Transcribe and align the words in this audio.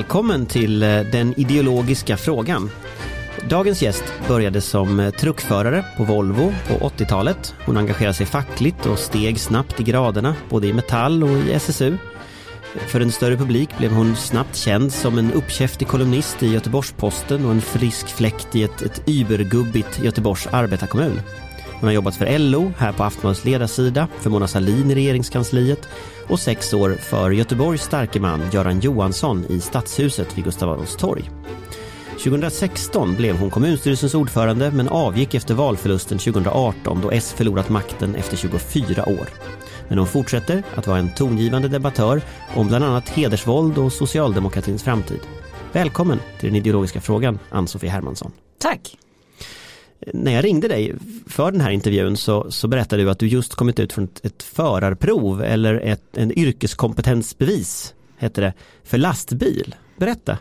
Välkommen 0.00 0.46
till 0.46 0.82
eh, 0.82 0.88
den 0.88 1.40
ideologiska 1.40 2.16
frågan. 2.16 2.70
Dagens 3.48 3.82
gäst 3.82 4.04
började 4.28 4.60
som 4.60 5.00
eh, 5.00 5.10
truckförare 5.10 5.84
på 5.96 6.04
Volvo 6.04 6.54
på 6.68 6.74
80-talet. 6.88 7.54
Hon 7.66 7.76
engagerade 7.76 8.14
sig 8.14 8.26
fackligt 8.26 8.86
och 8.86 8.98
steg 8.98 9.40
snabbt 9.40 9.80
i 9.80 9.82
graderna, 9.82 10.34
både 10.48 10.66
i 10.66 10.72
Metall 10.72 11.22
och 11.22 11.30
i 11.30 11.52
SSU. 11.52 11.96
För 12.62 13.00
en 13.00 13.12
större 13.12 13.36
publik 13.36 13.78
blev 13.78 13.92
hon 13.92 14.16
snabbt 14.16 14.56
känd 14.56 14.92
som 14.92 15.18
en 15.18 15.32
uppkäftig 15.32 15.88
kolumnist 15.88 16.42
i 16.42 16.52
Göteborgs-Posten 16.52 17.44
och 17.44 17.50
en 17.50 17.60
frisk 17.60 18.08
fläkt 18.08 18.56
i 18.56 18.62
ett, 18.62 18.82
ett 18.82 19.02
übergubbigt 19.06 19.98
Göteborgs 20.02 20.46
arbetarkommun. 20.46 21.20
Hon 21.80 21.86
har 21.86 21.94
jobbat 21.94 22.16
för 22.16 22.38
LO, 22.38 22.72
här 22.78 22.92
på 22.92 23.04
Aftonbladets 23.04 23.44
ledarsida, 23.44 24.08
för 24.20 24.30
Mona 24.30 24.48
Sahlin 24.48 24.90
i 24.90 24.94
regeringskansliet 24.94 25.88
och 26.30 26.40
sex 26.40 26.74
år 26.74 26.96
för 27.00 27.30
Göteborgs 27.30 27.82
starke 27.82 28.20
man 28.20 28.50
Göran 28.52 28.80
Johansson 28.80 29.44
i 29.48 29.60
Stadshuset 29.60 30.38
vid 30.38 30.44
Gustav 30.44 30.70
Adolfs 30.70 30.96
torg. 30.96 31.30
2016 32.24 33.16
blev 33.16 33.36
hon 33.36 33.50
kommunstyrelsens 33.50 34.14
ordförande 34.14 34.70
men 34.70 34.88
avgick 34.88 35.34
efter 35.34 35.54
valförlusten 35.54 36.18
2018 36.18 37.00
då 37.02 37.10
S 37.10 37.34
förlorat 37.36 37.68
makten 37.68 38.14
efter 38.14 38.36
24 38.36 39.08
år. 39.08 39.28
Men 39.88 39.98
hon 39.98 40.06
fortsätter 40.06 40.62
att 40.74 40.86
vara 40.86 40.98
en 40.98 41.14
tongivande 41.14 41.68
debattör 41.68 42.22
om 42.54 42.68
bland 42.68 42.84
annat 42.84 43.08
hedersvåld 43.08 43.78
och 43.78 43.92
socialdemokratins 43.92 44.82
framtid. 44.82 45.20
Välkommen 45.72 46.18
till 46.40 46.48
den 46.48 46.56
ideologiska 46.56 47.00
frågan, 47.00 47.38
Ann-Sofie 47.50 47.90
Hermansson. 47.90 48.32
Tack! 48.58 48.96
När 50.14 50.32
jag 50.32 50.44
ringde 50.44 50.68
dig 50.68 50.94
för 51.26 51.52
den 51.52 51.60
här 51.60 51.70
intervjun 51.70 52.16
så, 52.16 52.50
så 52.50 52.68
berättade 52.68 53.02
du 53.02 53.10
att 53.10 53.18
du 53.18 53.28
just 53.28 53.54
kommit 53.54 53.80
ut 53.80 53.92
från 53.92 54.04
ett, 54.04 54.24
ett 54.24 54.42
förarprov 54.42 55.42
eller 55.42 55.74
ett, 55.74 56.16
en 56.16 56.38
yrkeskompetensbevis, 56.38 57.94
heter 58.18 58.42
det, 58.42 58.52
för 58.84 58.98
lastbil. 58.98 59.74
Berätta. 59.96 60.38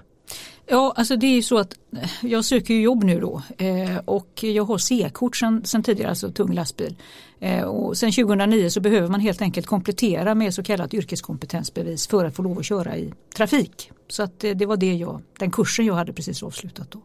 Ja, 0.71 0.93
alltså 0.95 1.15
det 1.15 1.27
är 1.27 1.35
ju 1.35 1.41
så 1.41 1.57
att 1.57 1.73
jag 2.21 2.45
söker 2.45 2.73
ju 2.73 2.81
jobb 2.81 3.03
nu 3.03 3.19
då 3.19 3.41
eh, 3.57 3.97
och 4.05 4.43
jag 4.43 4.63
har 4.63 4.77
C-kort 4.77 5.35
sedan, 5.35 5.65
sedan 5.65 5.83
tidigare, 5.83 6.09
alltså 6.09 6.31
tung 6.31 6.53
lastbil. 6.53 6.95
Eh, 7.39 7.63
och 7.63 7.97
sen 7.97 8.11
2009 8.11 8.69
så 8.69 8.79
behöver 8.81 9.07
man 9.07 9.19
helt 9.19 9.41
enkelt 9.41 9.67
komplettera 9.67 10.35
med 10.35 10.53
så 10.53 10.63
kallat 10.63 10.93
yrkeskompetensbevis 10.93 12.07
för 12.07 12.25
att 12.25 12.35
få 12.35 12.41
lov 12.41 12.59
att 12.59 12.65
köra 12.65 12.97
i 12.97 13.13
trafik. 13.35 13.91
Så 14.07 14.23
att 14.23 14.39
det, 14.39 14.53
det 14.53 14.65
var 14.65 14.77
det 14.77 14.93
jag, 14.93 15.21
den 15.39 15.51
kursen 15.51 15.85
jag 15.85 15.93
hade 15.93 16.13
precis 16.13 16.43
avslutat 16.43 16.91
då. 16.91 17.01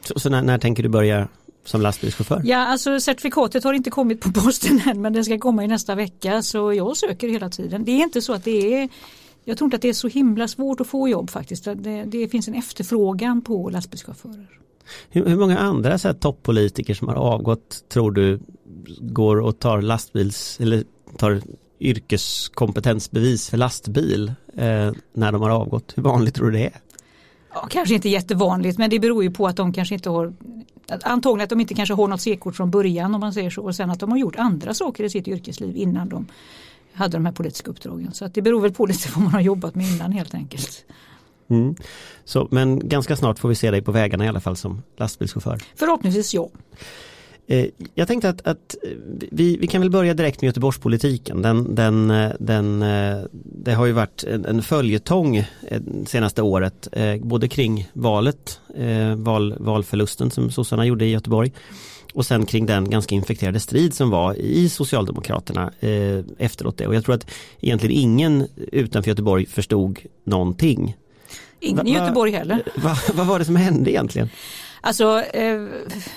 Så, 0.00 0.20
så 0.20 0.30
när, 0.30 0.42
när 0.42 0.58
tänker 0.58 0.82
du 0.82 0.88
börja 0.88 1.28
som 1.66 1.80
lastbilschaufför? 1.80 2.42
Ja, 2.44 2.58
alltså 2.58 3.00
certifikatet 3.00 3.64
har 3.64 3.72
inte 3.72 3.90
kommit 3.90 4.20
på 4.20 4.32
posten 4.32 4.80
än 4.86 5.00
men 5.00 5.12
det 5.12 5.24
ska 5.24 5.38
komma 5.38 5.64
i 5.64 5.68
nästa 5.68 5.94
vecka 5.94 6.42
så 6.42 6.72
jag 6.72 6.96
söker 6.96 7.28
hela 7.28 7.50
tiden. 7.50 7.84
Det 7.84 7.92
är 7.92 8.02
inte 8.02 8.22
så 8.22 8.32
att 8.32 8.44
det 8.44 8.74
är 8.74 8.88
jag 9.48 9.58
tror 9.58 9.66
inte 9.66 9.74
att 9.74 9.82
det 9.82 9.88
är 9.88 9.92
så 9.92 10.08
himla 10.08 10.48
svårt 10.48 10.80
att 10.80 10.86
få 10.86 11.08
jobb 11.08 11.30
faktiskt. 11.30 11.64
Det, 11.64 12.04
det 12.04 12.28
finns 12.28 12.48
en 12.48 12.54
efterfrågan 12.54 13.42
på 13.42 13.70
lastbilschaufförer. 13.70 14.48
Hur, 15.10 15.26
hur 15.26 15.36
många 15.36 15.58
andra 15.58 15.98
så 15.98 16.08
här, 16.08 16.14
toppolitiker 16.14 16.94
som 16.94 17.08
har 17.08 17.14
avgått 17.14 17.84
tror 17.88 18.10
du 18.10 18.40
går 19.00 19.40
och 19.40 19.58
tar 19.58 19.82
lastbils 19.82 20.60
eller 20.60 20.84
tar 21.16 21.42
yrkeskompetensbevis 21.80 23.50
för 23.50 23.56
lastbil 23.56 24.32
eh, 24.54 24.92
när 25.12 25.32
de 25.32 25.42
har 25.42 25.50
avgått? 25.50 25.92
Hur 25.96 26.02
vanligt 26.02 26.34
tror 26.34 26.50
du 26.50 26.58
det 26.58 26.66
är? 26.66 26.80
Ja, 27.54 27.66
kanske 27.70 27.94
inte 27.94 28.08
jättevanligt 28.08 28.78
men 28.78 28.90
det 28.90 28.98
beror 28.98 29.22
ju 29.22 29.30
på 29.30 29.46
att 29.46 29.56
de 29.56 29.72
kanske 29.72 29.94
inte 29.94 30.10
har 30.10 30.34
Antagligen 30.88 31.44
att 31.44 31.50
de 31.50 31.60
inte 31.60 31.74
kanske 31.74 31.94
har 31.94 32.08
något 32.08 32.20
C-kort 32.20 32.56
från 32.56 32.70
början 32.70 33.14
om 33.14 33.20
man 33.20 33.32
säger 33.32 33.50
så 33.50 33.62
och 33.62 33.74
sen 33.74 33.90
att 33.90 34.00
de 34.00 34.10
har 34.10 34.18
gjort 34.18 34.36
andra 34.36 34.74
saker 34.74 35.04
i 35.04 35.10
sitt 35.10 35.28
yrkesliv 35.28 35.76
innan 35.76 36.08
de 36.08 36.26
hade 36.92 37.16
de 37.16 37.26
här 37.26 37.32
politiska 37.32 37.70
uppdragen. 37.70 38.12
Så 38.12 38.24
att 38.24 38.34
det 38.34 38.42
beror 38.42 38.60
väl 38.60 38.72
på 38.72 38.86
lite 38.86 39.08
vad 39.14 39.24
man 39.24 39.32
har 39.32 39.40
jobbat 39.40 39.74
med 39.74 39.86
innan 39.86 40.12
helt 40.12 40.34
enkelt. 40.34 40.84
Mm. 41.48 41.74
Så, 42.24 42.48
men 42.50 42.88
ganska 42.88 43.16
snart 43.16 43.38
får 43.38 43.48
vi 43.48 43.54
se 43.54 43.70
dig 43.70 43.82
på 43.82 43.92
vägarna 43.92 44.24
i 44.24 44.28
alla 44.28 44.40
fall 44.40 44.56
som 44.56 44.82
lastbilschaufför. 44.96 45.58
Förhoppningsvis 45.76 46.34
ja. 46.34 46.48
Eh, 47.46 47.66
jag 47.94 48.08
tänkte 48.08 48.28
att, 48.28 48.46
att, 48.46 48.76
vi, 49.30 49.56
vi 49.56 49.66
kan 49.66 49.80
väl 49.80 49.90
börja 49.90 50.14
direkt 50.14 50.40
med 50.40 50.46
Göteborgspolitiken. 50.46 51.42
Den, 51.42 51.74
den, 51.74 52.12
den, 52.38 52.82
eh, 52.82 53.18
det 53.32 53.74
har 53.74 53.86
ju 53.86 53.92
varit 53.92 54.24
en, 54.24 54.44
en 54.44 54.62
följetong 54.62 55.36
eh, 55.36 55.46
senaste 56.06 56.42
året, 56.42 56.88
både 57.20 57.48
kring 57.48 57.88
valet, 57.92 58.60
val, 59.16 59.54
valförlusten 59.58 60.30
som 60.30 60.50
sossarna 60.50 60.86
gjorde 60.86 61.04
i 61.04 61.10
Göteborg 61.10 61.52
och 62.16 62.26
sen 62.26 62.46
kring 62.46 62.66
den 62.66 62.90
ganska 62.90 63.14
infekterade 63.14 63.60
strid 63.60 63.94
som 63.94 64.10
var 64.10 64.34
i 64.34 64.68
Socialdemokraterna 64.68 65.72
eh, 65.80 66.24
efteråt 66.38 66.78
det. 66.78 66.86
Och 66.86 66.94
jag 66.94 67.04
tror 67.04 67.14
att 67.14 67.30
egentligen 67.60 67.96
ingen 67.96 68.46
utanför 68.72 69.10
Göteborg 69.10 69.46
förstod 69.46 70.00
någonting. 70.24 70.96
Ingen 71.60 71.86
i 71.86 71.92
Göteborg 71.92 72.32
heller. 72.32 72.62
Vad 72.74 72.96
va, 73.14 73.24
var 73.24 73.38
det 73.38 73.44
som 73.44 73.56
hände 73.56 73.90
egentligen? 73.90 74.28
Alltså 74.86 75.20
eh, 75.20 75.60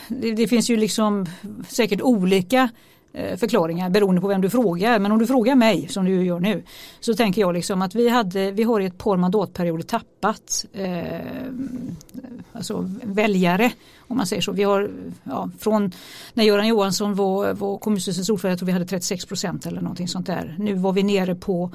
det, 0.08 0.32
det, 0.32 0.48
finns 0.48 0.70
ju 0.70 0.78
liksom 0.78 1.26
säkert 1.68 2.02
olika 2.02 2.70
eh, 3.14 3.38
förklaringar 3.38 3.90
beroende 3.90 4.22
på 4.22 4.28
vem 4.28 4.42
du 4.42 4.50
frågar. 4.50 5.00
Men 5.00 5.12
om 5.12 5.20
du 5.20 5.28
frågar 5.28 5.56
mig 5.56 5.88
som 5.88 6.06
du 6.06 6.26
gör 6.26 6.40
nu 6.40 6.64
så 7.00 7.14
tänker 7.14 7.42
jag 7.42 7.54
liksom 7.54 7.82
att 7.82 7.96
vi, 7.96 8.10
hade, 8.10 8.52
vi 8.52 8.64
har 8.64 8.80
i 8.80 8.86
ett 8.86 8.98
par 8.98 9.18
mandatperioder 9.18 9.84
tappat 9.84 10.66
eh, 10.74 11.20
alltså 12.54 12.90
väljare 13.04 13.72
om 14.08 14.18
man 14.18 14.28
säger 14.28 14.42
så. 14.42 14.52
Vi 14.52 14.64
har 14.64 14.92
ja, 15.24 15.50
från 15.60 15.92
när 16.34 16.44
Göran 16.44 16.68
Johansson 16.68 17.16
var, 17.16 17.54
var 17.54 17.78
kommunstyrelsens 17.78 18.30
ordförande, 18.30 18.52
jag 18.52 18.60
tror 18.60 18.66
vi 18.66 18.72
hade 18.72 18.86
36 18.86 19.26
procent 19.26 19.66
eller 19.66 19.82
någonting 19.82 20.08
sånt 20.08 20.28
där. 20.28 20.56
Nu 20.60 20.74
var 20.74 20.94
vi 20.94 21.04
nere 21.04 21.36
på 21.36 21.72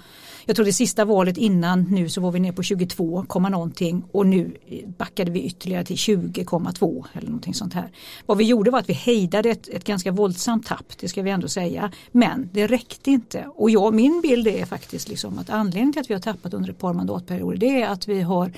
jag 0.47 0.56
tror 0.56 0.66
det 0.66 0.72
sista 0.72 1.05
valet 1.05 1.37
innan 1.37 1.82
nu 1.82 2.09
så 2.09 2.21
var 2.21 2.31
vi 2.31 2.41
nere 2.41 2.53
på 2.53 2.62
22, 2.62 3.25
någonting 3.38 4.05
och 4.12 4.27
nu 4.27 4.56
backade 4.99 5.31
vi 5.31 5.43
ytterligare 5.43 5.84
till 5.84 5.97
20,2 5.97 7.05
eller 7.12 7.27
någonting 7.27 7.55
sånt 7.55 7.75
här. 7.75 7.91
Vad 8.27 8.38
vi 8.38 8.44
gjorde 8.44 8.71
var 8.71 8.78
att 8.78 8.88
vi 8.88 8.93
hejdade 8.93 9.50
ett, 9.50 9.69
ett 9.69 9.84
ganska 9.84 10.12
våldsamt 10.12 10.66
tapp, 10.66 10.99
det 11.00 11.09
ska 11.09 11.22
vi 11.22 11.31
ändå 11.31 11.49
säga. 11.49 11.93
Men 12.12 12.50
det 12.53 12.66
räckte 12.66 13.10
inte 13.10 13.47
och 13.55 13.71
jag, 13.71 13.94
min 13.94 14.21
bild 14.21 14.47
är 14.47 14.66
faktiskt 14.66 15.09
liksom 15.09 15.38
att 15.38 15.50
anledningen 15.50 15.93
till 15.93 16.00
att 16.00 16.10
vi 16.10 16.15
har 16.15 16.21
tappat 16.21 16.55
under 16.55 16.71
ett 16.71 16.78
par 16.78 16.93
mandatperioder 16.93 17.59
det 17.59 17.82
är 17.82 17.88
att 17.88 18.09
vi 18.09 18.21
har 18.21 18.53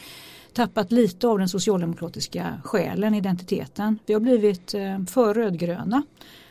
tappat 0.56 0.92
lite 0.92 1.28
av 1.28 1.38
den 1.38 1.48
socialdemokratiska 1.48 2.60
själen, 2.64 3.14
identiteten. 3.14 3.98
Vi 4.06 4.14
har 4.14 4.20
blivit 4.20 4.74
eh, 4.74 5.04
för 5.04 5.34
rödgröna. 5.34 6.02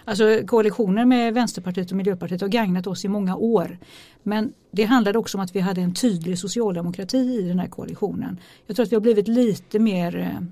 Alltså 0.06 0.42
koalitioner 0.48 1.06
med 1.06 1.34
Vänsterpartiet 1.34 1.92
och 1.92 1.98
Miljöpartiet 1.98 2.42
har 2.42 2.48
gagnat 2.48 2.88
oss 2.88 3.06
i 3.06 3.08
många 3.08 3.36
år. 3.36 3.78
Men 4.24 4.54
det 4.72 4.84
handlade 4.84 5.20
också 5.20 5.38
om 5.38 5.44
att 5.44 5.56
vi 5.56 5.60
hade 5.60 5.82
en 5.82 5.94
tydlig 5.94 6.40
socialdemokrati 6.40 7.18
i 7.18 7.42
den 7.42 7.60
här 7.60 7.68
koalitionen. 7.68 8.40
Jag 8.68 8.76
tror 8.76 8.86
att 8.86 8.92
vi 8.92 8.96
har 8.96 9.02
blivit 9.02 9.28
lite 9.28 9.80
mer 9.80 10.18
eh, 10.18 10.48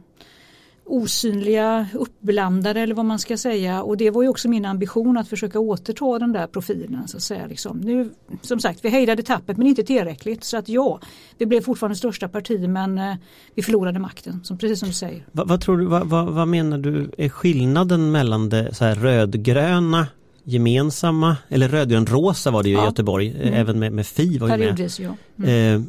osynliga, 0.86 1.88
uppblandade 1.94 2.80
eller 2.80 2.96
vad 2.96 3.06
man 3.06 3.20
ska 3.20 3.38
säga. 3.38 3.84
Och 3.84 3.98
det 3.98 4.10
var 4.10 4.24
ju 4.24 4.30
också 4.30 4.50
min 4.50 4.66
ambition 4.66 5.18
att 5.18 5.28
försöka 5.28 5.60
återta 5.60 6.20
den 6.20 6.32
där 6.32 6.48
profilen. 6.48 7.08
Så 7.08 7.18
att 7.18 7.24
säga, 7.24 7.48
liksom. 7.48 7.78
nu, 7.78 8.10
som 8.42 8.60
sagt, 8.60 8.86
vi 8.86 8.90
hejdade 8.90 9.24
tappet 9.24 9.58
men 9.58 9.68
inte 9.68 9.84
tillräckligt. 9.84 10.44
Så 10.44 10.58
att 10.58 10.70
ja, 10.70 11.00
vi 11.38 11.46
blev 11.46 11.62
fortfarande 11.62 11.96
största 11.96 12.28
parti 12.28 12.70
men 12.70 12.98
eh, 12.98 13.16
vi 13.56 13.62
förlorade 13.62 14.00
makten, 14.00 14.44
som, 14.44 14.58
precis 14.58 14.80
som 14.80 14.88
du 14.88 14.94
säger. 14.94 15.26
Vad, 15.32 15.48
vad 15.48 15.62
tror 15.62 15.78
du, 15.78 15.86
vad, 15.86 16.08
vad, 16.08 16.26
vad, 16.26 16.48
menar 16.48 16.78
du 16.78 17.12
är 17.18 17.30
skillnaden 17.30 18.12
mellan 18.12 18.50
det 18.50 18.76
så 18.76 18.86
här 18.86 18.96
rödgröna 18.96 20.08
gemensamma, 20.44 21.38
eller 21.50 21.68
rödgrön-rosa 21.68 22.52
var 22.52 22.64
det 22.64 22.70
ju 22.70 22.76
ja. 22.76 22.82
i 22.82 22.86
Göteborg, 22.86 23.36
mm. 23.42 23.54
även 23.54 23.80
med, 23.80 23.94
med 23.94 24.08
Fi 24.08 24.38
var 24.38 24.58
ju 24.58 24.58
med. 24.58 24.92
Ja. 25.00 25.16
Mm. 25.38 25.76
Eh, 25.76 25.82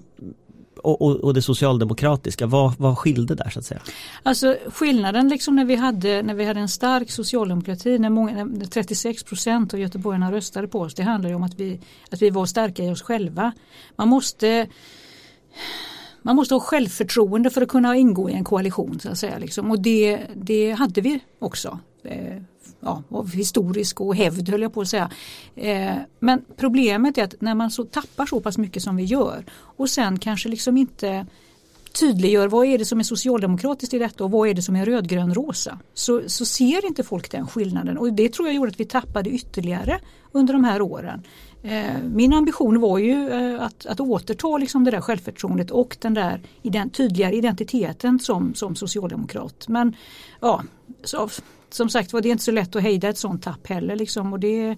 och, 0.85 1.03
och, 1.03 1.17
och, 1.17 1.35
det 1.35 1.43
socialdemokratiska, 1.43 2.47
vad, 2.47 2.79
vad 2.79 2.99
skilde 2.99 3.35
där 3.35 3.51
så 3.51 3.59
att 3.59 3.65
säga? 3.65 3.81
Alltså 4.23 4.57
skillnaden 4.67 5.29
liksom 5.29 5.57
när 5.57 5.65
vi 5.65 5.75
hade, 5.75 6.23
när 6.23 6.35
vi 6.35 6.45
hade 6.45 6.61
en 6.61 6.69
stark 6.69 7.11
socialdemokrati, 7.11 7.99
när, 7.99 8.11
många, 8.11 8.45
när 8.45 8.67
36 8.67 9.25
procent 9.25 9.75
av 9.75 9.81
göteborgarna 9.81 10.33
röstade 10.33 10.69
på 10.69 10.81
oss, 10.81 10.95
det 10.95 11.03
handlar 11.03 11.31
ju 11.31 11.37
om 11.37 11.43
att 11.43 11.55
vi, 11.55 11.81
att 12.11 12.23
vi 12.23 12.31
var 12.31 12.47
starka 12.47 12.83
i 12.83 12.91
oss 12.91 13.03
själva. 13.03 13.53
Man 13.97 14.09
måste 14.09 14.67
man 16.23 16.37
måste 16.37 16.55
ha 16.55 16.61
självförtroende 16.61 17.51
för 17.51 17.63
att 17.63 17.69
kunna 17.69 17.97
ingå 17.97 18.31
i 18.31 18.33
en 18.33 18.45
koalition. 18.45 19.01
Så 19.01 19.09
att 19.09 19.19
säga, 19.19 19.39
liksom. 19.39 19.71
Och 19.71 19.83
det, 19.83 20.21
det 20.35 20.71
hade 20.71 21.01
vi 21.01 21.21
också. 21.39 21.79
Eh, 22.05 22.43
Ja, 22.85 23.03
av 23.09 23.33
historisk 23.33 24.01
och 24.01 24.17
hävd 24.17 24.49
höll 24.49 24.63
jag 24.63 24.75
på 24.75 24.81
att 24.81 24.89
säga. 24.89 25.11
Eh, 25.57 25.95
men 26.21 26.45
problemet 26.57 27.19
är 27.19 27.25
att 27.25 27.41
när 27.41 27.55
man 27.55 27.71
så 27.71 27.85
tappar 27.85 28.27
så 28.27 28.41
pass 28.41 28.59
mycket 28.59 28.83
som 28.83 28.97
vi 28.97 29.05
gör 29.05 29.45
och 29.53 29.91
sen 29.91 30.19
kanske 30.19 30.49
liksom 30.49 30.77
inte 30.77 31.27
tydliggör 32.01 32.49
vad 32.49 32.67
är 32.67 32.79
det 32.79 32.85
som 32.85 32.99
är 32.99 33.05
socialdemokratiskt 33.05 33.95
i 33.95 33.99
detta 33.99 34.25
och 34.25 34.31
vad 34.31 34.49
är 34.49 34.55
det 34.55 34.63
som 34.63 34.77
är 34.77 34.85
rödgrön-rosa. 34.85 35.79
Så, 35.95 36.23
så 36.27 36.45
ser 36.45 36.87
inte 36.87 37.03
folk 37.03 37.31
den 37.31 37.47
skillnaden 37.47 37.99
och 37.99 38.13
det 38.13 38.33
tror 38.33 38.49
jag 38.49 38.55
gjorde 38.55 38.71
att 38.71 38.81
vi 38.81 38.85
tappade 38.85 39.31
ytterligare 39.31 40.01
under 40.33 40.53
de 40.53 40.65
här 40.65 40.83
åren. 40.83 41.23
Eh, 41.63 42.03
min 42.13 42.33
ambition 42.33 42.81
var 42.81 42.99
ju 42.99 43.31
eh, 43.31 43.63
att, 43.63 43.87
att 43.87 44.01
återta 44.01 44.59
liksom 44.59 44.85
det 44.85 44.91
där 44.91 45.01
självförtroendet 45.01 45.71
och 45.71 45.97
den 46.01 46.15
där 46.15 46.41
ident 46.63 46.95
tydligare 46.95 47.37
identiteten 47.37 48.19
som, 48.19 48.55
som 48.55 48.77
socialdemokrat. 48.77 49.69
Men 49.69 49.97
ja, 50.41 50.63
så 51.05 51.29
som 51.75 51.89
sagt 51.89 52.13
var 52.13 52.21
det 52.21 52.29
är 52.29 52.31
inte 52.31 52.45
så 52.45 52.51
lätt 52.51 52.77
att 52.77 52.83
hejda 52.83 53.09
ett 53.09 53.19
sånt 53.19 53.43
tapp 53.43 53.67
heller. 53.67 53.97
Liksom, 53.97 54.33
och 54.33 54.41
det, 54.41 54.77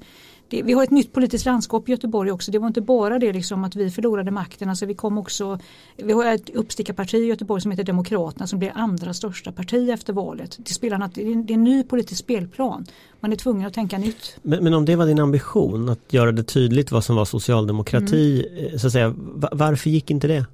det, 0.49 0.63
vi 0.63 0.73
har 0.73 0.83
ett 0.83 0.91
nytt 0.91 1.13
politiskt 1.13 1.47
landskap 1.47 1.89
i 1.89 1.93
Göteborg 1.93 2.31
också. 2.31 2.51
Det 2.51 2.59
var 2.59 2.67
inte 2.67 2.81
bara 2.81 3.19
det 3.19 3.33
liksom 3.33 3.65
att 3.65 3.77
vi 3.77 3.91
förlorade 3.91 4.31
makten. 4.31 4.69
Alltså 4.69 4.87
vi, 4.87 4.95
kom 4.95 5.19
också, 5.19 5.59
vi 5.97 6.13
har 6.13 6.27
ett 6.27 6.51
uppstickarparti 6.51 7.15
i 7.15 7.27
Göteborg 7.27 7.63
som 7.63 7.71
heter 7.71 7.85
Demokraterna 7.85 8.47
som 8.47 8.59
blir 8.59 8.73
andra 8.75 9.15
största 9.15 9.53
parti 9.53 9.91
efter 9.91 10.13
valet. 10.13 10.57
Det, 10.59 10.75
spelar, 10.75 11.11
det 11.15 11.53
är 11.53 11.55
en 11.55 11.65
ny 11.65 11.83
politisk 11.83 12.21
spelplan. 12.21 12.87
Man 13.21 13.33
är 13.33 13.37
tvungen 13.37 13.67
att 13.67 13.75
tänka 13.75 13.99
nytt. 13.99 14.37
Men, 14.43 14.65
men 14.65 14.75
om 14.75 14.85
det 14.85 14.97
var 14.97 15.07
din 15.07 15.21
ambition 15.21 15.89
att 15.89 16.13
göra 16.13 16.33
det 16.33 16.45
tydligt 16.45 16.93
vad 16.93 17.05
som 17.05 17.17
var 17.17 17.25
socialdemokrati, 17.25 18.47
mm. 18.51 18.73
Eh, 18.73 18.79
så 18.79 18.87
att 18.87 18.93
säga, 18.93 19.15
varför 19.53 19.91
gick 19.91 20.11
inte 20.11 20.27
det? 20.27 20.47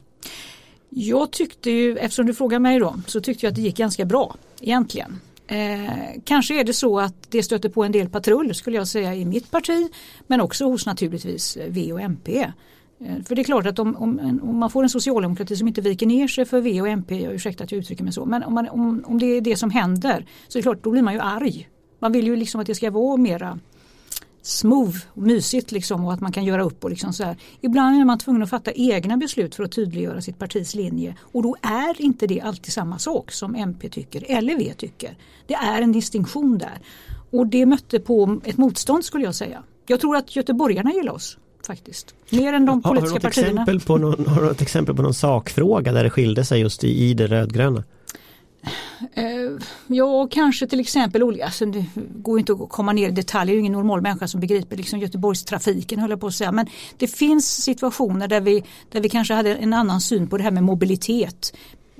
Jag 0.88 1.30
tyckte 1.30 1.70
ju, 1.70 1.96
eftersom 1.98 2.26
du 2.26 2.34
frågar 2.34 2.58
mig 2.58 2.78
då, 2.78 2.94
så 3.06 3.20
tyckte 3.20 3.46
jag 3.46 3.50
att 3.50 3.56
det 3.56 3.62
gick 3.62 3.76
ganska 3.76 4.04
bra 4.04 4.36
egentligen. 4.60 5.20
Eh, 5.46 6.20
kanske 6.24 6.60
är 6.60 6.64
det 6.64 6.72
så 6.72 6.98
att 6.98 7.14
det 7.30 7.42
stöter 7.42 7.68
på 7.68 7.84
en 7.84 7.92
del 7.92 8.08
patrull 8.08 8.54
skulle 8.54 8.76
jag 8.76 8.88
säga 8.88 9.14
i 9.14 9.24
mitt 9.24 9.50
parti 9.50 9.88
men 10.26 10.40
också 10.40 10.64
hos 10.64 10.86
naturligtvis 10.86 11.58
V 11.68 11.92
och 11.92 12.00
MP. 12.00 12.52
Eh, 13.00 13.22
för 13.24 13.34
det 13.34 13.42
är 13.42 13.44
klart 13.44 13.66
att 13.66 13.78
om, 13.78 13.96
om, 13.96 14.40
om, 14.42 14.58
man 14.58 14.70
får 14.70 14.82
en 14.82 14.88
socialdemokrati 14.88 15.56
som 15.56 15.68
inte 15.68 15.80
viker 15.80 16.06
ner 16.06 16.28
sig 16.28 16.44
för 16.44 16.60
V 16.60 16.80
och 16.80 16.88
MP, 16.88 17.22
jag 17.22 17.34
ursäkta 17.34 17.64
att 17.64 17.72
jag 17.72 17.78
uttrycker 17.78 18.04
mig 18.04 18.12
så, 18.12 18.24
men 18.24 18.42
om, 18.42 18.54
man, 18.54 18.68
om, 18.68 19.04
om 19.06 19.18
det 19.18 19.26
är 19.26 19.40
det 19.40 19.56
som 19.56 19.70
händer 19.70 20.26
så 20.48 20.58
är 20.58 20.60
det 20.60 20.62
klart 20.62 20.84
då 20.84 20.90
blir 20.90 21.02
man 21.02 21.14
ju 21.14 21.20
arg. 21.20 21.68
Man 21.98 22.12
vill 22.12 22.26
ju 22.26 22.36
liksom 22.36 22.60
att 22.60 22.66
det 22.66 22.74
ska 22.74 22.90
vara 22.90 23.16
mera 23.16 23.58
smooth 24.42 24.96
och 25.08 25.22
mysigt 25.22 25.72
liksom 25.72 26.04
och 26.04 26.12
att 26.12 26.20
man 26.20 26.32
kan 26.32 26.44
göra 26.44 26.62
upp 26.62 26.84
och 26.84 26.90
liksom 26.90 27.12
så 27.12 27.24
här. 27.24 27.36
Ibland 27.60 28.00
är 28.00 28.04
man 28.04 28.18
tvungen 28.18 28.42
att 28.42 28.50
fatta 28.50 28.72
egna 28.72 29.16
beslut 29.16 29.54
för 29.54 29.64
att 29.64 29.72
tydliggöra 29.72 30.20
sitt 30.20 30.38
partis 30.38 30.74
linje 30.74 31.16
och 31.20 31.42
då 31.42 31.56
är 31.62 32.02
inte 32.02 32.26
det 32.26 32.40
alltid 32.40 32.72
samma 32.72 32.98
sak 32.98 33.32
som 33.32 33.54
MP 33.54 33.88
tycker 33.88 34.24
eller 34.28 34.56
V 34.56 34.72
tycker. 34.76 35.16
Det 35.46 35.54
är 35.54 35.82
en 35.82 35.92
distinktion 35.92 36.58
där 36.58 36.78
och 37.30 37.46
det 37.46 37.66
mötte 37.66 38.00
på 38.00 38.40
ett 38.44 38.56
motstånd 38.56 39.04
skulle 39.04 39.24
jag 39.24 39.34
säga. 39.34 39.62
Jag 39.86 40.00
tror 40.00 40.16
att 40.16 40.36
göteborgarna 40.36 40.92
gillar 40.92 41.12
oss 41.12 41.38
faktiskt. 41.66 42.14
Mer 42.30 42.52
än 42.52 42.66
de 42.66 42.82
politiska 42.82 43.14
har, 43.14 43.14
har 43.14 43.20
partierna. 43.20 43.62
Exempel 43.62 43.80
på 43.80 43.96
någon, 43.96 44.26
har 44.26 44.42
du 44.42 44.50
ett 44.50 44.62
exempel 44.62 44.94
på 44.96 45.02
någon 45.02 45.14
sakfråga 45.14 45.92
där 45.92 46.04
det 46.04 46.10
skilde 46.10 46.44
sig 46.44 46.60
just 46.60 46.84
i, 46.84 47.04
i 47.04 47.14
det 47.14 47.26
rödgröna? 47.26 47.84
Eh, 49.14 49.24
ja, 49.86 50.28
kanske 50.30 50.66
till 50.66 50.80
exempel 50.80 51.22
olika, 51.22 51.44
alltså 51.44 51.66
det 51.66 51.84
går 51.94 52.38
inte 52.38 52.52
att 52.52 52.68
komma 52.68 52.92
ner 52.92 53.08
i 53.08 53.12
detaljer, 53.12 53.56
ingen 53.56 53.72
normal 53.72 54.00
människa 54.00 54.28
som 54.28 54.40
begriper 54.40 54.76
liksom 54.76 54.98
Göteborgstrafiken 54.98 55.98
höll 55.98 56.10
jag 56.10 56.20
på 56.20 56.26
att 56.26 56.34
säga. 56.34 56.52
Men 56.52 56.66
det 56.96 57.06
finns 57.06 57.62
situationer 57.62 58.28
där 58.28 58.40
vi, 58.40 58.64
där 58.90 59.00
vi 59.00 59.08
kanske 59.08 59.34
hade 59.34 59.54
en 59.54 59.72
annan 59.72 60.00
syn 60.00 60.28
på 60.28 60.36
det 60.36 60.42
här 60.42 60.50
med 60.50 60.62
mobilitet 60.64 61.52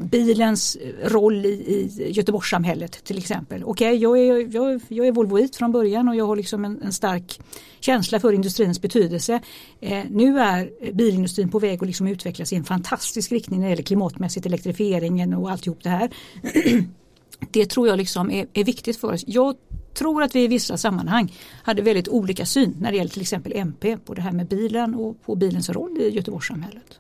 bilens 0.03 0.77
eh, 0.77 1.09
roll 1.09 1.47
i, 1.47 1.49
i 1.49 2.11
Göteborgssamhället 2.13 3.05
till 3.05 3.19
exempel. 3.19 3.65
Okej, 3.65 3.89
okay, 3.89 3.99
jag, 3.99 4.19
är, 4.19 4.55
jag, 4.55 4.81
jag 4.89 5.07
är 5.07 5.13
Volvoit 5.13 5.57
från 5.57 5.73
början 5.73 6.09
och 6.09 6.17
jag 6.17 6.27
har 6.27 6.37
liksom 6.37 6.65
en, 6.65 6.83
en 6.83 6.93
stark 6.93 7.41
känsla 7.81 8.21
för 8.21 8.33
industrins 8.33 8.83
betydelse. 8.83 9.41
Eh, 9.81 10.05
nu 10.11 10.39
är 10.39 10.71
eh, 10.81 10.95
bilindustrin 10.95 11.51
på 11.51 11.59
väg 11.59 11.83
att 11.83 11.87
liksom 11.87 12.07
utvecklas 12.07 12.53
i 12.53 12.57
en 12.57 12.65
fantastisk 12.65 13.33
riktning 13.33 13.61
när 13.61 13.67
det 13.67 13.71
gäller 13.71 13.83
klimatmässigt, 13.83 14.47
elektrifieringen 14.47 15.35
och 15.35 15.51
alltihop 15.51 15.83
det 15.83 15.91
här. 15.91 16.11
det 17.51 17.67
tror 17.67 17.89
jag 17.89 17.97
liksom 17.97 18.31
är, 18.31 18.47
är 18.53 18.65
viktigt 18.65 18.97
för 18.97 19.13
oss. 19.13 19.25
Jag 19.27 19.57
tror 19.95 20.23
att 20.23 20.35
vi 20.35 20.45
i 20.45 20.49
vissa 20.49 20.77
sammanhang 20.77 21.33
hade 21.63 21.83
väldigt 21.83 22.09
olika 22.09 22.47
syn 22.47 22.77
när 22.81 22.91
det 22.91 22.97
gäller 22.97 23.11
till 23.11 23.23
exempel 23.23 23.53
MP 23.57 23.97
på 23.97 24.15
det 24.15 24.23
här 24.23 24.33
med 24.33 24.49
bilen 24.49 24.95
och 24.95 25.23
på 25.23 25.37
bilens 25.37 25.71
roll 25.71 25.99
i 26.01 26.09
Göteborgssamhället. 26.09 26.99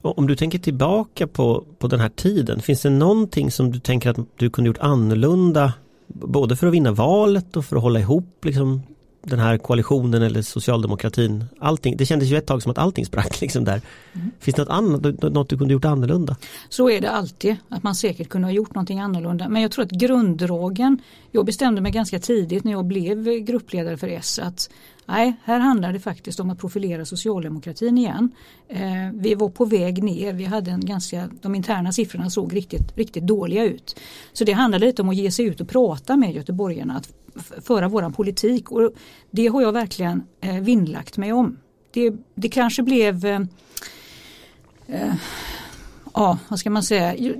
Om 0.00 0.26
du 0.26 0.36
tänker 0.36 0.58
tillbaka 0.58 1.26
på, 1.26 1.64
på 1.78 1.88
den 1.88 2.00
här 2.00 2.08
tiden, 2.08 2.60
finns 2.60 2.82
det 2.82 2.90
någonting 2.90 3.50
som 3.50 3.72
du 3.72 3.78
tänker 3.78 4.10
att 4.10 4.18
du 4.36 4.50
kunde 4.50 4.68
gjort 4.68 4.78
annorlunda 4.78 5.72
både 6.06 6.56
för 6.56 6.66
att 6.66 6.72
vinna 6.72 6.92
valet 6.92 7.56
och 7.56 7.64
för 7.64 7.76
att 7.76 7.82
hålla 7.82 8.00
ihop 8.00 8.44
liksom, 8.44 8.82
den 9.24 9.38
här 9.38 9.58
koalitionen 9.58 10.22
eller 10.22 10.42
socialdemokratin. 10.42 11.44
Allting, 11.58 11.96
det 11.96 12.06
kändes 12.06 12.28
ju 12.28 12.36
ett 12.36 12.46
tag 12.46 12.62
som 12.62 12.70
att 12.70 12.78
allting 12.78 13.06
sprack 13.06 13.40
liksom 13.40 13.64
där. 13.64 13.80
Mm. 14.12 14.30
Finns 14.40 14.54
det 14.54 14.62
något 14.62 14.70
annat, 14.70 15.22
något 15.22 15.48
du 15.48 15.58
kunde 15.58 15.72
gjort 15.72 15.84
annorlunda? 15.84 16.36
Så 16.68 16.90
är 16.90 17.00
det 17.00 17.10
alltid, 17.10 17.56
att 17.68 17.82
man 17.82 17.94
säkert 17.94 18.28
kunde 18.28 18.46
ha 18.46 18.52
gjort 18.52 18.74
någonting 18.74 19.00
annorlunda. 19.00 19.48
Men 19.48 19.62
jag 19.62 19.70
tror 19.70 19.84
att 19.84 19.90
grunddragen, 19.90 20.98
jag 21.30 21.46
bestämde 21.46 21.80
mig 21.80 21.92
ganska 21.92 22.18
tidigt 22.18 22.64
när 22.64 22.72
jag 22.72 22.84
blev 22.84 23.24
gruppledare 23.24 23.96
för 23.96 24.08
S 24.08 24.40
att 24.42 24.70
Nej, 25.06 25.36
här 25.44 25.60
handlar 25.60 25.92
det 25.92 26.00
faktiskt 26.00 26.40
om 26.40 26.50
att 26.50 26.58
profilera 26.58 27.04
socialdemokratin 27.04 27.98
igen. 27.98 28.30
Eh, 28.68 28.80
vi 29.12 29.34
var 29.34 29.48
på 29.48 29.64
väg 29.64 30.02
ner, 30.02 30.32
vi 30.32 30.44
hade 30.44 30.70
en 30.70 30.80
ganska, 30.80 31.28
de 31.42 31.54
interna 31.54 31.92
siffrorna 31.92 32.30
såg 32.30 32.56
riktigt, 32.56 32.96
riktigt 32.96 33.26
dåliga 33.26 33.64
ut. 33.64 34.00
Så 34.32 34.44
det 34.44 34.52
handlar 34.52 34.78
lite 34.78 35.02
om 35.02 35.08
att 35.08 35.16
ge 35.16 35.30
sig 35.30 35.44
ut 35.44 35.60
och 35.60 35.68
prata 35.68 36.16
med 36.16 36.34
göteborgarna, 36.34 36.96
att 36.96 37.08
föra 37.62 37.88
våran 37.88 38.12
politik 38.12 38.70
och 38.70 38.92
det 39.30 39.46
har 39.46 39.62
jag 39.62 39.72
verkligen 39.72 40.22
eh, 40.40 40.54
vinnlagt 40.54 41.16
mig 41.16 41.32
om. 41.32 41.58
Det, 41.90 42.12
det 42.34 42.48
kanske 42.48 42.82
blev 42.82 43.26
eh, 43.26 43.40
eh 44.86 45.14
ja, 46.14 46.38
vad 46.48 46.58
ska 46.58 46.70
man 46.70 46.82
säga, 46.82 47.34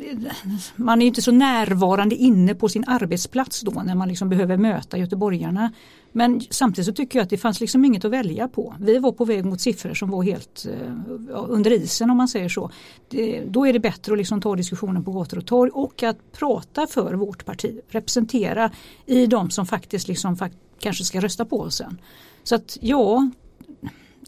man 0.76 1.02
är 1.02 1.06
inte 1.06 1.22
så 1.22 1.32
närvarande 1.32 2.14
inne 2.14 2.54
på 2.54 2.68
sin 2.68 2.84
arbetsplats 2.86 3.60
då 3.60 3.82
när 3.82 3.94
man 3.94 4.08
liksom 4.08 4.28
behöver 4.28 4.56
möta 4.56 4.98
göteborgarna. 4.98 5.72
Men 6.16 6.40
samtidigt 6.50 6.86
så 6.86 6.92
tycker 6.92 7.18
jag 7.18 7.24
att 7.24 7.30
det 7.30 7.38
fanns 7.38 7.60
liksom 7.60 7.84
inget 7.84 8.04
att 8.04 8.10
välja 8.10 8.48
på. 8.48 8.74
Vi 8.80 8.98
var 8.98 9.12
på 9.12 9.24
väg 9.24 9.44
mot 9.44 9.60
siffror 9.60 9.94
som 9.94 10.10
var 10.10 10.22
helt 10.22 10.66
uh, 10.66 11.44
under 11.48 11.70
isen 11.70 12.10
om 12.10 12.16
man 12.16 12.28
säger 12.28 12.48
så. 12.48 12.70
Det, 13.08 13.44
då 13.48 13.66
är 13.66 13.72
det 13.72 13.80
bättre 13.80 14.12
att 14.12 14.18
liksom 14.18 14.40
ta 14.40 14.56
diskussionen 14.56 15.04
på 15.04 15.12
gator 15.12 15.38
och 15.38 15.46
torg 15.46 15.70
och 15.70 16.02
att 16.02 16.32
prata 16.32 16.86
för 16.86 17.14
vårt 17.14 17.44
parti, 17.44 17.80
representera 17.88 18.70
i 19.06 19.26
de 19.26 19.50
som 19.50 19.66
faktiskt 19.66 20.08
liksom, 20.08 20.36
kanske 20.78 21.04
ska 21.04 21.20
rösta 21.20 21.44
på 21.44 21.60
oss 21.60 21.76
sen. 21.76 22.00
Så 22.42 22.54
att 22.54 22.78
ja, 22.80 23.30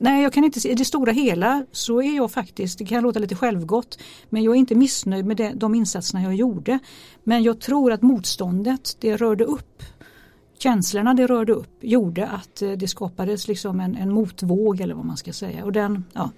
Nej, 0.01 0.23
jag 0.23 0.33
kan 0.33 0.45
inte 0.45 0.61
se, 0.61 0.71
i 0.71 0.75
det 0.75 0.85
stora 0.85 1.13
hela 1.13 1.67
så 1.73 2.03
är 2.03 2.17
jag 2.17 2.33
faktiskt, 2.33 2.79
det 2.79 2.85
kan 2.85 3.03
låta 3.03 3.19
lite 3.19 3.35
självgott, 3.35 3.99
men 4.29 4.43
jag 4.43 4.55
är 4.55 4.59
inte 4.59 4.75
missnöjd 4.75 5.27
med 5.27 5.37
det, 5.37 5.53
de 5.57 5.75
insatserna 5.75 6.23
jag 6.23 6.35
gjorde. 6.35 6.79
Men 7.25 7.43
jag 7.43 7.61
tror 7.61 7.93
att 7.93 8.03
motståndet, 8.03 8.97
det 9.01 9.17
rörde 9.17 9.45
upp 9.45 9.83
känslorna 10.59 11.15
det 11.15 11.27
rörde 11.27 11.53
upp 11.53 11.79
gjorde 11.81 12.27
att 12.27 12.63
eh, 12.63 12.71
det 12.71 12.89
skapades 12.89 13.49
liksom 13.49 13.81
en, 13.81 13.97
en 13.97 14.13
motvåg 14.13 14.81
eller 14.81 14.95
vad 14.95 15.05
man 15.05 15.17
ska 15.17 15.33
säga 15.33 15.65
och 15.65 15.73
den, 15.73 16.05
ja, 16.13 16.31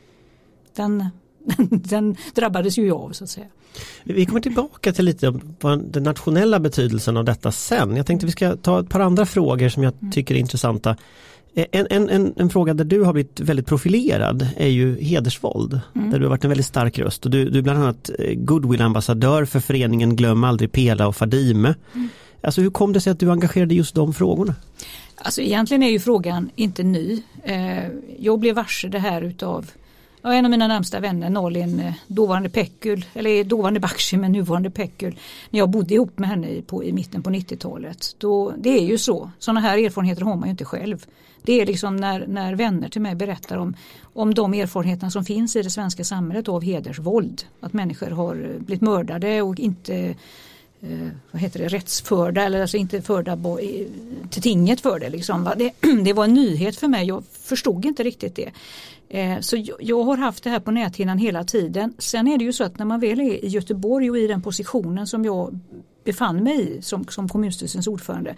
den, 0.76 1.04
den 1.70 2.16
drabbades 2.34 2.78
ju 2.78 2.86
jag 2.86 3.00
av 3.00 3.12
så 3.12 3.24
att 3.24 3.30
säga. 3.30 3.46
Vi 4.04 4.26
kommer 4.26 4.40
tillbaka 4.40 4.92
till 4.92 5.04
lite 5.04 5.34
den 5.84 6.02
nationella 6.02 6.60
betydelsen 6.60 7.16
av 7.16 7.24
detta 7.24 7.52
sen. 7.52 7.96
Jag 7.96 8.06
tänkte 8.06 8.26
vi 8.26 8.32
ska 8.32 8.56
ta 8.56 8.80
ett 8.80 8.88
par 8.88 9.00
andra 9.00 9.26
frågor 9.26 9.68
som 9.68 9.82
jag 9.82 9.94
mm. 10.00 10.12
tycker 10.12 10.34
är 10.34 10.38
intressanta. 10.38 10.96
En, 11.54 11.86
en, 11.90 12.08
en, 12.08 12.34
en, 12.36 12.50
fråga 12.50 12.74
där 12.74 12.84
du 12.84 13.02
har 13.02 13.12
blivit 13.12 13.40
väldigt 13.40 13.66
profilerad 13.66 14.48
är 14.56 14.68
ju 14.68 15.00
hedersvåld. 15.00 15.80
Mm. 15.94 16.10
Där 16.10 16.18
du 16.18 16.24
har 16.24 16.30
varit 16.30 16.44
en 16.44 16.50
väldigt 16.50 16.66
stark 16.66 16.98
röst 16.98 17.24
och 17.24 17.30
du, 17.30 17.50
du 17.50 17.58
är 17.58 17.62
bland 17.62 17.82
annat 17.82 18.10
eh, 18.18 18.34
goodwill-ambassadör 18.34 19.44
för 19.44 19.60
föreningen 19.60 20.16
Glöm 20.16 20.44
aldrig 20.44 20.72
Pela 20.72 21.08
och 21.08 21.16
Fadime. 21.16 21.74
Mm. 21.94 22.08
Alltså 22.40 22.60
hur 22.60 22.70
kom 22.70 22.92
det 22.92 23.00
sig 23.00 23.10
att 23.10 23.20
du 23.20 23.30
engagerade 23.30 23.74
just 23.74 23.94
de 23.94 24.14
frågorna? 24.14 24.54
Alltså 25.16 25.40
egentligen 25.40 25.82
är 25.82 25.90
ju 25.90 26.00
frågan 26.00 26.50
inte 26.56 26.82
ny. 26.82 27.22
Eh, 27.42 27.88
jag 28.18 28.38
blev 28.38 28.54
varse 28.54 28.88
det 28.88 28.98
här 28.98 29.22
utav 29.22 29.70
en 30.22 30.44
av 30.44 30.50
mina 30.50 30.68
närmsta 30.68 31.00
vänner, 31.00 31.30
Nalin, 31.30 31.80
eh, 31.80 31.94
dåvarande 32.06 32.48
Pekul, 32.48 33.04
eller 33.14 33.44
dåvarande 33.44 33.80
Bakshi 33.80 34.16
men 34.16 34.32
nuvarande 34.32 34.70
Pekul, 34.70 35.18
när 35.50 35.58
jag 35.58 35.70
bodde 35.70 35.94
ihop 35.94 36.18
med 36.18 36.28
henne 36.28 36.62
på, 36.62 36.84
i 36.84 36.92
mitten 36.92 37.22
på 37.22 37.30
90-talet. 37.30 38.16
det 38.56 38.78
är 38.78 38.84
ju 38.84 38.98
så, 38.98 39.30
sådana 39.38 39.60
här 39.60 39.78
erfarenheter 39.78 40.22
har 40.22 40.36
man 40.36 40.44
ju 40.44 40.50
inte 40.50 40.64
själv. 40.64 41.06
Det 41.42 41.60
är 41.60 41.66
liksom 41.66 41.96
när, 41.96 42.26
när 42.26 42.54
vänner 42.54 42.88
till 42.88 43.00
mig 43.00 43.14
berättar 43.14 43.56
om, 43.56 43.76
om 44.02 44.34
de 44.34 44.54
erfarenheter 44.54 45.08
som 45.08 45.24
finns 45.24 45.56
i 45.56 45.62
det 45.62 45.70
svenska 45.70 46.04
samhället 46.04 46.48
av 46.48 46.62
hedersvåld. 46.62 47.42
Att 47.60 47.72
människor 47.72 48.10
har 48.10 48.34
eh, 48.34 48.60
blivit 48.60 48.82
mördade 48.82 49.42
och 49.42 49.58
inte 49.58 50.14
eh, 50.82 51.08
vad 51.30 51.42
heter 51.42 51.60
det, 51.60 51.68
rättsförda 51.68 52.42
eller 52.42 52.60
alltså 52.60 52.76
inte 52.76 53.02
förda 53.02 53.38
till 54.30 54.42
tinget 54.42 54.80
för 54.80 54.98
det. 54.98 55.08
Liksom. 55.08 55.50
Det, 55.56 55.72
det 56.04 56.12
var 56.12 56.24
en 56.24 56.34
nyhet 56.34 56.76
för 56.76 56.88
mig, 56.88 57.06
jag 57.06 57.24
förstod 57.32 57.84
inte 57.84 58.02
riktigt 58.02 58.36
det. 58.36 58.50
Eh, 59.08 59.40
så 59.40 59.64
jag 59.80 60.02
har 60.02 60.16
haft 60.16 60.44
det 60.44 60.50
här 60.50 60.60
på 60.60 60.70
näthinnan 60.70 61.18
hela 61.18 61.44
tiden. 61.44 61.94
Sen 61.98 62.28
är 62.28 62.38
det 62.38 62.44
ju 62.44 62.52
så 62.52 62.64
att 62.64 62.78
när 62.78 62.86
man 62.86 63.00
väl 63.00 63.20
är 63.20 63.44
i 63.44 63.48
Göteborg 63.48 64.10
och 64.10 64.18
i 64.18 64.26
den 64.26 64.42
positionen 64.42 65.06
som 65.06 65.24
jag 65.24 65.58
befann 66.08 66.42
mig 66.42 66.78
i 66.78 66.82
som, 66.82 67.04
som 67.04 67.28
kommunstyrelsens 67.28 67.86
ordförande. 67.86 68.34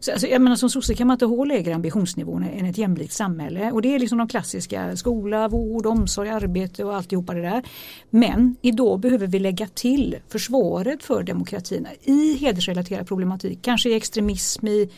Så, 0.00 0.12
alltså, 0.12 0.26
jag 0.26 0.42
menar 0.42 0.56
som 0.56 0.70
sosse 0.70 0.94
kan 0.94 1.06
man 1.06 1.14
inte 1.14 1.26
ha 1.26 1.44
lägre 1.44 1.74
ambitionsnivå 1.74 2.36
än 2.36 2.64
ett 2.64 2.78
jämlikt 2.78 3.12
samhälle 3.12 3.72
och 3.72 3.82
det 3.82 3.94
är 3.94 3.98
liksom 3.98 4.18
de 4.18 4.28
klassiska 4.28 4.96
skola, 4.96 5.48
vård, 5.48 5.86
omsorg, 5.86 6.28
arbete 6.28 6.84
och 6.84 6.94
alltihopa 6.96 7.34
det 7.34 7.42
där. 7.42 7.62
Men 8.10 8.56
idag 8.62 9.00
behöver 9.00 9.26
vi 9.26 9.38
lägga 9.38 9.66
till 9.66 10.16
försvaret 10.28 11.02
för 11.02 11.22
demokratin 11.22 11.86
i 12.02 12.36
hedersrelaterad 12.36 13.08
problematik, 13.08 13.58
kanske 13.62 13.90
i 13.90 13.94
extremism, 13.94 14.66
i 14.66 14.90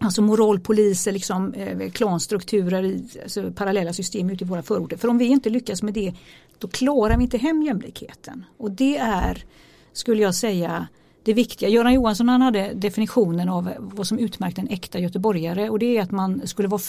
Alltså 0.00 0.22
moralpoliser, 0.22 1.12
liksom, 1.12 1.54
eh, 1.54 1.90
klanstrukturer 1.90 2.84
i 2.84 3.04
alltså, 3.22 3.52
parallella 3.52 3.92
system 3.92 4.30
ute 4.30 4.44
i 4.44 4.46
våra 4.46 4.62
förorter. 4.62 4.96
För 4.96 5.08
om 5.08 5.18
vi 5.18 5.24
inte 5.24 5.50
lyckas 5.50 5.82
med 5.82 5.94
det 5.94 6.14
då 6.58 6.68
klarar 6.68 7.16
vi 7.16 7.22
inte 7.22 7.38
hem 7.38 7.62
jämlikheten. 7.62 8.44
Och 8.58 8.70
det 8.70 8.96
är, 8.96 9.44
skulle 9.92 10.22
jag 10.22 10.34
säga, 10.34 10.88
det 11.22 11.32
viktiga. 11.34 11.68
Göran 11.68 11.94
Johansson 11.94 12.28
han 12.28 12.42
hade 12.42 12.72
definitionen 12.74 13.48
av 13.48 13.70
vad 13.78 14.06
som 14.06 14.18
utmärkte 14.18 14.60
en 14.60 14.68
äkta 14.68 14.98
göteborgare 14.98 15.70
och 15.70 15.78
det 15.78 15.98
är 15.98 16.02
att 16.02 16.10
man 16.10 16.46
skulle 16.46 16.68
vara 16.68 16.80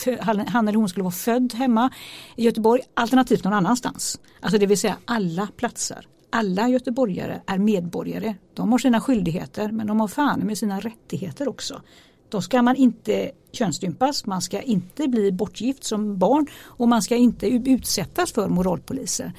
han 0.47 0.67
eller 0.67 0.77
hon 0.77 0.89
skulle 0.89 1.03
vara 1.03 1.11
född 1.11 1.53
hemma 1.53 1.89
i 2.35 2.43
Göteborg 2.43 2.81
alternativt 2.93 3.43
någon 3.43 3.53
annanstans. 3.53 4.19
Alltså 4.39 4.59
det 4.59 4.65
vill 4.65 4.77
säga 4.77 4.97
alla 5.05 5.47
platser. 5.57 6.07
Alla 6.29 6.69
göteborgare 6.69 7.41
är 7.45 7.57
medborgare. 7.57 8.35
De 8.53 8.71
har 8.71 8.79
sina 8.79 9.01
skyldigheter 9.01 9.71
men 9.71 9.87
de 9.87 9.99
har 9.99 10.07
fan 10.07 10.39
med 10.39 10.57
sina 10.57 10.79
rättigheter 10.79 11.47
också. 11.47 11.81
Då 12.29 12.41
ska 12.41 12.61
man 12.61 12.75
inte 12.75 13.31
könsstympas, 13.51 14.25
man 14.25 14.41
ska 14.41 14.61
inte 14.61 15.07
bli 15.07 15.31
bortgift 15.31 15.83
som 15.83 16.17
barn 16.17 16.47
och 16.63 16.87
man 16.87 17.01
ska 17.01 17.15
inte 17.15 17.47
utsättas 17.47 18.31
för 18.31 18.47
moralpoliser. 18.47 19.33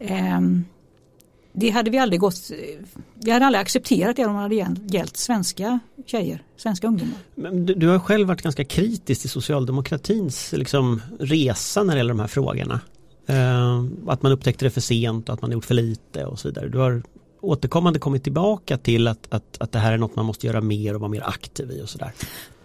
Um, 0.00 0.64
det 1.56 1.70
hade 1.70 1.90
vi 1.90 1.98
aldrig 1.98 2.20
gått, 2.20 2.50
vi 3.14 3.30
hade 3.30 3.46
aldrig 3.46 3.60
accepterat 3.60 4.16
det 4.16 4.24
om 4.24 4.34
det 4.34 4.40
hade 4.40 4.80
gällt 4.86 5.16
svenska 5.16 5.78
tjejer, 6.06 6.42
svenska 6.56 6.86
ungdomar. 6.86 7.14
Men 7.34 7.66
du, 7.66 7.74
du 7.74 7.88
har 7.88 7.98
själv 7.98 8.28
varit 8.28 8.42
ganska 8.42 8.64
kritisk 8.64 9.20
till 9.20 9.30
socialdemokratins 9.30 10.52
liksom, 10.52 11.02
resa 11.20 11.82
när 11.82 11.94
det 11.94 11.98
gäller 11.98 12.14
de 12.14 12.20
här 12.20 12.26
frågorna. 12.26 12.80
Eh, 13.26 13.84
att 14.06 14.22
man 14.22 14.32
upptäckte 14.32 14.64
det 14.64 14.70
för 14.70 14.80
sent 14.80 15.28
och 15.28 15.34
att 15.34 15.42
man 15.42 15.52
gjort 15.52 15.64
för 15.64 15.74
lite 15.74 16.24
och 16.24 16.38
så 16.38 16.48
vidare. 16.48 16.68
Du 16.68 16.78
har 16.78 17.02
återkommande 17.40 17.98
kommit 17.98 18.22
tillbaka 18.22 18.78
till 18.78 19.08
att, 19.08 19.26
att, 19.28 19.56
att 19.60 19.72
det 19.72 19.78
här 19.78 19.92
är 19.92 19.98
något 19.98 20.16
man 20.16 20.26
måste 20.26 20.46
göra 20.46 20.60
mer 20.60 20.94
och 20.94 21.00
vara 21.00 21.10
mer 21.10 21.28
aktiv 21.28 21.70
i 21.70 21.82
och 21.82 21.88
sådär. 21.88 22.12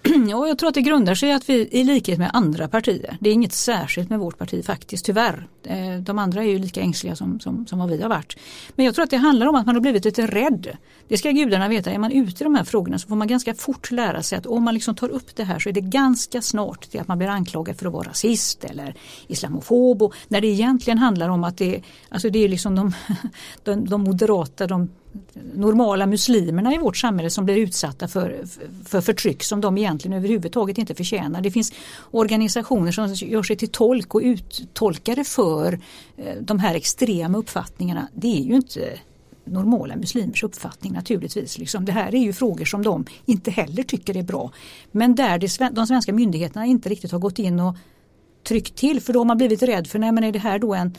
Ja, 0.30 0.48
jag 0.48 0.58
tror 0.58 0.70
att 0.70 0.76
det 0.76 0.82
grundar 0.82 1.16
sig 1.16 1.32
att 1.32 1.50
vi 1.50 1.68
i 1.72 1.84
likhet 1.84 2.20
med 2.20 2.30
andra 2.34 2.68
partier, 2.68 3.18
det 3.20 3.30
är 3.30 3.34
inget 3.34 3.54
särskilt 3.54 4.10
med 4.10 4.20
vårt 4.20 4.38
parti 4.38 4.66
faktiskt, 4.66 5.06
tyvärr. 5.06 5.48
Eh, 5.64 5.96
de 6.02 6.20
andra 6.20 6.44
är 6.44 6.48
ju 6.48 6.60
lika 6.60 6.82
ängsliga 6.82 7.16
som, 7.16 7.40
som, 7.40 7.68
som 7.68 7.80
vad 7.80 7.90
vi 7.90 8.02
har 8.02 8.10
varit. 8.10 8.38
Men 8.76 8.86
jag 8.86 8.96
tror 8.96 9.04
att 9.04 9.10
det 9.10 9.18
handlar 9.18 9.48
om 9.48 9.56
att 9.56 9.66
man 9.66 9.76
har 9.76 9.82
blivit 9.82 10.06
lite 10.06 10.28
rädd. 10.28 10.78
Det 11.08 11.18
ska 11.18 11.32
gudarna 11.32 11.68
veta, 11.68 11.92
är 11.92 11.98
man 11.98 12.12
ute 12.12 12.44
i 12.44 12.44
de 12.44 12.56
här 12.56 12.64
frågorna 12.64 13.00
så 13.00 13.08
får 13.08 13.16
man 13.16 13.28
ganska 13.28 13.54
fort 13.54 13.92
lära 13.92 14.24
sig 14.24 14.38
att 14.38 14.46
om 14.46 14.64
man 14.64 14.74
liksom 14.74 14.96
tar 14.96 15.10
upp 15.10 15.36
det 15.36 15.44
här 15.44 15.60
så 15.60 15.70
är 15.70 15.74
det 15.74 15.82
ganska 15.82 16.42
snart 16.42 16.90
till 16.90 17.00
att 17.00 17.08
man 17.08 17.18
blir 17.18 17.28
anklagad 17.28 17.78
för 17.78 17.86
att 17.86 17.94
vara 17.94 18.10
rasist 18.10 18.64
eller 18.64 18.96
islamofob. 19.28 20.02
Och 20.02 20.14
när 20.28 20.42
det 20.42 20.48
egentligen 20.48 20.98
handlar 20.98 21.30
om 21.30 21.44
att 21.44 21.58
det, 21.58 21.82
alltså 22.10 22.30
det 22.30 22.40
är 22.40 22.50
liksom 22.50 22.76
de, 22.76 22.94
de, 23.64 23.86
de 23.86 24.04
moderata, 24.04 24.68
de 24.68 24.90
normala 25.54 26.06
muslimerna 26.06 26.74
i 26.74 26.78
vårt 26.78 26.98
samhälle 26.98 27.30
som 27.30 27.46
blir 27.46 27.58
utsatta 27.58 28.08
för, 28.08 28.44
för 28.86 29.02
förtryck 29.02 29.44
som 29.44 29.62
de 29.62 29.78
egentligen 29.78 30.18
överhuvudtaget 30.18 30.78
inte 30.78 30.96
förtjänar. 30.96 31.42
Det 31.42 31.52
finns 31.52 31.74
organisationer 32.12 32.92
som 32.92 33.14
gör 33.14 33.44
sig 33.44 33.56
till 33.56 33.70
tolk 33.70 34.16
och 34.16 34.22
uttolkare 34.22 35.24
för 35.24 35.80
eh, 36.18 36.36
de 36.42 36.60
här 36.60 36.76
extrema 36.76 37.38
uppfattningarna. 37.38 38.08
Det 38.14 38.38
är 38.38 38.44
ju 38.44 38.56
inte 38.56 39.00
normala 39.44 39.96
muslimers 39.96 40.44
uppfattning 40.44 40.94
naturligtvis. 40.94 41.58
Liksom. 41.58 41.86
Det 41.86 41.92
här 41.92 42.16
är 42.16 42.20
ju 42.20 42.34
frågor 42.34 42.66
som 42.66 42.84
de 42.84 43.06
inte 43.26 43.52
heller 43.52 43.84
tycker 43.84 44.18
är 44.18 44.24
bra. 44.24 44.52
Men 44.92 45.16
där 45.16 45.40
det, 45.40 45.70
de 45.72 45.88
svenska 45.88 46.14
myndigheterna 46.14 46.66
inte 46.66 46.90
riktigt 46.90 47.12
har 47.12 47.20
gått 47.20 47.40
in 47.40 47.60
och 47.60 47.76
tryckt 48.44 48.76
till 48.76 49.02
för 49.02 49.14
då 49.14 49.20
har 49.20 49.26
man 49.26 49.38
blivit 49.38 49.64
rädd 49.64 49.88
för 49.88 50.00
nej 50.00 50.12
men 50.12 50.24
är 50.24 50.32
det 50.32 50.40
här 50.40 50.60
då 50.60 50.74
en 50.74 50.96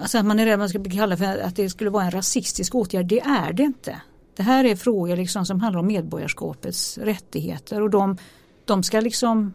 Alltså 0.00 0.18
att 0.18 0.26
man 0.26 0.38
är 0.38 0.46
rädd 0.46 0.58
man 0.58 0.68
ska 0.68 0.84
kalla 0.84 1.16
för 1.16 1.38
att 1.38 1.56
det 1.56 1.70
skulle 1.70 1.90
vara 1.90 2.04
en 2.04 2.10
rasistisk 2.10 2.74
åtgärd. 2.74 3.06
Det 3.06 3.20
är 3.20 3.52
det 3.52 3.62
inte. 3.62 4.00
Det 4.36 4.42
här 4.42 4.64
är 4.64 4.76
frågor 4.76 5.16
liksom 5.16 5.46
som 5.46 5.60
handlar 5.60 5.80
om 5.80 5.86
medborgarskapets 5.86 6.98
rättigheter 6.98 7.82
och 7.82 7.90
de, 7.90 8.16
de 8.64 8.82
ska 8.82 9.00
liksom 9.00 9.54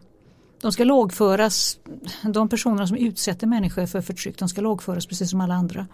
de 0.66 0.72
ska 0.72 0.84
lagföras, 0.84 1.78
de 2.22 2.48
personer 2.48 2.86
som 2.86 2.96
utsätter 2.96 3.46
människor 3.46 3.86
för 3.86 4.00
förtryck, 4.00 4.38
de 4.38 4.48
ska 4.48 4.60
lagföras 4.60 5.06
precis 5.06 5.30
som 5.30 5.40
alla 5.40 5.54
andra. 5.54 5.86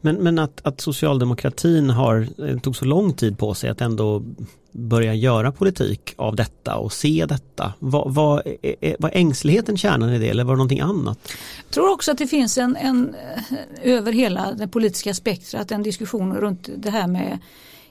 Men, 0.00 0.16
men 0.16 0.38
att, 0.38 0.60
att 0.66 0.80
socialdemokratin 0.80 1.90
har, 1.90 2.28
eh, 2.48 2.58
tog 2.58 2.76
så 2.76 2.84
lång 2.84 3.12
tid 3.12 3.38
på 3.38 3.54
sig 3.54 3.70
att 3.70 3.80
ändå 3.80 4.22
börja 4.72 5.14
göra 5.14 5.52
politik 5.52 6.14
av 6.16 6.36
detta 6.36 6.76
och 6.76 6.92
se 6.92 7.26
detta. 7.28 7.72
Var, 7.78 8.08
var, 8.08 8.42
var 8.98 9.10
ängsligheten 9.14 9.76
kärnan 9.76 10.10
i 10.10 10.18
det 10.18 10.28
eller 10.28 10.44
var 10.44 10.52
det 10.52 10.58
någonting 10.58 10.80
annat? 10.80 11.18
Jag 11.66 11.74
tror 11.74 11.92
också 11.92 12.12
att 12.12 12.18
det 12.18 12.26
finns 12.26 12.58
en, 12.58 12.76
en 12.76 13.14
över 13.82 14.12
hela 14.12 14.52
det 14.52 14.68
politiska 14.68 15.14
spektrat 15.14 15.72
en 15.72 15.82
diskussion 15.82 16.34
runt 16.34 16.68
det 16.76 16.90
här 16.90 17.06
med 17.06 17.38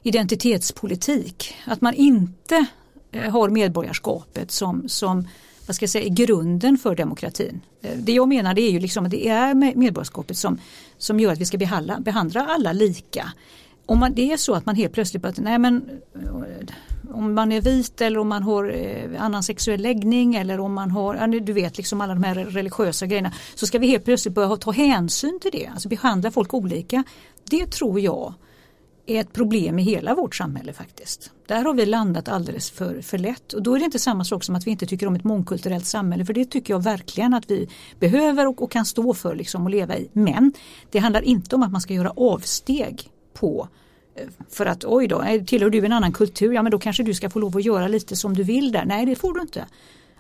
identitetspolitik. 0.03 1.55
Att 1.65 1.81
man 1.81 1.93
inte 1.93 2.65
eh, 3.11 3.31
har 3.31 3.49
medborgarskapet 3.49 4.51
som, 4.51 4.89
som 4.89 5.27
vad 5.67 5.75
ska 5.75 5.83
jag 5.83 5.89
säga, 5.89 6.09
grunden 6.09 6.77
för 6.77 6.95
demokratin. 6.95 7.61
Eh, 7.81 7.97
det 7.97 8.11
jag 8.11 8.27
menar 8.27 8.53
det 8.53 8.61
är 8.61 8.71
ju 8.71 8.79
liksom 8.79 9.05
att 9.05 9.11
det 9.11 9.27
är 9.27 9.53
medborgarskapet 9.75 10.37
som, 10.37 10.59
som 10.97 11.19
gör 11.19 11.31
att 11.31 11.39
vi 11.39 11.45
ska 11.45 11.57
behandla, 11.57 11.99
behandla 11.99 12.45
alla 12.45 12.73
lika. 12.73 13.33
Om 13.85 13.99
man, 13.99 14.13
det 14.13 14.31
är 14.31 14.37
så 14.37 14.53
att 14.53 14.65
man 14.65 14.75
helt 14.75 14.93
plötsligt 14.93 15.23
bara, 15.23 15.33
nej 15.37 15.59
men 15.59 15.89
eh, 16.15 17.13
om 17.13 17.33
man 17.33 17.51
är 17.51 17.61
vit 17.61 18.01
eller 18.01 18.19
om 18.19 18.27
man 18.27 18.43
har 18.43 18.69
eh, 18.75 19.23
annan 19.23 19.43
sexuell 19.43 19.81
läggning 19.81 20.35
eller 20.35 20.59
om 20.59 20.73
man 20.73 20.91
har, 20.91 21.39
du 21.39 21.53
vet 21.53 21.77
liksom 21.77 22.01
alla 22.01 22.13
de 22.13 22.23
här 22.23 22.35
religiösa 22.35 23.05
grejerna. 23.05 23.31
Så 23.55 23.67
ska 23.67 23.79
vi 23.79 23.87
helt 23.87 24.05
plötsligt 24.05 24.35
börja 24.35 24.57
ta 24.57 24.71
hänsyn 24.71 25.39
till 25.41 25.51
det, 25.51 25.67
alltså 25.67 25.89
behandla 25.89 26.31
folk 26.31 26.53
olika. 26.53 27.03
Det 27.49 27.71
tror 27.71 27.99
jag 27.99 28.33
är 29.05 29.21
ett 29.21 29.33
problem 29.33 29.79
i 29.79 29.83
hela 29.83 30.15
vårt 30.15 30.35
samhälle 30.35 30.73
faktiskt. 30.73 31.31
Där 31.47 31.63
har 31.63 31.73
vi 31.73 31.85
landat 31.85 32.27
alldeles 32.27 32.71
för, 32.71 33.01
för 33.01 33.17
lätt 33.17 33.53
och 33.53 33.63
då 33.63 33.75
är 33.75 33.79
det 33.79 33.85
inte 33.85 33.99
samma 33.99 34.23
sak 34.23 34.43
som 34.43 34.55
att 34.55 34.67
vi 34.67 34.71
inte 34.71 34.85
tycker 34.85 35.07
om 35.07 35.15
ett 35.15 35.23
mångkulturellt 35.23 35.85
samhälle 35.85 36.25
för 36.25 36.33
det 36.33 36.45
tycker 36.45 36.73
jag 36.73 36.83
verkligen 36.83 37.33
att 37.33 37.51
vi 37.51 37.69
behöver 37.99 38.47
och, 38.47 38.61
och 38.61 38.71
kan 38.71 38.85
stå 38.85 39.13
för 39.13 39.35
liksom 39.35 39.63
och 39.63 39.69
leva 39.69 39.97
i. 39.97 40.09
Men 40.13 40.53
det 40.91 40.99
handlar 40.99 41.21
inte 41.21 41.55
om 41.55 41.63
att 41.63 41.71
man 41.71 41.81
ska 41.81 41.93
göra 41.93 42.13
avsteg 42.15 43.09
på 43.33 43.67
eh, 44.15 44.27
för 44.49 44.65
att 44.65 44.85
oj 44.85 45.07
då, 45.07 45.21
eh, 45.21 45.43
tillhör 45.43 45.69
du 45.69 45.85
en 45.85 45.91
annan 45.91 46.13
kultur, 46.13 46.53
ja 46.53 46.63
men 46.63 46.71
då 46.71 46.79
kanske 46.79 47.03
du 47.03 47.13
ska 47.13 47.29
få 47.29 47.39
lov 47.39 47.57
att 47.57 47.65
göra 47.65 47.87
lite 47.87 48.15
som 48.15 48.35
du 48.35 48.43
vill 48.43 48.71
där. 48.71 48.85
Nej 48.85 49.05
det 49.05 49.15
får 49.15 49.33
du 49.33 49.41
inte. 49.41 49.65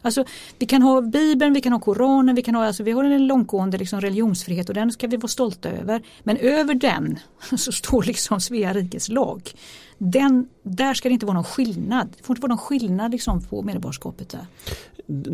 Alltså, 0.03 0.25
vi 0.59 0.65
kan 0.65 0.81
ha 0.81 1.01
Bibeln, 1.01 1.53
vi 1.53 1.61
kan 1.61 1.73
ha 1.73 1.79
Koranen, 1.79 2.35
vi, 2.35 2.41
kan 2.41 2.55
ha, 2.55 2.65
alltså, 2.65 2.83
vi 2.83 2.91
har 2.91 3.03
en 3.03 3.27
långtgående 3.27 3.77
liksom, 3.77 4.01
religionsfrihet 4.01 4.69
och 4.69 4.75
den 4.75 4.91
ska 4.91 5.07
vi 5.07 5.17
vara 5.17 5.27
stolta 5.27 5.69
över. 5.69 6.01
Men 6.23 6.37
över 6.37 6.73
den 6.73 7.19
så 7.57 7.71
står 7.71 8.03
liksom 8.03 8.41
Svea 8.41 8.73
rikes 8.73 9.09
lag. 9.09 9.51
Den, 9.97 10.47
där 10.63 10.93
ska 10.93 11.09
det 11.09 11.13
inte 11.13 11.25
vara 11.25 11.35
någon 11.35 11.43
skillnad. 11.43 12.13
Det 12.17 12.23
får 12.23 12.33
inte 12.33 12.41
vara 12.41 12.49
någon 12.49 12.57
skillnad 12.57 13.11
liksom, 13.11 13.41
på 13.41 13.61
medborgarskapet 13.61 14.29
där. 14.29 14.47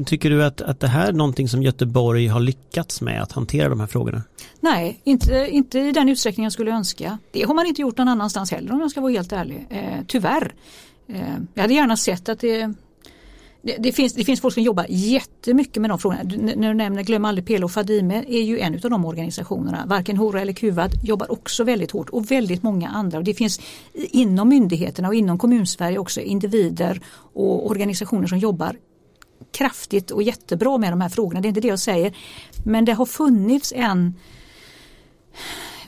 Tycker 0.05 0.29
du 0.29 0.45
att, 0.45 0.61
att 0.61 0.79
det 0.79 0.87
här 0.87 1.07
är 1.07 1.13
någonting 1.13 1.47
som 1.47 1.63
Göteborg 1.63 2.27
har 2.27 2.39
lyckats 2.39 3.01
med 3.01 3.21
att 3.21 3.31
hantera 3.31 3.69
de 3.69 3.79
här 3.79 3.87
frågorna? 3.87 4.21
Nej, 4.59 4.99
inte, 5.03 5.47
inte 5.51 5.79
i 5.79 5.91
den 5.91 6.09
utsträckning 6.09 6.43
jag 6.43 6.53
skulle 6.53 6.71
önska. 6.71 7.17
Det 7.31 7.43
har 7.43 7.53
man 7.53 7.65
inte 7.65 7.81
gjort 7.81 7.97
någon 7.97 8.07
annanstans 8.07 8.51
heller 8.51 8.73
om 8.73 8.79
jag 8.79 8.91
ska 8.91 9.01
vara 9.01 9.11
helt 9.11 9.31
ärlig. 9.31 9.67
Eh, 9.69 10.05
tyvärr. 10.07 10.53
Eh, 11.07 11.35
jag 11.53 11.61
hade 11.61 11.73
gärna 11.73 11.97
sett 11.97 12.29
att 12.29 12.39
det 12.39 12.73
det, 13.61 13.75
det, 13.79 13.91
finns, 13.91 14.13
det 14.13 14.23
finns 14.23 14.41
folk 14.41 14.53
som 14.53 14.63
jobbar 14.63 14.85
jättemycket 14.89 15.81
med 15.81 15.91
de 15.91 15.99
frågorna. 15.99 16.23
När 16.55 16.67
du 16.67 16.73
nämner 16.73 17.03
Glöm 17.03 17.25
aldrig 17.25 17.47
Pelo 17.47 17.65
och 17.65 17.71
Fadime 17.71 18.23
är 18.27 18.41
ju 18.41 18.59
en 18.59 18.73
av 18.73 18.89
de 18.89 19.05
organisationerna. 19.05 19.85
Varken 19.85 20.17
Hora 20.17 20.41
eller 20.41 20.53
Kuvad 20.53 20.91
jobbar 21.03 21.31
också 21.31 21.63
väldigt 21.63 21.91
hårt 21.91 22.09
och 22.09 22.31
väldigt 22.31 22.63
många 22.63 22.89
andra. 22.89 23.17
Och 23.17 23.23
det 23.23 23.33
finns 23.33 23.59
inom 23.93 24.49
myndigheterna 24.49 25.07
och 25.07 25.15
inom 25.15 25.37
kommunsverige 25.37 25.97
också 25.97 26.21
individer 26.21 27.01
och 27.33 27.69
organisationer 27.69 28.27
som 28.27 28.37
jobbar 28.37 28.75
kraftigt 29.51 30.11
och 30.11 30.23
jättebra 30.23 30.77
med 30.77 30.91
de 30.91 31.01
här 31.01 31.09
frågorna. 31.09 31.41
Det 31.41 31.47
är 31.47 31.49
inte 31.49 31.61
det 31.61 31.67
jag 31.67 31.79
säger. 31.79 32.17
Men 32.65 32.85
det 32.85 32.93
har 32.93 33.05
funnits 33.05 33.73
en 33.75 34.15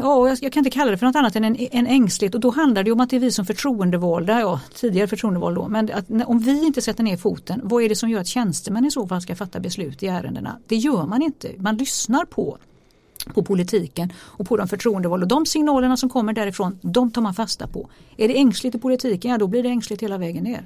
ja, 0.01 0.27
jag, 0.27 0.37
jag, 0.41 0.53
kan 0.53 0.61
inte 0.61 0.69
kalla 0.69 0.91
det 0.91 0.97
för 0.97 1.05
något 1.05 1.15
annat 1.15 1.35
än 1.35 1.43
en, 1.43 1.55
en 1.55 1.87
ängslighet 1.87 2.35
och 2.35 2.41
då 2.41 2.49
handlar 2.49 2.83
det 2.83 2.91
om 2.91 2.99
att 2.99 3.09
det 3.09 3.15
är 3.15 3.19
vi 3.19 3.31
som 3.31 3.45
förtroendevalda, 3.45 4.39
ja 4.39 4.59
tidigare 4.75 5.07
förtroendevalda 5.07 5.61
då, 5.61 5.67
men 5.67 5.89
att, 5.93 6.27
om 6.27 6.39
vi 6.39 6.65
inte 6.65 6.81
sätter 6.81 7.03
ner 7.03 7.17
foten, 7.17 7.61
vad 7.63 7.83
är 7.83 7.89
det 7.89 7.95
som 7.95 8.09
gör 8.09 8.19
att 8.19 8.27
tjänstemän 8.27 8.85
i 8.85 8.91
så 8.91 9.07
fall 9.07 9.21
ska 9.21 9.35
fatta 9.35 9.59
beslut 9.59 10.03
i 10.03 10.07
ärendena? 10.07 10.57
Det 10.67 10.75
gör 10.75 11.05
man 11.05 11.21
inte, 11.21 11.51
man 11.57 11.77
lyssnar 11.77 12.25
på 12.25 12.57
på 13.33 13.43
politiken 13.43 14.13
och 14.17 14.47
på 14.47 14.57
de 14.57 14.67
förtroendevalda. 14.67 15.25
De 15.25 15.45
signalerna 15.45 15.97
som 15.97 16.09
kommer 16.09 16.33
därifrån, 16.33 16.79
de 16.81 17.11
tar 17.11 17.21
man 17.21 17.33
fasta 17.33 17.67
på. 17.67 17.89
Är 18.17 18.27
det 18.27 18.37
ängsligt 18.37 18.75
i 18.75 18.79
politiken, 18.79 19.31
ja 19.31 19.37
då 19.37 19.47
blir 19.47 19.63
det 19.63 19.69
ängsligt 19.69 20.03
hela 20.03 20.17
vägen 20.17 20.43
ner. 20.43 20.65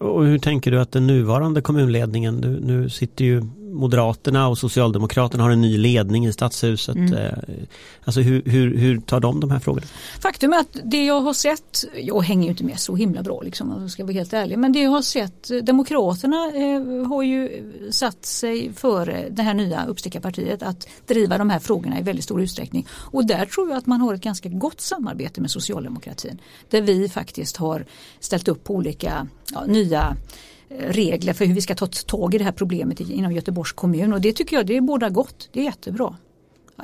Och 0.00 0.24
hur 0.24 0.38
tänker 0.38 0.70
du 0.70 0.80
att 0.80 0.92
den 0.92 1.06
nuvarande 1.06 1.60
kommunledningen, 1.60 2.36
nu, 2.36 2.60
nu 2.60 2.90
sitter 2.90 3.24
ju 3.24 3.42
Moderaterna 3.76 4.48
och 4.48 4.58
Socialdemokraterna 4.58 5.42
har 5.42 5.50
en 5.50 5.60
ny 5.60 5.78
ledning 5.78 6.26
i 6.26 6.32
stadshuset. 6.32 6.96
Mm. 6.96 7.14
Eh, 7.14 7.32
alltså 8.04 8.20
hur, 8.20 8.42
hur, 8.44 8.76
hur, 8.76 9.00
tar 9.00 9.20
de 9.20 9.40
de 9.40 9.50
här 9.50 9.58
frågorna? 9.58 9.86
Faktum 10.20 10.52
är 10.52 10.58
att 10.58 10.76
det 10.84 11.04
jag 11.04 11.20
har 11.20 11.32
sett, 11.32 11.84
jag 11.96 12.22
hänger 12.22 12.44
ju 12.44 12.50
inte 12.50 12.64
med 12.64 12.78
så 12.78 12.96
himla 12.96 13.22
bra 13.22 13.42
liksom, 13.42 13.72
om 13.72 13.82
jag 13.82 13.90
ska 13.90 14.04
vara 14.04 14.12
helt 14.12 14.32
ärlig, 14.32 14.58
men 14.58 14.72
det 14.72 14.82
jag 14.82 14.90
har 14.90 15.02
sett, 15.02 15.66
Demokraterna 15.66 16.52
eh, 16.54 17.06
har 17.08 17.22
ju 17.22 17.72
satt 17.90 18.26
sig 18.26 18.72
före 18.72 19.28
det 19.30 19.42
här 19.42 19.54
nya 19.54 19.86
uppstickarpartiet 19.86 20.62
att 20.62 20.88
driva 21.06 21.38
de 21.38 21.50
här 21.50 21.58
frågorna 21.58 21.98
i 21.98 22.02
väldigt 22.02 22.24
stor 22.24 22.42
utsträckning. 22.42 22.86
Och 22.90 23.26
där 23.26 23.46
tror 23.46 23.68
jag 23.68 23.78
att 23.78 23.86
man 23.86 24.00
har 24.00 24.14
ett 24.14 24.20
ganska 24.20 24.48
gott 24.48 24.80
samarbete 24.80 25.40
med 25.40 25.50
socialdemokratin. 25.50 26.40
Där 26.70 26.82
vi 26.82 27.08
faktiskt 27.08 27.56
har 27.56 27.86
ställt 28.20 28.48
upp 28.48 28.64
på 28.64 28.74
olika 28.74 29.26
ja, 29.52 29.64
nya 29.66 30.16
regler 30.68 31.32
för 31.32 31.44
hur 31.44 31.54
vi 31.54 31.60
ska 31.60 31.74
ta 31.74 31.86
tag 31.86 32.34
i 32.34 32.38
det 32.38 32.44
här 32.44 32.52
problemet 32.52 33.00
inom 33.00 33.32
Göteborgs 33.32 33.72
kommun 33.72 34.12
och 34.12 34.20
det 34.20 34.32
tycker 34.32 34.56
jag 34.56 34.66
det 34.66 34.76
är 34.76 34.80
båda 34.80 35.08
gott, 35.08 35.48
det 35.52 35.60
är 35.60 35.64
jättebra. 35.64 36.16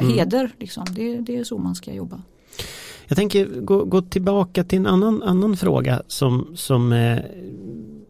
Mm. 0.01 0.15
Heder, 0.15 0.51
liksom, 0.59 0.85
det, 0.91 1.17
det 1.17 1.37
är 1.37 1.45
så 1.45 1.59
man 1.59 1.75
ska 1.75 1.93
jobba. 1.93 2.23
Jag 3.07 3.17
tänker 3.17 3.45
gå, 3.45 3.85
gå 3.85 4.03
tillbaka 4.03 4.65
till 4.65 4.79
en 4.79 4.87
annan, 4.87 5.23
annan 5.23 5.57
fråga 5.57 6.03
som, 6.07 6.53
som 6.55 6.93
eh, 6.93 7.19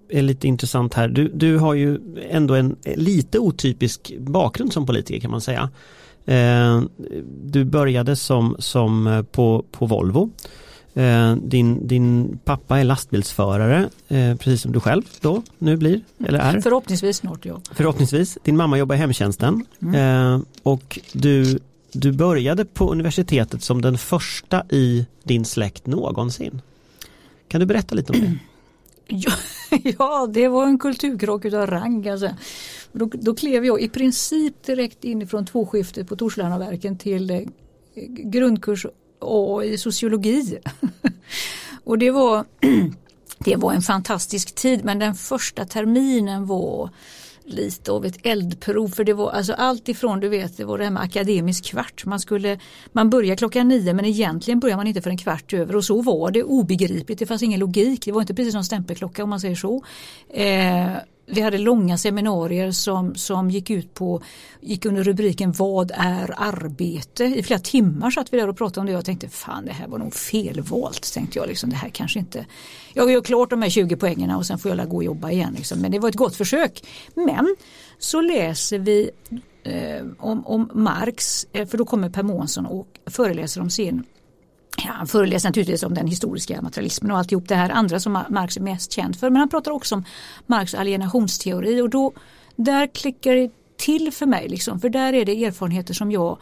är 0.08 0.22
lite 0.22 0.48
intressant 0.48 0.94
här. 0.94 1.08
Du, 1.08 1.28
du 1.28 1.58
har 1.58 1.74
ju 1.74 1.98
ändå 2.30 2.54
en 2.54 2.76
lite 2.84 3.38
otypisk 3.38 4.12
bakgrund 4.18 4.72
som 4.72 4.86
politiker 4.86 5.20
kan 5.20 5.30
man 5.30 5.40
säga. 5.40 5.70
Eh, 6.24 6.82
du 7.44 7.64
började 7.64 8.16
som, 8.16 8.56
som 8.58 9.06
eh, 9.06 9.22
på, 9.22 9.64
på 9.70 9.86
Volvo. 9.86 10.30
Din, 11.36 11.86
din 11.86 12.38
pappa 12.44 12.78
är 12.78 12.84
lastbilsförare, 12.84 13.88
precis 14.08 14.62
som 14.62 14.72
du 14.72 14.80
själv 14.80 15.02
då 15.20 15.42
nu 15.58 15.76
blir, 15.76 16.00
eller 16.26 16.38
är. 16.38 16.60
Förhoppningsvis 16.60 17.16
snart 17.16 17.44
ja. 17.46 17.60
Förhoppningsvis. 17.72 18.38
Din 18.42 18.56
mamma 18.56 18.78
jobbar 18.78 18.94
i 18.94 18.98
hemtjänsten 18.98 19.66
mm. 19.82 20.44
och 20.62 20.98
du, 21.12 21.58
du 21.92 22.12
började 22.12 22.64
på 22.64 22.92
universitetet 22.92 23.62
som 23.62 23.82
den 23.82 23.98
första 23.98 24.64
i 24.70 25.06
din 25.24 25.44
släkt 25.44 25.86
någonsin. 25.86 26.60
Kan 27.48 27.60
du 27.60 27.66
berätta 27.66 27.94
lite 27.94 28.12
om 28.12 28.20
det? 28.20 28.38
Ja, 29.98 30.28
det 30.30 30.48
var 30.48 30.66
en 30.66 30.78
kulturkrock 30.78 31.44
utav 31.44 31.66
rang. 31.66 32.08
Alltså. 32.08 32.30
Då, 32.92 33.10
då 33.12 33.34
klev 33.34 33.64
jag 33.64 33.80
i 33.80 33.88
princip 33.88 34.62
direkt 34.66 35.04
inifrån 35.04 35.46
tvåskiftet 35.46 36.08
på 36.08 36.16
Torslandaverken 36.16 36.98
till 36.98 37.30
eh, 37.30 37.40
grundkurs 38.06 38.86
A 39.22 39.64
i 39.64 39.78
sociologi. 39.78 40.58
och 41.84 41.98
det 41.98 42.10
var, 42.10 42.44
det 43.38 43.56
var 43.56 43.72
en 43.72 43.82
fantastisk 43.82 44.54
tid 44.54 44.84
men 44.84 44.98
den 44.98 45.14
första 45.14 45.64
terminen 45.64 46.46
var 46.46 46.90
lite 47.44 47.92
av 47.92 48.04
ett 48.04 48.26
eldprov 48.26 48.88
för 48.88 49.04
det 49.04 49.12
var 49.12 49.30
alltså 49.30 49.52
allt 49.52 49.88
ifrån 49.88 50.20
du 50.20 50.28
vet 50.28 50.56
det 50.56 50.64
var 50.64 50.78
det 50.78 50.84
här 50.84 50.90
med 50.90 51.02
akademisk 51.02 51.64
kvart. 51.64 52.04
Man 52.04 52.20
skulle 52.20 52.58
man 52.92 53.10
börjar 53.10 53.36
klockan 53.36 53.68
nio 53.68 53.94
men 53.94 54.04
egentligen 54.04 54.60
börjar 54.60 54.76
man 54.76 54.86
inte 54.86 55.02
för 55.02 55.10
en 55.10 55.18
kvart 55.18 55.52
över 55.52 55.76
och 55.76 55.84
så 55.84 56.02
var 56.02 56.30
det 56.30 56.42
obegripligt. 56.42 57.18
Det 57.18 57.26
fanns 57.26 57.42
ingen 57.42 57.60
logik. 57.60 58.04
Det 58.04 58.12
var 58.12 58.20
inte 58.20 58.34
precis 58.34 58.52
som 58.52 58.64
stämpelklocka 58.64 59.22
om 59.22 59.30
man 59.30 59.40
säger 59.40 59.56
så. 59.56 59.84
Eh, 60.28 60.92
vi 61.32 61.40
hade 61.40 61.58
långa 61.58 61.98
seminarier 61.98 62.70
som, 62.70 63.14
som 63.14 63.50
gick 63.50 63.70
ut 63.70 63.94
på, 63.94 64.22
gick 64.60 64.84
under 64.84 65.04
rubriken 65.04 65.52
Vad 65.52 65.92
är 65.94 66.34
arbete? 66.36 67.24
I 67.24 67.42
flera 67.42 67.60
timmar 67.60 68.10
satt 68.10 68.32
vi 68.32 68.36
där 68.36 68.48
och 68.48 68.56
pratade 68.56 68.80
om 68.80 68.86
det 68.86 68.92
och 68.92 68.98
jag 68.98 69.04
tänkte 69.04 69.28
fan 69.28 69.64
det 69.64 69.72
här 69.72 69.88
var 69.88 69.98
nog 69.98 70.14
felvalt. 70.14 71.14
Tänkte 71.14 71.38
jag 71.38 71.48
liksom, 71.48 71.70
det 71.70 71.76
här 71.76 71.88
kanske 71.88 72.18
inte, 72.18 72.46
jag 72.92 73.10
gör 73.10 73.20
klart 73.20 73.50
de 73.50 73.62
här 73.62 73.70
20 73.70 73.96
poängerna 73.96 74.36
och 74.36 74.46
sen 74.46 74.58
får 74.58 74.76
jag 74.76 74.88
gå 74.88 74.96
och 74.96 75.04
jobba 75.04 75.30
igen. 75.30 75.54
Liksom. 75.56 75.78
Men 75.80 75.90
det 75.90 75.98
var 75.98 76.08
ett 76.08 76.14
gott 76.14 76.36
försök. 76.36 76.84
Men 77.14 77.56
så 77.98 78.20
läser 78.20 78.78
vi 78.78 79.10
eh, 79.62 80.06
om, 80.18 80.46
om 80.46 80.70
Marx, 80.74 81.46
eh, 81.52 81.68
för 81.68 81.78
då 81.78 81.84
kommer 81.84 82.10
Per 82.10 82.22
Månsson 82.22 82.66
och 82.66 82.86
föreläser 83.06 83.60
om 83.60 83.70
sin 83.70 84.04
Ja, 84.76 84.90
han 84.92 85.06
föreläser 85.06 85.48
naturligtvis 85.48 85.82
om 85.82 85.94
den 85.94 86.06
historiska 86.06 86.62
materialismen 86.62 87.12
och 87.12 87.18
alltihop 87.18 87.48
det 87.48 87.54
här. 87.54 87.70
Andra 87.70 88.00
som 88.00 88.24
Marx 88.28 88.56
är 88.56 88.60
mest 88.60 88.92
känd 88.92 89.18
för. 89.18 89.30
Men 89.30 89.40
han 89.40 89.48
pratar 89.48 89.70
också 89.70 89.94
om 89.94 90.04
Marx 90.46 90.74
alienationsteori. 90.74 91.80
Och 91.80 91.90
då 91.90 92.12
där 92.56 92.86
klickar 92.86 93.34
det 93.34 93.50
till 93.76 94.12
för 94.12 94.26
mig 94.26 94.48
liksom, 94.48 94.80
för 94.80 94.88
där 94.88 95.12
är 95.12 95.24
det 95.24 95.44
erfarenheter 95.44 95.94
som 95.94 96.12
jag 96.12 96.38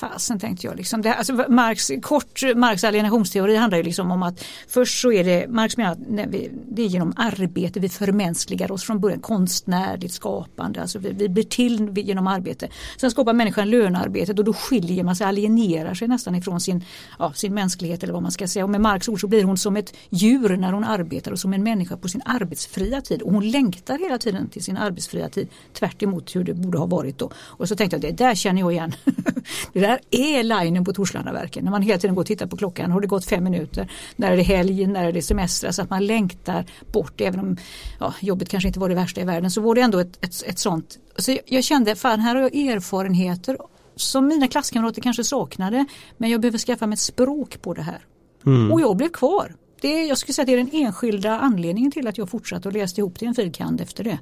Fasen 0.00 0.38
tänkte 0.38 0.66
jag. 0.66 0.76
Liksom. 0.76 1.02
Det, 1.02 1.14
alltså 1.14 1.32
Marx, 1.48 1.90
kort 2.02 2.42
Marx 2.56 2.84
alienationsteori 2.84 3.56
handlar 3.56 3.78
ju 3.78 3.84
liksom 3.84 4.10
om 4.10 4.22
att 4.22 4.44
först 4.68 5.00
så 5.00 5.12
är 5.12 5.24
det, 5.24 5.48
Marx 5.48 5.76
menar 5.76 5.92
att 5.92 5.98
vi, 6.28 6.50
det 6.68 6.82
är 6.82 6.86
genom 6.86 7.12
arbete 7.16 7.80
vi 7.80 7.88
förmänskligar 7.88 8.72
oss 8.72 8.84
från 8.84 9.00
början, 9.00 9.20
konstnärligt 9.20 10.12
skapande, 10.12 10.80
alltså 10.80 10.98
vi, 10.98 11.12
vi 11.12 11.28
blir 11.28 11.44
till 11.44 11.98
genom 11.98 12.26
arbete. 12.26 12.68
Sen 13.00 13.10
skapar 13.10 13.32
människan 13.32 13.70
lönearbetet 13.70 14.38
och 14.38 14.44
då 14.44 14.52
skiljer 14.52 15.04
man 15.04 15.16
sig, 15.16 15.26
alienerar 15.26 15.94
sig 15.94 16.08
nästan 16.08 16.34
ifrån 16.34 16.60
sin, 16.60 16.84
ja, 17.18 17.32
sin 17.32 17.54
mänsklighet 17.54 18.02
eller 18.02 18.12
vad 18.12 18.22
man 18.22 18.32
ska 18.32 18.48
säga. 18.48 18.64
Och 18.64 18.70
med 18.70 18.80
Marx 18.80 19.08
ord 19.08 19.20
så 19.20 19.26
blir 19.26 19.44
hon 19.44 19.58
som 19.58 19.76
ett 19.76 19.94
djur 20.10 20.56
när 20.56 20.72
hon 20.72 20.84
arbetar 20.84 21.32
och 21.32 21.38
som 21.38 21.52
en 21.52 21.62
människa 21.62 21.96
på 21.96 22.08
sin 22.08 22.22
arbetsfria 22.24 23.00
tid. 23.00 23.22
Och 23.22 23.32
hon 23.32 23.50
längtar 23.50 23.98
hela 23.98 24.18
tiden 24.18 24.48
till 24.48 24.64
sin 24.64 24.76
arbetsfria 24.76 25.28
tid 25.28 25.48
tvärt 25.72 26.02
hur 26.02 26.44
det 26.44 26.54
borde 26.54 26.78
ha 26.78 26.86
varit 26.86 27.18
då. 27.18 27.30
Och 27.36 27.68
så 27.68 27.76
tänkte 27.76 27.96
jag, 27.96 28.02
det 28.02 28.24
där 28.24 28.34
känner 28.34 28.60
jag 28.60 28.72
igen. 28.72 28.92
Det 29.72 29.80
där 29.80 29.89
är 30.10 30.42
linen 30.42 30.84
på 30.84 30.92
Torslandaverken. 30.92 31.64
När 31.64 31.70
man 31.70 31.82
hela 31.82 31.98
tiden 31.98 32.14
går 32.14 32.22
och 32.22 32.26
tittar 32.26 32.46
på 32.46 32.56
klockan. 32.56 32.90
Har 32.90 33.00
det 33.00 33.06
gått 33.06 33.24
fem 33.24 33.44
minuter? 33.44 33.92
När 34.16 34.32
är 34.32 34.36
det 34.36 34.42
helg? 34.42 34.86
När 34.86 35.04
är 35.04 35.12
det 35.12 35.22
semester? 35.22 35.70
Så 35.70 35.82
att 35.82 35.90
man 35.90 36.06
längtar 36.06 36.66
bort. 36.92 37.20
Även 37.20 37.40
om 37.40 37.56
ja, 38.00 38.14
jobbet 38.20 38.48
kanske 38.48 38.66
inte 38.68 38.80
var 38.80 38.88
det 38.88 38.94
värsta 38.94 39.20
i 39.20 39.24
världen 39.24 39.50
så 39.50 39.60
var 39.60 39.74
det 39.74 39.80
ändå 39.80 39.98
ett, 39.98 40.24
ett, 40.24 40.42
ett 40.46 40.58
sånt. 40.58 40.98
Så 41.16 41.38
jag 41.46 41.64
kände, 41.64 41.96
fan 41.96 42.20
här 42.20 42.34
har 42.34 42.42
jag 42.42 42.54
erfarenheter 42.56 43.56
som 43.96 44.26
mina 44.26 44.48
klasskamrater 44.48 45.02
kanske 45.02 45.24
saknade. 45.24 45.84
Men 46.16 46.30
jag 46.30 46.40
behöver 46.40 46.58
skaffa 46.58 46.86
mig 46.86 46.94
ett 46.94 47.00
språk 47.00 47.62
på 47.62 47.74
det 47.74 47.82
här. 47.82 48.04
Mm. 48.46 48.72
Och 48.72 48.80
jag 48.80 48.96
blev 48.96 49.08
kvar. 49.08 49.56
Det, 49.80 50.02
jag 50.06 50.18
skulle 50.18 50.34
säga 50.34 50.42
att 50.42 50.46
det 50.46 50.52
är 50.52 50.56
den 50.56 50.86
enskilda 50.86 51.38
anledningen 51.38 51.90
till 51.90 52.06
att 52.06 52.18
jag 52.18 52.30
fortsatte 52.30 52.68
och 52.68 52.74
läste 52.74 53.00
ihop 53.00 53.18
till 53.18 53.28
en 53.28 53.34
filkand 53.34 53.80
efter 53.80 54.04
det. 54.04 54.18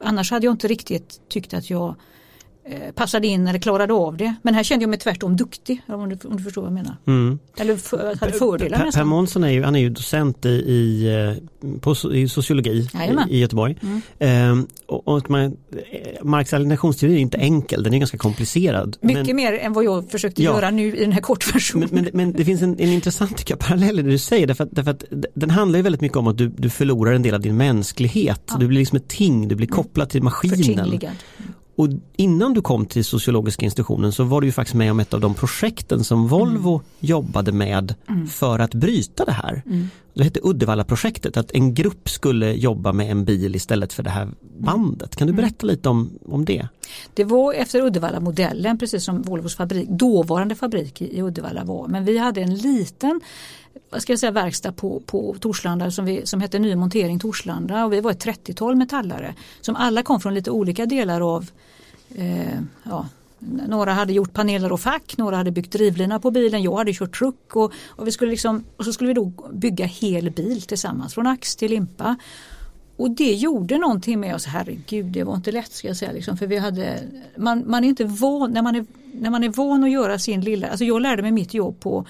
Annars 0.00 0.30
hade 0.30 0.46
jag 0.46 0.54
inte 0.54 0.68
riktigt 0.68 1.20
tyckt 1.28 1.54
att 1.54 1.70
jag 1.70 1.94
passade 2.94 3.26
in 3.26 3.46
eller 3.46 3.58
klarade 3.58 3.92
av 3.92 4.16
det. 4.16 4.34
Men 4.42 4.54
här 4.54 4.62
kände 4.62 4.82
jag 4.82 4.90
mig 4.90 4.98
tvärtom 4.98 5.36
duktig 5.36 5.82
om 5.88 6.08
du, 6.08 6.28
om 6.28 6.36
du 6.36 6.42
förstår 6.42 6.62
vad 6.62 6.70
jag 6.70 6.74
menar. 6.74 6.96
Mm. 7.06 7.38
Eller 7.56 7.76
för, 7.76 8.16
hade 8.20 8.32
fördelar 8.32 8.78
per, 8.78 8.92
Per 8.92 9.04
Månsson 9.04 9.44
är 9.44 9.48
ju, 9.48 9.62
han 9.62 9.76
är 9.76 9.80
ju 9.80 9.90
docent 9.90 10.46
i, 10.46 10.48
i, 10.48 11.14
eh, 11.62 11.78
på, 11.80 11.94
i 12.12 12.28
sociologi 12.28 12.88
i, 13.30 13.34
i, 13.34 13.40
Göteborg. 13.40 13.76
Mm. 13.82 14.00
Ehm, 14.18 14.66
och, 14.86 15.08
och 15.08 15.30
man, 15.30 15.44
eh, 15.44 15.50
Marx 16.22 16.52
alienationsteori 16.52 17.14
är 17.14 17.18
inte 17.18 17.38
enkel, 17.38 17.82
den 17.82 17.94
är 17.94 17.98
ganska 17.98 18.18
komplicerad. 18.18 18.96
Mycket 19.00 19.26
men, 19.26 19.36
mer 19.36 19.52
än 19.52 19.72
vad 19.72 19.84
jag 19.84 20.10
försökte 20.10 20.42
ja, 20.42 20.54
göra 20.54 20.70
nu 20.70 20.96
i 20.96 21.00
den 21.00 21.12
här 21.12 21.20
kortversionen. 21.20 21.88
Men, 21.92 22.04
men, 22.04 22.10
men, 22.14 22.32
det 22.32 22.44
finns 22.44 22.62
en, 22.62 22.80
en 22.80 22.88
intressant 22.88 23.50
jag, 23.50 23.58
parallell 23.58 23.98
i 23.98 24.02
det 24.02 24.10
du 24.10 24.18
säger 24.18 24.46
därför 24.46 24.64
att, 24.64 24.70
därför 24.72 24.90
att 24.90 25.04
den 25.34 25.50
handlar 25.50 25.78
ju 25.78 25.82
väldigt 25.82 26.00
mycket 26.00 26.16
om 26.16 26.26
att 26.26 26.38
du, 26.38 26.48
du 26.48 26.70
förlorar 26.70 27.12
en 27.12 27.22
del 27.22 27.34
av 27.34 27.40
din 27.40 27.56
mänsklighet. 27.56 28.42
Ja. 28.46 28.56
Du 28.56 28.66
blir 28.66 28.78
liksom 28.78 28.96
ett 28.96 29.08
ting, 29.08 29.48
du 29.48 29.54
blir 29.54 29.66
kopplad 29.66 30.08
till 30.08 30.22
maskinen. 30.22 31.00
Och 31.76 31.88
innan 32.16 32.54
du 32.54 32.62
kom 32.62 32.86
till 32.86 33.04
sociologiska 33.04 33.64
institutionen 33.64 34.12
så 34.12 34.24
var 34.24 34.40
du 34.40 34.46
ju 34.46 34.52
faktiskt 34.52 34.74
med 34.74 34.90
om 34.90 35.00
ett 35.00 35.14
av 35.14 35.20
de 35.20 35.34
projekten 35.34 36.04
som 36.04 36.28
Volvo 36.28 36.74
mm. 36.74 36.86
jobbade 37.00 37.52
med 37.52 37.94
mm. 38.08 38.26
för 38.26 38.58
att 38.58 38.74
bryta 38.74 39.24
det 39.24 39.32
här. 39.32 39.62
Mm. 39.66 39.88
Det 40.14 40.24
hette 40.24 40.40
Uddevalla-projektet, 40.42 41.36
att 41.36 41.50
en 41.50 41.74
grupp 41.74 42.08
skulle 42.08 42.52
jobba 42.52 42.92
med 42.92 43.10
en 43.10 43.24
bil 43.24 43.56
istället 43.56 43.92
för 43.92 44.02
det 44.02 44.10
här 44.10 44.28
bandet. 44.58 45.16
Kan 45.16 45.26
du 45.26 45.32
mm. 45.32 45.42
berätta 45.42 45.66
lite 45.66 45.88
om, 45.88 46.10
om 46.26 46.44
det? 46.44 46.68
Det 47.14 47.24
var 47.24 47.52
efter 47.52 47.80
Uddevalla-modellen, 47.80 48.78
precis 48.78 49.04
som 49.04 49.22
Volvos 49.22 49.56
fabrik, 49.56 49.88
dåvarande 49.88 50.54
fabrik 50.54 51.02
i 51.02 51.22
Uddevalla 51.22 51.64
var. 51.64 51.88
Men 51.88 52.04
vi 52.04 52.18
hade 52.18 52.40
en 52.40 52.54
liten 52.54 53.20
vad 53.90 54.02
ska 54.02 54.12
jag 54.12 54.20
säga, 54.20 54.32
verkstad 54.32 54.72
på, 54.72 55.00
på 55.06 55.36
Torslanda 55.40 55.90
som, 55.90 56.04
vi, 56.04 56.26
som 56.26 56.40
hette 56.40 56.58
Ny 56.58 56.76
Montering 56.76 57.18
Torslanda 57.18 57.84
och 57.84 57.92
vi 57.92 58.00
var 58.00 58.10
ett 58.10 58.24
30-tal 58.24 58.76
metallare 58.76 59.34
som 59.60 59.76
alla 59.76 60.02
kom 60.02 60.20
från 60.20 60.34
lite 60.34 60.50
olika 60.50 60.86
delar 60.86 61.34
av 61.34 61.50
eh, 62.14 62.58
ja, 62.82 63.06
några 63.68 63.92
hade 63.92 64.12
gjort 64.12 64.32
paneler 64.32 64.72
och 64.72 64.80
fack, 64.80 65.16
några 65.16 65.36
hade 65.36 65.50
byggt 65.50 65.72
drivlina 65.72 66.20
på 66.20 66.30
bilen, 66.30 66.62
jag 66.62 66.76
hade 66.76 66.92
kört 66.92 67.18
truck 67.18 67.56
och, 67.56 67.72
och, 67.88 68.06
vi 68.06 68.12
skulle 68.12 68.30
liksom, 68.30 68.64
och 68.76 68.84
så 68.84 68.92
skulle 68.92 69.08
vi 69.08 69.14
då 69.14 69.32
bygga 69.52 69.86
hel 69.86 70.30
bil 70.30 70.62
tillsammans 70.62 71.14
från 71.14 71.26
ax 71.26 71.56
till 71.56 71.70
limpa. 71.70 72.16
Och 72.96 73.10
det 73.10 73.32
gjorde 73.32 73.78
någonting 73.78 74.20
med 74.20 74.34
oss, 74.34 74.46
herregud 74.46 75.06
det 75.06 75.24
var 75.24 75.34
inte 75.34 75.52
lätt 75.52 75.72
ska 75.72 75.88
jag 75.88 75.96
säga. 75.96 76.12
Liksom, 76.12 76.36
för 76.36 76.46
vi 76.46 76.56
hade, 76.58 77.00
man, 77.36 77.62
man 77.66 77.84
är 77.84 77.88
inte 77.88 78.04
van, 78.04 78.50
när 78.50 78.62
man 78.62 78.76
är, 78.76 78.86
när 79.12 79.30
man 79.30 79.44
är 79.44 79.48
van 79.48 79.84
att 79.84 79.90
göra 79.90 80.18
sin 80.18 80.40
lilla, 80.40 80.68
alltså 80.68 80.84
jag 80.84 81.02
lärde 81.02 81.22
mig 81.22 81.32
mitt 81.32 81.54
jobb 81.54 81.80
på 81.80 82.06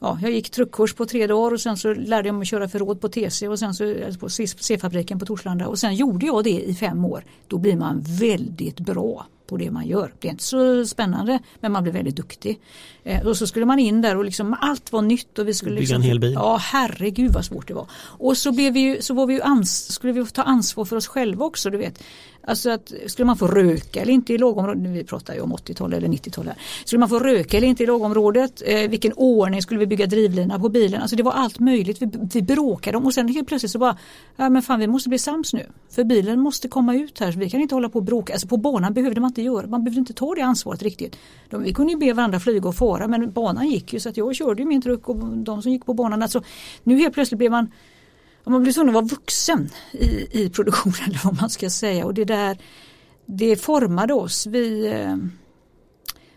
ja, 0.00 0.18
jag 0.22 0.30
gick 0.30 0.50
truckkurs 0.50 0.94
på 0.94 1.06
tre 1.06 1.26
dagar 1.26 1.52
och 1.52 1.60
sen 1.60 1.76
så 1.76 1.94
lärde 1.94 2.28
jag 2.28 2.34
mig 2.34 2.42
att 2.42 2.48
köra 2.48 2.68
förråd 2.68 3.00
på 3.00 3.08
TC 3.08 3.48
och 3.48 3.58
sen 3.58 3.74
så 3.74 4.04
alltså 4.04 4.20
på 4.20 4.28
C-fabriken 4.28 5.18
på 5.18 5.26
Torslanda 5.26 5.68
och 5.68 5.78
sen 5.78 5.94
gjorde 5.94 6.26
jag 6.26 6.44
det 6.44 6.60
i 6.60 6.74
fem 6.74 7.04
år. 7.04 7.24
Då 7.46 7.58
blir 7.58 7.76
man 7.76 8.00
väldigt 8.00 8.80
bra 8.80 9.26
på 9.46 9.56
det 9.56 9.70
man 9.70 9.86
gör. 9.86 10.14
Det 10.20 10.28
är 10.28 10.32
inte 10.32 10.44
så 10.44 10.86
spännande 10.86 11.38
men 11.60 11.72
man 11.72 11.82
blir 11.82 11.92
väldigt 11.92 12.16
duktig. 12.16 12.60
Eh, 13.04 13.26
och 13.26 13.36
så 13.36 13.46
skulle 13.46 13.66
man 13.66 13.78
in 13.78 14.02
där 14.02 14.16
och 14.16 14.24
liksom 14.24 14.56
allt 14.60 14.92
var 14.92 15.02
nytt. 15.02 15.38
Och 15.38 15.48
vi 15.48 15.54
skulle 15.54 15.74
Bygga 15.74 15.80
liksom, 15.80 15.96
en 15.96 16.02
hel 16.02 16.20
bil. 16.20 16.32
Ja 16.32 16.56
herregud 16.56 17.32
vad 17.32 17.44
svårt 17.44 17.68
det 17.68 17.74
var. 17.74 17.86
Och 17.96 18.36
så, 18.36 18.52
blev 18.52 18.72
vi, 18.72 19.02
så 19.02 19.14
var 19.14 19.26
vi 19.26 19.42
ans, 19.42 19.92
skulle 19.92 20.12
vi 20.12 20.26
ta 20.26 20.42
ansvar 20.42 20.84
för 20.84 20.96
oss 20.96 21.06
själva 21.06 21.44
också. 21.44 21.70
Du 21.70 21.78
vet. 21.78 22.02
Alltså 22.48 22.70
att 22.70 22.92
skulle 23.06 23.26
man 23.26 23.36
få 23.36 23.46
röka 23.46 24.02
eller 24.02 24.12
inte 24.12 24.32
i 24.32 24.38
lågområdet, 24.38 24.82
vi 24.82 25.04
pratar 25.04 25.34
ju 25.34 25.40
om 25.40 25.52
80-tal 25.52 25.92
eller 25.92 26.08
90-tal 26.08 26.46
här. 26.46 26.56
Skulle 26.84 27.00
man 27.00 27.08
få 27.08 27.18
röka 27.18 27.56
eller 27.56 27.68
inte 27.68 27.82
i 27.82 27.86
lågområdet, 27.86 28.62
eh, 28.66 28.90
vilken 28.90 29.12
ordning 29.12 29.62
skulle 29.62 29.80
vi 29.80 29.86
bygga 29.86 30.06
drivlina 30.06 30.58
på 30.58 30.68
bilen, 30.68 31.00
alltså 31.00 31.16
det 31.16 31.22
var 31.22 31.32
allt 31.32 31.58
möjligt. 31.58 32.02
Vi, 32.02 32.10
vi 32.34 32.42
bråkade 32.42 32.98
om 32.98 33.06
och 33.06 33.14
sen 33.14 33.28
helt 33.28 33.48
plötsligt 33.48 33.72
så 33.72 33.78
bara, 33.78 33.96
ja 34.36 34.48
men 34.48 34.62
fan 34.62 34.80
vi 34.80 34.86
måste 34.86 35.08
bli 35.08 35.18
sams 35.18 35.52
nu. 35.52 35.66
För 35.90 36.04
bilen 36.04 36.40
måste 36.40 36.68
komma 36.68 36.94
ut 36.94 37.18
här, 37.18 37.32
så 37.32 37.38
vi 37.38 37.50
kan 37.50 37.60
inte 37.60 37.74
hålla 37.74 37.88
på 37.88 37.98
och 37.98 38.04
bråka. 38.04 38.32
Alltså 38.32 38.48
på 38.48 38.56
banan 38.56 38.94
behövde 38.94 39.20
man 39.20 39.34
inte 39.38 39.46
göra, 39.46 39.66
man 39.66 39.84
behövde 39.84 39.98
inte 39.98 40.12
ta 40.12 40.34
det 40.34 40.40
ansvaret 40.40 40.82
riktigt. 40.82 41.16
De, 41.50 41.62
vi 41.62 41.74
kunde 41.74 41.92
ju 41.92 41.98
be 41.98 42.12
varandra 42.12 42.40
flyga 42.40 42.68
och 42.68 42.76
fara 42.76 43.08
men 43.08 43.32
banan 43.32 43.68
gick 43.68 43.92
ju 43.92 44.00
så 44.00 44.08
att 44.08 44.16
jag 44.16 44.34
körde 44.34 44.64
min 44.64 44.82
truck 44.82 45.08
och 45.08 45.16
de 45.36 45.62
som 45.62 45.72
gick 45.72 45.86
på 45.86 45.94
banan. 45.94 46.22
Alltså, 46.22 46.42
nu 46.82 46.96
helt 46.96 47.14
plötsligt 47.14 47.38
blev 47.38 47.50
man 47.50 47.70
man 48.48 48.62
blir 48.62 48.72
tvungen 48.72 48.88
att 48.88 48.94
vara 48.94 49.04
vuxen 49.04 49.70
i, 49.92 50.42
i 50.42 50.50
produktionen 50.50 50.94
eller 51.06 51.20
vad 51.24 51.40
man 51.40 51.50
ska 51.50 51.70
säga 51.70 52.04
och 52.04 52.14
det 52.14 52.24
där 52.24 52.58
det 53.26 53.56
formade 53.56 54.14
oss. 54.14 54.46
Vi, 54.46 54.86
eh, 54.86 55.16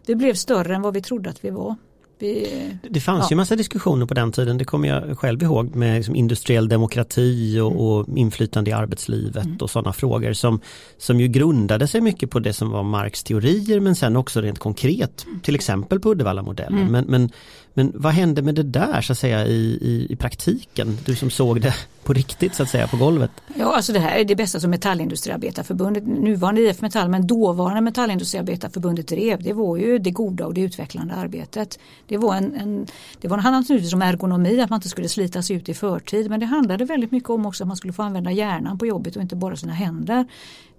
vi 0.05 0.15
blev 0.15 0.33
större 0.33 0.75
än 0.75 0.81
vad 0.81 0.93
vi 0.93 1.01
trodde 1.01 1.29
att 1.29 1.45
vi 1.45 1.49
var. 1.49 1.75
Vi, 2.19 2.77
det 2.89 2.99
fanns 2.99 3.23
ja. 3.23 3.27
ju 3.29 3.35
massa 3.35 3.55
diskussioner 3.55 4.05
på 4.05 4.13
den 4.13 4.31
tiden, 4.31 4.57
det 4.57 4.65
kommer 4.65 4.87
jag 4.87 5.19
själv 5.19 5.43
ihåg 5.43 5.75
med 5.75 5.95
liksom 5.95 6.15
industriell 6.15 6.69
demokrati 6.69 7.59
och, 7.59 7.71
mm. 7.71 7.81
och 7.83 8.17
inflytande 8.17 8.69
i 8.69 8.73
arbetslivet 8.73 9.45
mm. 9.45 9.57
och 9.57 9.69
sådana 9.69 9.93
frågor 9.93 10.33
som, 10.33 10.59
som 10.97 11.19
ju 11.19 11.27
grundade 11.27 11.87
sig 11.87 12.01
mycket 12.01 12.29
på 12.29 12.39
det 12.39 12.53
som 12.53 12.69
var 12.69 12.83
Marx 12.83 13.23
teorier 13.23 13.79
men 13.79 13.95
sen 13.95 14.15
också 14.15 14.41
rent 14.41 14.59
konkret, 14.59 15.25
till 15.41 15.55
exempel 15.55 15.99
på 15.99 16.11
Uddevallamodellen. 16.11 16.79
Mm. 16.79 16.91
Men, 16.91 17.05
men 17.05 17.29
men 17.73 17.91
vad 17.95 18.13
hände 18.13 18.41
med 18.41 18.55
det 18.55 18.63
där 18.63 19.01
så 19.01 19.11
att 19.11 19.17
säga 19.17 19.45
i, 19.45 19.77
i, 19.81 20.07
i, 20.09 20.15
praktiken? 20.15 20.97
Du 21.05 21.15
som 21.15 21.29
såg 21.29 21.61
det 21.61 21.73
på 22.03 22.13
riktigt 22.13 22.55
så 22.55 22.63
att 22.63 22.69
säga 22.69 22.87
på 22.87 22.97
golvet. 22.97 23.31
Ja 23.55 23.75
alltså 23.75 23.93
det 23.93 23.99
här 23.99 24.17
är 24.17 24.23
det 24.23 24.35
bästa 24.35 24.59
som 24.59 24.71
Metallindustriarbetarförbundet, 24.71 26.07
nuvarande 26.07 26.61
IF 26.61 26.81
Metall 26.81 27.09
men 27.09 27.27
dåvarande 27.27 27.81
Metallindustriarbetarförbundet 27.81 29.07
drev. 29.07 29.43
Det 29.43 29.53
var 29.53 29.77
ju 29.77 29.99
det 29.99 30.11
goda 30.11 30.45
och 30.45 30.53
det 30.53 30.61
utvecklande 30.61 31.13
arbetet. 31.13 31.79
Det 32.07 32.17
var 32.17 32.35
en, 32.35 32.55
en 32.55 32.87
det 33.21 33.27
var, 33.27 33.37
handlade 33.37 33.61
naturligtvis 33.61 33.91
typ 33.91 33.95
om 33.95 34.01
ergonomi, 34.01 34.61
att 34.61 34.69
man 34.69 34.77
inte 34.77 34.89
skulle 34.89 35.09
slitas 35.09 35.51
ut 35.51 35.69
i 35.69 35.73
förtid 35.73 36.29
men 36.29 36.39
det 36.39 36.45
handlade 36.45 36.85
väldigt 36.85 37.11
mycket 37.11 37.29
om 37.29 37.45
också 37.45 37.63
att 37.63 37.67
man 37.67 37.77
skulle 37.77 37.93
få 37.93 38.03
använda 38.03 38.31
hjärnan 38.31 38.77
på 38.77 38.85
jobbet 38.85 39.15
och 39.15 39.21
inte 39.21 39.35
bara 39.35 39.55
sina 39.55 39.73
händer. 39.73 40.25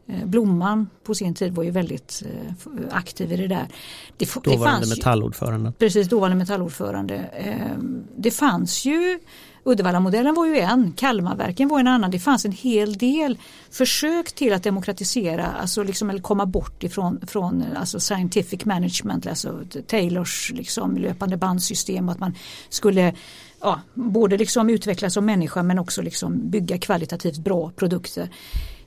Eh, 0.06 0.26
Blomman 0.26 0.88
på 1.04 1.14
sin 1.14 1.34
tid 1.34 1.52
var 1.52 1.64
ju 1.64 1.70
väldigt 1.70 2.22
eh, 2.26 2.52
aktiv 2.90 3.32
i 3.32 3.36
det 3.36 3.48
där. 3.48 3.68
Det, 4.16 4.34
dåvarande 4.44 4.86
det 4.86 4.90
metallordförande. 4.96 5.72
Precis, 5.78 6.08
dåvarande 6.08 6.36
metallordförande. 6.36 7.14
Eh, 7.16 7.78
det 8.16 8.30
fanns 8.30 8.84
ju 8.84 9.18
Uddevallamodellen 9.64 10.34
var 10.34 10.46
ju 10.46 10.58
en, 10.58 10.92
Kalmarverken 10.92 11.68
var 11.68 11.80
en 11.80 11.86
annan. 11.86 12.10
Det 12.10 12.18
fanns 12.18 12.44
en 12.44 12.52
hel 12.52 12.98
del 12.98 13.38
försök 13.70 14.32
till 14.32 14.52
att 14.52 14.62
demokratisera, 14.62 15.46
alltså 15.46 15.82
liksom, 15.82 16.10
eller 16.10 16.20
komma 16.20 16.46
bort 16.46 16.84
ifrån 16.84 17.20
från, 17.26 17.64
alltså 17.76 18.00
scientific 18.00 18.64
management, 18.64 19.26
alltså 19.26 19.60
Taylors 19.86 20.52
liksom, 20.54 20.96
löpande 20.96 21.36
bandsystem. 21.36 22.08
Att 22.08 22.20
man 22.20 22.34
skulle 22.68 23.14
ja, 23.60 23.80
både 23.94 24.38
liksom 24.38 24.70
utvecklas 24.70 25.14
som 25.14 25.26
människa 25.26 25.62
men 25.62 25.78
också 25.78 26.02
liksom 26.02 26.50
bygga 26.50 26.78
kvalitativt 26.78 27.38
bra 27.38 27.70
produkter. 27.76 28.28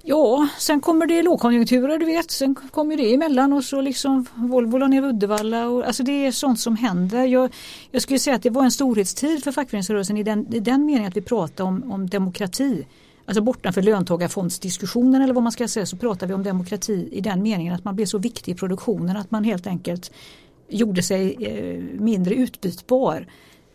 Ja, 0.05 0.47
sen 0.59 0.81
kommer 0.81 1.07
det 1.07 1.21
lågkonjunkturer 1.21 1.97
du 1.97 2.05
vet, 2.05 2.31
sen 2.31 2.55
kommer 2.55 2.97
det 2.97 3.13
emellan 3.13 3.53
och 3.53 3.63
så 3.63 3.81
liksom 3.81 4.25
Volvo 4.35 4.77
la 4.77 4.87
ner 4.87 5.03
Uddevalla 5.03 5.67
och 5.67 5.85
alltså 5.85 6.03
det 6.03 6.25
är 6.25 6.31
sånt 6.31 6.59
som 6.59 6.75
händer. 6.75 7.25
Jag, 7.25 7.53
jag 7.91 8.01
skulle 8.01 8.19
säga 8.19 8.35
att 8.35 8.43
det 8.43 8.49
var 8.49 8.63
en 8.63 8.71
storhetstid 8.71 9.43
för 9.43 9.51
fackföreningsrörelsen 9.51 10.17
i 10.17 10.23
den, 10.23 10.53
i 10.53 10.59
den 10.59 10.85
meningen 10.85 11.07
att 11.07 11.17
vi 11.17 11.21
pratar 11.21 11.63
om, 11.63 11.91
om 11.91 12.09
demokrati. 12.09 12.85
Alltså 13.25 13.41
bortanför 13.41 13.81
löntagarfondsdiskussionen 13.81 15.21
eller 15.21 15.33
vad 15.33 15.43
man 15.43 15.51
ska 15.51 15.67
säga 15.67 15.85
så 15.85 15.97
pratar 15.97 16.27
vi 16.27 16.33
om 16.33 16.43
demokrati 16.43 17.09
i 17.11 17.21
den 17.21 17.41
meningen 17.41 17.73
att 17.73 17.83
man 17.83 17.95
blev 17.95 18.05
så 18.05 18.17
viktig 18.17 18.51
i 18.51 18.55
produktionen 18.55 19.17
att 19.17 19.31
man 19.31 19.43
helt 19.43 19.67
enkelt 19.67 20.11
gjorde 20.69 21.03
sig 21.03 21.35
eh, 21.39 22.01
mindre 22.01 22.35
utbytbar. 22.35 23.27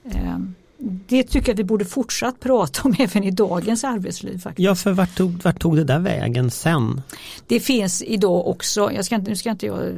Ehm, 0.04 0.54
det 0.80 1.22
tycker 1.22 1.48
jag 1.48 1.56
vi 1.56 1.64
borde 1.64 1.84
fortsatt 1.84 2.40
prata 2.40 2.82
om 2.84 2.94
även 2.98 3.24
i 3.24 3.30
dagens 3.30 3.84
arbetsliv. 3.84 4.38
Faktiskt. 4.38 4.64
Ja, 4.64 4.74
för 4.74 4.92
vart 4.92 5.16
tog, 5.16 5.42
vart 5.42 5.60
tog 5.60 5.76
det 5.76 5.84
där 5.84 5.98
vägen 5.98 6.50
sen? 6.50 7.02
Det 7.46 7.60
finns 7.60 8.02
idag 8.02 8.46
också, 8.46 8.92
jag 8.92 9.04
ska 9.04 9.14
inte, 9.14 9.30
nu 9.30 9.36
ska 9.36 9.50
inte 9.50 9.66
jag, 9.66 9.94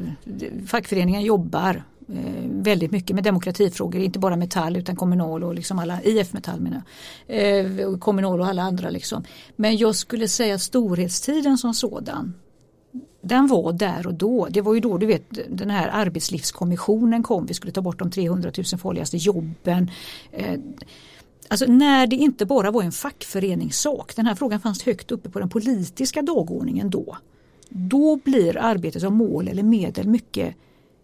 fackföreningen 0.66 1.22
jobbar 1.22 1.82
eh, 2.08 2.14
väldigt 2.44 2.90
mycket 2.90 3.14
med 3.14 3.24
demokratifrågor, 3.24 4.00
inte 4.00 4.18
bara 4.18 4.36
Metall 4.36 4.76
utan 4.76 4.96
Kommunal 4.96 5.44
och 5.44 5.54
liksom 5.54 5.78
alla 5.78 6.02
IF 6.02 6.32
Metall 6.32 6.60
menar 6.60 6.82
eh, 7.26 7.98
Kommunal 7.98 8.40
och 8.40 8.46
alla 8.46 8.62
andra 8.62 8.90
liksom. 8.90 9.24
Men 9.56 9.76
jag 9.76 9.94
skulle 9.94 10.28
säga 10.28 10.58
storhetstiden 10.58 11.58
som 11.58 11.74
sådan 11.74 12.34
den 13.22 13.46
var 13.46 13.72
där 13.72 14.06
och 14.06 14.14
då. 14.14 14.48
Det 14.50 14.60
var 14.60 14.74
ju 14.74 14.80
då 14.80 14.98
du 14.98 15.06
vet 15.06 15.24
den 15.48 15.70
här 15.70 15.88
arbetslivskommissionen 15.88 17.22
kom. 17.22 17.46
Vi 17.46 17.54
skulle 17.54 17.72
ta 17.72 17.80
bort 17.80 17.98
de 17.98 18.10
300 18.10 18.52
000 18.56 18.80
farligaste 18.80 19.16
jobben. 19.16 19.90
Eh, 20.32 20.60
alltså 21.48 21.66
när 21.66 22.06
det 22.06 22.16
inte 22.16 22.46
bara 22.46 22.70
var 22.70 22.82
en 22.82 22.92
fackföreningssak. 22.92 24.16
Den 24.16 24.26
här 24.26 24.34
frågan 24.34 24.60
fanns 24.60 24.82
högt 24.82 25.10
uppe 25.10 25.30
på 25.30 25.38
den 25.38 25.48
politiska 25.48 26.22
dagordningen 26.22 26.90
då. 26.90 27.16
Då 27.68 28.16
blir 28.16 28.56
arbetet 28.58 29.02
som 29.02 29.14
mål 29.14 29.48
eller 29.48 29.62
medel 29.62 30.08
mycket 30.08 30.54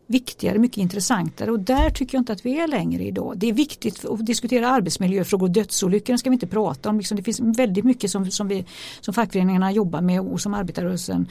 viktigare, 0.07 0.59
mycket 0.59 0.79
intressantare 0.79 1.51
och 1.51 1.61
där 1.61 1.90
tycker 1.90 2.14
jag 2.14 2.21
inte 2.21 2.33
att 2.33 2.47
vi 2.47 2.61
är 2.61 2.69
längre 2.69 3.05
idag. 3.05 3.35
Det 3.37 3.49
är 3.49 3.53
viktigt 3.53 4.05
att 4.05 4.27
diskutera 4.27 4.69
arbetsmiljöfrågor 4.69 5.49
dödsolyckorna 5.49 5.62
dödsolyckor 5.62 6.16
ska 6.16 6.31
vi 6.31 6.35
inte 6.35 6.47
prata 6.47 6.88
om. 6.88 6.99
Liksom 6.99 7.16
det 7.16 7.23
finns 7.23 7.40
väldigt 7.40 7.85
mycket 7.85 8.11
som, 8.11 8.31
som, 8.31 8.49
vi, 8.49 8.64
som 9.01 9.14
fackföreningarna 9.14 9.73
jobbar 9.73 10.01
med 10.01 10.21
och 10.21 10.40
som 10.40 10.55
arbetarrörelsen 10.55 11.29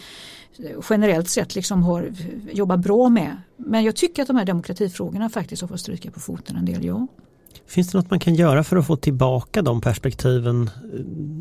generellt 0.90 1.30
sett 1.30 1.56
liksom 1.56 1.84
har 1.84 2.14
jobbat 2.52 2.80
bra 2.80 3.10
med. 3.10 3.38
Men 3.58 3.84
jag 3.84 3.96
tycker 3.96 4.22
att 4.22 4.28
de 4.28 4.38
här 4.38 4.46
demokratifrågorna 4.46 5.30
faktiskt 5.30 5.62
har 5.62 5.68
fått 5.68 5.80
stryka 5.80 6.12
på 6.12 6.20
foten 6.20 6.56
en 6.56 6.66
del, 6.66 6.86
ja. 6.86 7.08
Finns 7.68 7.92
det 7.92 7.98
något 7.98 8.10
man 8.10 8.20
kan 8.20 8.36
göra 8.36 8.64
för 8.64 8.78
att 8.78 8.88
få 8.88 8.96
tillbaka 8.96 9.62
de 9.62 9.82
perspektiven? 9.82 10.70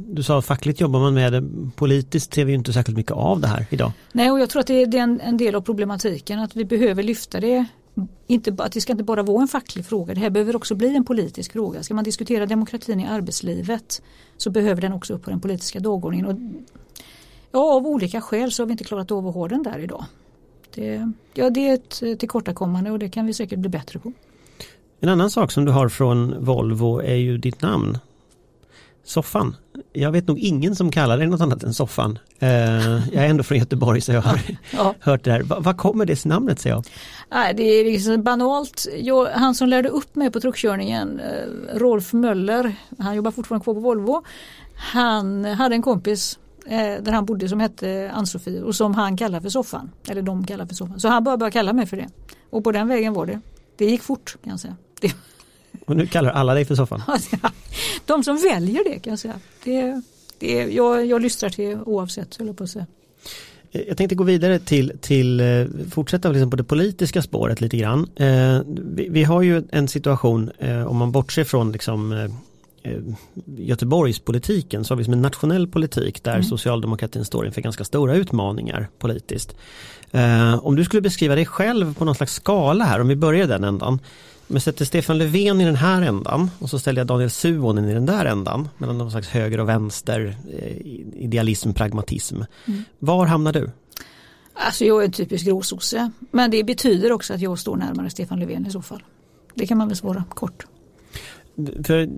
Du 0.09 0.23
sa 0.23 0.43
fackligt 0.43 0.81
jobbar 0.81 1.01
man 1.01 1.15
med 1.15 1.33
det, 1.33 1.45
politiskt 1.77 2.35
ser 2.35 2.45
vi 2.45 2.53
inte 2.53 2.73
särskilt 2.73 2.97
mycket 2.97 3.13
av 3.13 3.41
det 3.41 3.49
här 3.49 3.67
idag. 3.71 3.93
Nej 4.13 4.31
och 4.31 4.41
jag 4.41 4.51
tror 4.51 4.61
att 4.61 4.67
det 4.67 4.83
är 4.83 4.95
en, 4.95 5.21
en 5.21 5.37
del 5.37 5.55
av 5.55 5.61
problematiken 5.61 6.39
att 6.39 6.57
vi 6.57 6.65
behöver 6.65 7.03
lyfta 7.03 7.41
det 7.41 7.67
inte, 8.27 8.57
att 8.59 8.73
det 8.73 8.81
ska 8.81 8.93
inte 8.93 9.05
bara 9.05 9.23
vara 9.23 9.43
en 9.43 9.49
facklig 9.49 9.87
fråga, 9.87 10.15
det 10.15 10.21
här 10.21 10.31
behöver 10.31 10.57
också 10.57 10.75
bli 10.75 10.97
en 10.97 11.05
politisk 11.05 11.53
fråga. 11.53 11.83
Ska 11.83 11.95
man 11.95 12.05
diskutera 12.05 12.47
demokratin 12.47 13.01
i 13.01 13.07
arbetslivet 13.07 14.03
så 14.37 14.51
behöver 14.51 14.83
den 14.83 14.93
också 14.93 15.15
upp 15.15 15.23
på 15.23 15.31
den 15.31 15.41
politiska 15.41 15.81
dagordningen. 15.81 16.27
Och, 16.27 16.39
ja, 17.53 17.75
av 17.75 17.87
olika 17.87 18.21
skäl 18.21 18.53
så 18.53 18.63
har 18.63 18.67
vi 18.67 18.73
inte 18.73 18.85
klarat 18.85 19.11
av 19.11 19.29
att 19.29 19.35
ha 19.35 19.49
den 19.49 19.63
där 19.63 19.79
idag. 19.79 20.05
Det, 20.75 21.13
ja, 21.35 21.51
det 21.51 21.69
är 21.69 21.75
ett 21.75 22.19
tillkortakommande 22.19 22.91
och 22.91 22.99
det 22.99 23.09
kan 23.09 23.27
vi 23.27 23.35
säkert 23.35 23.59
bli 23.59 23.69
bättre 23.69 23.99
på. 23.99 24.13
En 25.05 25.11
annan 25.11 25.31
sak 25.31 25.53
som 25.53 25.65
du 25.65 25.73
har 25.73 25.89
från 25.89 26.45
Volvo 26.45 27.03
är 27.03 27.15
ju 27.15 27.39
ditt 27.39 27.63
namn. 27.63 27.99
Soffan. 29.05 29.57
Jag 29.93 30.13
vet 30.13 30.29
nog 30.29 30.39
ingen 30.39 30.77
som 30.77 30.91
kallar 30.91 31.19
dig 31.19 31.27
något 31.27 31.41
annat 31.41 31.63
än 31.63 31.75
Soffan. 31.75 32.19
Uh, 32.43 32.49
jag 33.15 33.25
är 33.25 33.29
ändå 33.29 33.43
från 33.43 33.59
Göteborg 33.59 34.01
så 34.01 34.13
jag 34.13 34.23
har 34.23 34.41
ja. 34.73 34.95
hört 35.01 35.25
det 35.25 35.33
här. 35.33 35.43
Vad 35.43 35.77
kommer 35.77 36.07
det 36.07 36.25
namnet 36.25 36.61
sig 36.61 36.73
av? 36.73 36.87
det 37.55 37.63
är 37.63 37.85
liksom 37.85 38.23
banalt. 38.23 38.87
Jag, 39.01 39.27
han 39.27 39.55
som 39.55 39.69
lärde 39.69 39.89
upp 39.89 40.15
mig 40.15 40.31
på 40.31 40.41
truckkörningen, 40.41 41.21
uh, 41.21 41.79
Rolf 41.79 42.13
Möller, 42.13 42.77
han 42.99 43.17
jobbar 43.17 43.31
fortfarande 43.31 43.65
kvar 43.65 43.75
på 43.75 43.81
Volvo. 43.81 44.25
Han 44.75 45.45
hade 45.45 45.75
en 45.75 45.83
kompis 45.83 46.39
uh, 46.67 47.03
där 47.05 47.13
han 47.13 47.25
bodde 47.25 47.49
som 47.49 47.61
hette 47.61 48.11
Ann-Sofie 48.15 48.63
och 48.63 48.75
som 48.75 48.95
han 48.95 49.17
kallar 49.17 49.41
för 49.41 49.49
Soffan. 49.49 49.91
Eller 50.09 50.23
de 50.23 50.47
kallar 50.47 50.67
för 50.67 50.75
Soffan. 50.75 51.01
Så 51.01 51.09
han 51.09 51.25
bara 51.25 51.37
började 51.37 51.53
kalla 51.53 51.73
mig 51.73 51.87
för 51.87 51.97
det. 51.97 52.09
Och 52.51 52.65
på 52.65 52.73
den 52.73 52.89
vägen 52.89 53.13
var 53.13 53.27
det. 53.27 53.41
Det 53.77 53.85
gick 53.85 54.03
fort 54.03 54.37
kan 54.43 54.51
jag 54.51 54.61
säga. 54.61 54.77
Det. 55.09 55.15
Och 55.87 55.97
nu 55.97 56.07
kallar 56.07 56.31
alla 56.31 56.55
dig 56.55 56.65
för 56.65 56.75
soffan? 56.75 57.03
De 58.07 58.25
som 58.25 58.37
väljer 58.37 58.85
det 58.85 58.99
kan 58.99 59.11
jag 59.11 59.19
säga. 59.19 59.41
Det, 59.65 60.03
det, 60.39 60.53
jag, 60.53 61.07
jag 61.07 61.23
lystrar 61.23 61.51
till 61.51 61.79
oavsett, 61.87 62.37
höll 62.37 62.55
på 62.55 62.65
att 62.65 62.71
säga. 62.71 62.87
Jag 63.71 63.97
tänkte 63.97 64.15
gå 64.15 64.25
vidare 64.25 64.59
till, 64.59 64.93
till 65.01 65.41
eh, 65.41 65.67
fortsätta 65.91 66.29
liksom 66.29 66.51
på 66.51 66.57
det 66.57 66.65
politiska 66.65 67.23
spåret 67.23 67.61
lite 67.61 67.77
grann. 67.77 68.09
Eh, 68.17 68.61
vi, 68.67 69.09
vi, 69.09 69.25
har 69.25 69.43
ju 69.43 69.63
en 69.71 69.89
situation, 69.89 70.51
eh, 70.59 70.87
om 70.87 70.97
man 70.97 71.13
bortser 71.13 71.45
från 71.45 71.73
liksom, 71.73 72.13
eh, 72.13 72.25
eh 72.93 73.01
Göteborgspolitiken 73.47 74.85
så 74.85 74.95
har 74.95 74.99
vi 74.99 75.05
som 75.05 75.13
en 75.13 75.23
nationell 75.23 75.69
politik 75.69 76.23
där 76.23 76.33
mm. 76.33 76.45
socialdemokratin 76.45 77.25
står 77.25 77.47
inför 77.47 77.61
ganska 77.61 77.85
stora 77.85 78.15
utmaningar 78.15 78.89
politiskt. 78.99 79.57
Eh, 80.11 80.67
om 80.67 80.77
du 80.77 80.85
skulle 80.85 81.03
beskriva 81.03 81.35
dig 81.35 81.47
själv 81.47 81.95
på 81.95 82.05
någon 82.05 82.15
slags 82.15 82.35
skala 82.35 82.85
här, 82.85 83.01
om 83.01 83.09
vi 83.09 83.17
börjar 83.17 83.47
den 83.47 83.65
ändan. 83.65 83.99
Men 84.47 84.61
sätter 84.61 84.85
Stefan 84.85 85.19
Löfven 85.19 85.61
i 85.61 85.65
den 85.65 85.77
här 85.77 86.03
ändan 86.03 86.51
och 86.59 86.71
så 86.71 86.79
ställer 86.79 87.01
jag 87.01 87.07
Daniel 87.07 87.31
Suonen 87.31 87.89
i 87.89 87.95
den 87.95 88.07
där 88.07 88.25
ändan 88.25 88.69
mellan 88.79 88.99
någon 88.99 89.11
slags 89.11 89.29
höger 89.29 89.61
och 89.61 89.69
vänster, 89.69 90.37
eh, 90.59 90.77
idealism, 91.23 91.73
pragmatism. 91.73 92.37
Mm. 92.67 92.85
Var 92.99 93.27
hamnar 93.27 93.53
du? 93.53 93.71
Alltså 94.55 94.85
jag 94.85 95.01
är 95.01 95.05
en 95.05 95.13
typisk 95.13 95.47
gråsosse 95.47 96.11
men 96.31 96.51
det 96.51 96.65
betyder 96.65 97.13
också 97.13 97.35
att 97.35 97.41
jag 97.41 97.59
står 97.59 97.77
närmare 97.77 98.11
Stefan 98.11 98.41
Löfven 98.41 98.67
i 98.67 98.71
så 98.71 98.83
fall. 98.83 99.03
Det 99.55 99.67
kan 99.67 99.79
man 99.79 99.89
väl 99.89 99.97
svara 99.97 100.25
kort. 100.29 100.67
För 101.85 102.09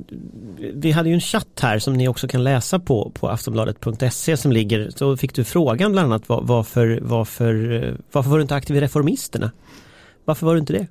vi 0.74 0.90
hade 0.90 1.08
ju 1.08 1.14
en 1.14 1.20
chatt 1.20 1.60
här 1.60 1.78
som 1.78 1.94
ni 1.94 2.08
också 2.08 2.28
kan 2.28 2.44
läsa 2.44 2.78
på, 2.78 3.10
på 3.14 3.28
aftonbladet.se 3.28 4.36
som 4.36 4.52
ligger, 4.52 4.90
så 4.90 5.16
fick 5.16 5.34
du 5.34 5.44
frågan 5.44 5.92
bland 5.92 6.12
annat 6.12 6.28
varför, 6.28 6.98
varför, 7.02 7.96
varför 8.12 8.30
var 8.30 8.38
du 8.38 8.42
inte 8.42 8.54
aktiv 8.54 8.76
i 8.76 8.80
Reformisterna? 8.80 9.50
Varför 10.24 10.46
var 10.46 10.54
du 10.54 10.60
inte 10.60 10.72
det? 10.72 10.86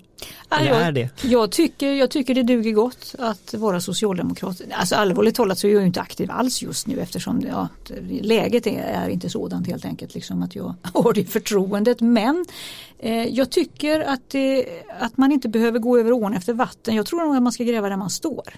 Eller 0.49 0.71
jag, 0.71 0.81
är 0.81 0.91
det? 0.91 1.09
Jag 1.23 1.51
tycker, 1.51 1.93
jag 1.93 2.11
tycker 2.11 2.35
det 2.35 2.43
duger 2.43 2.71
gott 2.71 3.15
att 3.19 3.53
vara 3.53 3.81
socialdemokrat. 3.81 4.61
Alltså 4.71 4.95
allvarligt 4.95 5.35
talat 5.35 5.59
så 5.59 5.67
är 5.67 5.73
jag 5.73 5.85
inte 5.85 6.01
aktiv 6.01 6.31
alls 6.31 6.61
just 6.61 6.87
nu 6.87 6.99
eftersom 6.99 7.41
ja, 7.41 7.67
läget 8.21 8.67
är, 8.67 8.83
är, 8.83 9.09
inte 9.09 9.29
sådant 9.29 9.67
helt 9.67 9.85
enkelt 9.85 10.15
liksom 10.15 10.43
att 10.43 10.55
jag 10.55 10.73
har 10.93 11.13
det 11.13 11.25
förtroendet. 11.25 12.01
Men 12.01 12.45
eh, 12.99 13.25
jag 13.25 13.49
tycker 13.49 13.99
att, 13.99 14.29
det, 14.29 14.65
att 14.99 15.17
man 15.17 15.31
inte 15.31 15.49
behöver 15.49 15.79
gå 15.79 15.97
över 15.97 16.11
ån 16.11 16.33
efter 16.33 16.53
vatten. 16.53 16.95
Jag 16.95 17.05
tror 17.05 17.25
nog 17.25 17.35
att 17.35 17.43
man 17.43 17.53
ska 17.53 17.63
gräva 17.63 17.89
där 17.89 17.97
man 17.97 18.09
står. 18.09 18.53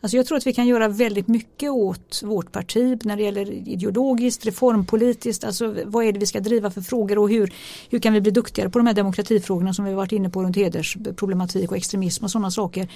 Alltså 0.00 0.16
jag 0.16 0.26
tror 0.26 0.38
att 0.38 0.46
vi 0.46 0.52
kan 0.52 0.66
göra 0.66 0.88
väldigt 0.88 1.28
mycket 1.28 1.70
åt 1.70 2.22
vårt 2.24 2.52
parti 2.52 2.98
när 3.04 3.16
det 3.16 3.22
gäller 3.22 3.50
ideologiskt, 3.68 4.46
reformpolitiskt, 4.46 5.44
alltså 5.44 5.74
vad 5.84 6.04
är 6.04 6.12
det 6.12 6.18
vi 6.18 6.26
ska 6.26 6.40
driva 6.40 6.70
för 6.70 6.80
frågor 6.80 7.18
och 7.18 7.30
hur, 7.30 7.52
hur 7.90 7.98
kan 7.98 8.12
vi 8.12 8.20
bli 8.20 8.30
duktigare 8.30 8.70
på 8.70 8.78
de 8.78 8.86
här 8.86 8.94
demokratifrågorna 8.94 9.74
som 9.74 9.84
vi 9.84 9.94
varit 9.94 10.12
inne 10.12 10.30
på 10.30 10.42
runt 10.42 10.56
heders, 10.56 10.96
problematik 11.16 11.70
och 11.70 11.76
extremism 11.76 12.24
och 12.24 12.30
sådana 12.30 12.50
saker. 12.50 12.88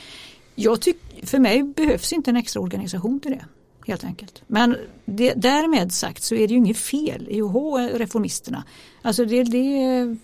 Jag 0.55 0.81
tyck, 0.81 0.97
för 1.23 1.39
mig 1.39 1.63
behövs 1.63 2.13
inte 2.13 2.31
en 2.31 2.37
extra 2.37 2.61
organisation 2.61 3.21
till 3.21 3.31
det. 3.31 3.45
Helt 3.87 4.05
enkelt. 4.05 4.43
Men 4.47 4.77
det, 5.05 5.35
därmed 5.37 5.93
sagt 5.93 6.23
så 6.23 6.35
är 6.35 6.49
det 6.49 6.55
ju 6.55 6.59
inget 6.59 6.79
fel 6.79 7.27
i 7.31 7.43
att 7.43 7.53
ha 7.53 7.81
reformisterna. 7.81 8.65
Alltså 9.03 9.25
det, 9.25 9.43
det, 9.43 10.17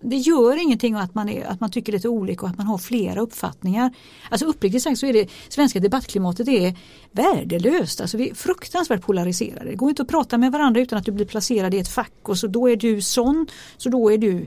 det 0.00 0.16
gör 0.16 0.62
ingenting 0.62 0.94
att 0.94 1.14
man, 1.14 1.28
är, 1.28 1.44
att 1.44 1.60
man 1.60 1.70
tycker 1.70 1.92
lite 1.92 2.08
olika 2.08 2.42
och 2.42 2.48
att 2.48 2.58
man 2.58 2.66
har 2.66 2.78
flera 2.78 3.20
uppfattningar. 3.20 3.94
Alltså 4.30 4.46
uppriktigt 4.46 4.82
sagt 4.82 4.98
så 4.98 5.06
är 5.06 5.12
det 5.12 5.28
svenska 5.48 5.80
debattklimatet 5.80 6.48
är 6.48 6.74
värdelöst. 7.10 8.00
Alltså 8.00 8.16
vi 8.16 8.30
är 8.30 8.34
fruktansvärt 8.34 9.02
polariserade. 9.02 9.70
Det 9.70 9.76
går 9.76 9.88
inte 9.88 10.02
att 10.02 10.08
prata 10.08 10.38
med 10.38 10.52
varandra 10.52 10.80
utan 10.80 10.98
att 10.98 11.04
du 11.04 11.12
blir 11.12 11.26
placerad 11.26 11.74
i 11.74 11.78
ett 11.78 11.88
fack 11.88 12.28
och 12.28 12.38
så 12.38 12.46
då 12.46 12.68
är 12.68 12.76
du 12.76 13.02
sån, 13.02 13.46
så 13.76 13.88
då 13.88 14.12
är 14.12 14.18
du 14.18 14.46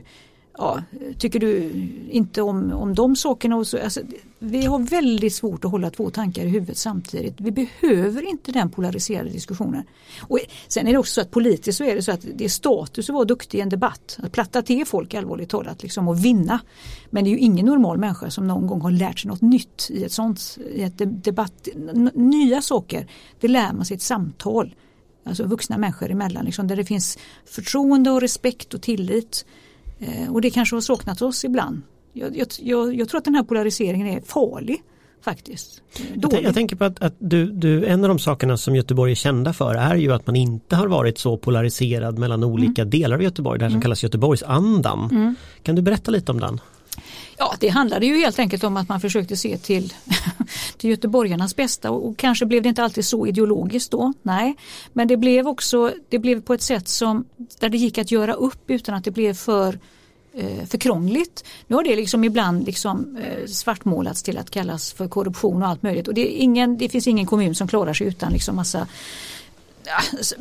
ja, 0.58 0.82
tycker 1.18 1.40
du 1.40 1.70
inte 2.10 2.42
om, 2.42 2.72
om 2.72 2.94
de 2.94 3.16
sakerna? 3.16 3.56
Och 3.56 3.66
så, 3.66 3.82
alltså, 3.82 4.00
vi 4.38 4.64
har 4.64 4.78
väldigt 4.78 5.34
svårt 5.34 5.64
att 5.64 5.70
hålla 5.70 5.90
två 5.90 6.10
tankar 6.10 6.42
i 6.42 6.48
huvudet 6.48 6.76
samtidigt. 6.76 7.34
Vi 7.40 7.50
behöver 7.50 8.22
inte 8.22 8.52
den 8.52 8.70
polariserade 8.70 9.30
diskussionen. 9.30 9.84
Och 10.20 10.38
sen 10.68 10.86
är 10.86 10.92
det 10.92 10.98
också 10.98 11.12
så 11.12 11.20
att 11.20 11.30
politiskt 11.30 11.78
så 11.78 11.84
är 11.84 11.94
det 11.94 12.02
så 12.02 12.12
att 12.12 12.26
det 12.34 12.44
är 12.44 12.48
status 12.48 13.08
att 13.08 13.14
vara 13.14 13.24
duktig 13.24 13.58
i 13.58 13.60
en 13.60 13.68
debatt. 13.68 14.18
Att 14.22 14.32
platta 14.32 14.62
till 14.62 14.86
folk 14.86 15.14
allvarligt 15.14 15.50
talat 15.50 15.82
liksom, 15.82 16.08
och 16.08 16.24
vinna. 16.24 16.60
Men 17.10 17.24
det 17.24 17.30
är 17.30 17.32
ju 17.32 17.38
ingen 17.38 17.66
normal 17.66 17.98
människa 17.98 18.30
som 18.30 18.46
någon 18.46 18.66
gång 18.66 18.80
har 18.80 18.90
lärt 18.90 19.18
sig 19.18 19.28
något 19.28 19.42
nytt 19.42 19.90
i 19.90 20.04
ett 20.04 20.12
sånt 20.12 20.58
i 20.74 20.82
ett 20.82 21.24
debatt. 21.24 21.68
Nya 22.14 22.62
saker, 22.62 23.06
det 23.40 23.48
lär 23.48 23.72
man 23.72 23.84
sig 23.84 23.94
i 23.94 23.96
ett 23.96 24.02
samtal. 24.02 24.74
Alltså 25.26 25.44
vuxna 25.44 25.78
människor 25.78 26.10
emellan, 26.10 26.44
liksom, 26.44 26.66
där 26.66 26.76
det 26.76 26.84
finns 26.84 27.18
förtroende 27.46 28.10
och 28.10 28.20
respekt 28.20 28.74
och 28.74 28.82
tillit. 28.82 29.44
Eh, 30.04 30.32
och 30.32 30.40
det 30.40 30.50
kanske 30.50 30.76
har 30.76 30.80
saknat 30.80 31.22
oss 31.22 31.44
ibland. 31.44 31.82
Jag, 32.12 32.36
jag, 32.58 32.94
jag, 32.94 33.08
tror 33.08 33.18
att 33.18 33.24
den 33.24 33.34
här 33.34 33.42
polariseringen 33.42 34.06
är 34.06 34.20
farlig 34.20 34.82
faktiskt. 35.24 35.82
Jag, 36.14 36.42
jag, 36.42 36.54
tänker 36.54 36.76
på 36.76 36.84
att, 36.84 37.02
att 37.02 37.14
du, 37.18 37.46
du, 37.46 37.86
en 37.86 38.04
av 38.04 38.08
de 38.08 38.18
sakerna 38.18 38.56
som 38.56 38.76
Göteborg 38.76 39.12
är 39.12 39.16
kända 39.16 39.52
för 39.52 39.74
är 39.74 39.96
ju 39.96 40.12
att 40.12 40.26
man 40.26 40.36
inte 40.36 40.76
har 40.76 40.86
varit 40.86 41.18
så 41.18 41.36
polariserad 41.36 42.18
mellan 42.18 42.44
olika 42.44 42.82
mm. 42.82 42.90
delar 42.90 43.16
av 43.16 43.22
Göteborg, 43.22 43.58
det 43.58 43.64
här 43.64 43.70
som 43.70 43.74
mm. 43.74 43.82
kallas 43.82 44.02
Göteborgsandan. 44.02 45.08
Mm. 45.12 45.34
Kan 45.62 45.74
du 45.74 45.82
berätta 45.82 46.10
lite 46.10 46.32
om 46.32 46.40
den? 46.40 46.60
Ja, 47.38 47.54
det 47.60 47.68
handlade 47.68 48.06
ju 48.06 48.16
helt 48.18 48.38
enkelt 48.38 48.64
om 48.64 48.76
att 48.76 48.88
man 48.88 49.00
försökte 49.00 49.36
se 49.36 49.58
till, 49.58 49.92
till 50.76 50.90
göteborgarnas 50.90 51.56
bästa 51.56 51.90
och, 51.90 52.08
och, 52.08 52.16
kanske 52.16 52.46
blev 52.46 52.62
det 52.62 52.68
inte 52.68 52.82
alltid 52.82 53.04
så 53.04 53.26
ideologiskt 53.26 53.90
då, 53.90 54.12
nej. 54.22 54.56
Men 54.92 55.08
det 55.08 55.16
blev 55.16 55.48
också, 55.48 55.92
det 56.08 56.18
blev 56.18 56.42
på 56.42 56.54
ett 56.54 56.62
sätt 56.62 56.88
som 56.88 57.24
där 57.58 57.68
det 57.68 57.78
gick 57.78 57.98
att 57.98 58.10
göra 58.10 58.32
upp 58.32 58.70
utan 58.70 58.94
att 58.94 59.04
det 59.04 59.10
blev 59.10 59.34
för 59.34 59.78
eh, 60.34 60.66
för 60.66 60.78
krångligt. 60.78 61.44
Nu 61.66 61.76
har 61.76 61.84
det 61.84 61.96
liksom 61.96 62.24
ibland 62.24 62.66
liksom 62.66 63.16
eh, 63.16 63.46
svartmålats 63.46 64.22
till 64.22 64.38
att 64.38 64.50
kallas 64.50 64.92
för 64.92 65.08
korruption 65.08 65.62
och 65.62 65.68
allt 65.68 65.82
möjligt 65.82 66.08
och 66.08 66.14
det, 66.14 66.26
ingen, 66.26 66.78
det 66.78 66.88
finns 66.88 67.06
ingen 67.06 67.26
kommun 67.26 67.54
som 67.54 67.68
klarar 67.68 67.94
sig 67.94 68.06
utan 68.06 68.32
liksom 68.32 68.56
massa 68.56 68.86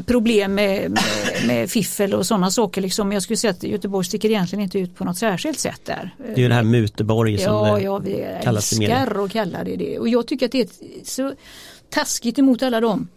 problem 0.05 0.55
med, 0.55 0.91
med, 0.91 1.47
med, 1.47 1.69
fiffel 1.69 2.13
och 2.13 2.25
sådana 2.25 2.51
saker. 2.51 2.81
Liksom. 2.81 3.11
Jag 3.11 3.23
skulle 3.23 3.37
säga 3.37 3.51
att 3.51 3.63
Göteborg 3.63 4.05
sticker 4.05 4.29
egentligen 4.29 4.63
inte 4.63 4.79
ut 4.79 4.95
på 4.95 5.05
något 5.05 5.17
särskilt 5.17 5.59
sätt 5.59 5.81
där. 5.85 6.15
Det 6.17 6.33
är 6.33 6.37
ju 6.37 6.47
det 6.47 6.55
här 6.55 6.63
Muteborg 6.63 7.37
som 7.37 7.53
ja, 7.53 7.79
ja, 7.79 7.97
vi 7.97 8.25
kallas 8.43 8.79
älskar 8.79 9.23
att 9.25 9.31
kalla 9.31 9.63
det 9.63 9.75
det. 9.75 9.99
Och 9.99 10.09
jag 10.09 10.27
tycker 10.27 10.45
att 10.45 10.51
det 10.51 10.61
är 10.61 10.67
så 11.03 11.33
taskigt 11.89 12.39
emot 12.39 12.63
alla 12.63 12.81
dem 12.81 13.07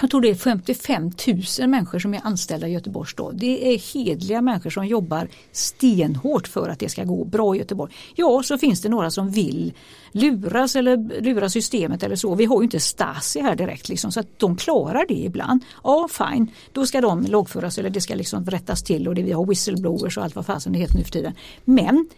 jag 0.00 0.10
tror 0.10 0.20
det 0.20 0.30
är 0.30 0.34
55 0.34 1.10
000 1.58 1.68
människor 1.68 1.98
som 1.98 2.14
är 2.14 2.20
anställda 2.24 2.68
i 2.68 2.72
Göteborgs 2.72 3.10
stad. 3.10 3.36
Det 3.38 3.74
är 3.74 3.94
hedliga 3.94 4.42
människor 4.42 4.70
som 4.70 4.86
jobbar 4.86 5.28
stenhårt 5.52 6.48
för 6.48 6.68
att 6.68 6.78
det 6.78 6.88
ska 6.88 7.04
gå 7.04 7.24
bra 7.24 7.54
i 7.54 7.58
Göteborg. 7.58 7.92
Ja, 8.14 8.42
så 8.42 8.58
finns 8.58 8.82
det 8.82 8.88
några 8.88 9.10
som 9.10 9.30
vill 9.30 9.72
luras 10.12 10.76
eller 10.76 11.20
lura 11.20 11.48
systemet 11.48 12.02
eller 12.02 12.16
så. 12.16 12.34
Vi 12.34 12.44
har 12.44 12.60
ju 12.60 12.64
inte 12.64 12.80
Stasi 12.80 13.40
här 13.40 13.56
direkt 13.56 13.88
liksom, 13.88 14.12
så 14.12 14.20
att 14.20 14.38
de 14.38 14.56
klarar 14.56 15.04
det 15.08 15.14
ibland. 15.14 15.64
Ja, 15.84 16.08
fine, 16.10 16.50
då 16.72 16.86
ska 16.86 17.00
de 17.00 17.22
lagföras 17.22 17.78
eller 17.78 17.90
det 17.90 18.00
ska 18.00 18.14
liksom 18.14 18.44
rättas 18.44 18.82
till 18.82 19.08
och 19.08 19.14
det, 19.14 19.22
vi 19.22 19.32
har 19.32 19.46
whistleblowers 19.46 20.18
och 20.18 20.24
allt 20.24 20.36
vad 20.36 20.46
fasen 20.46 20.72
det 20.72 20.78
heter 20.78 20.98
nu 20.98 21.04
för 21.04 21.10
tiden. 21.10 21.32
Men 21.64 22.08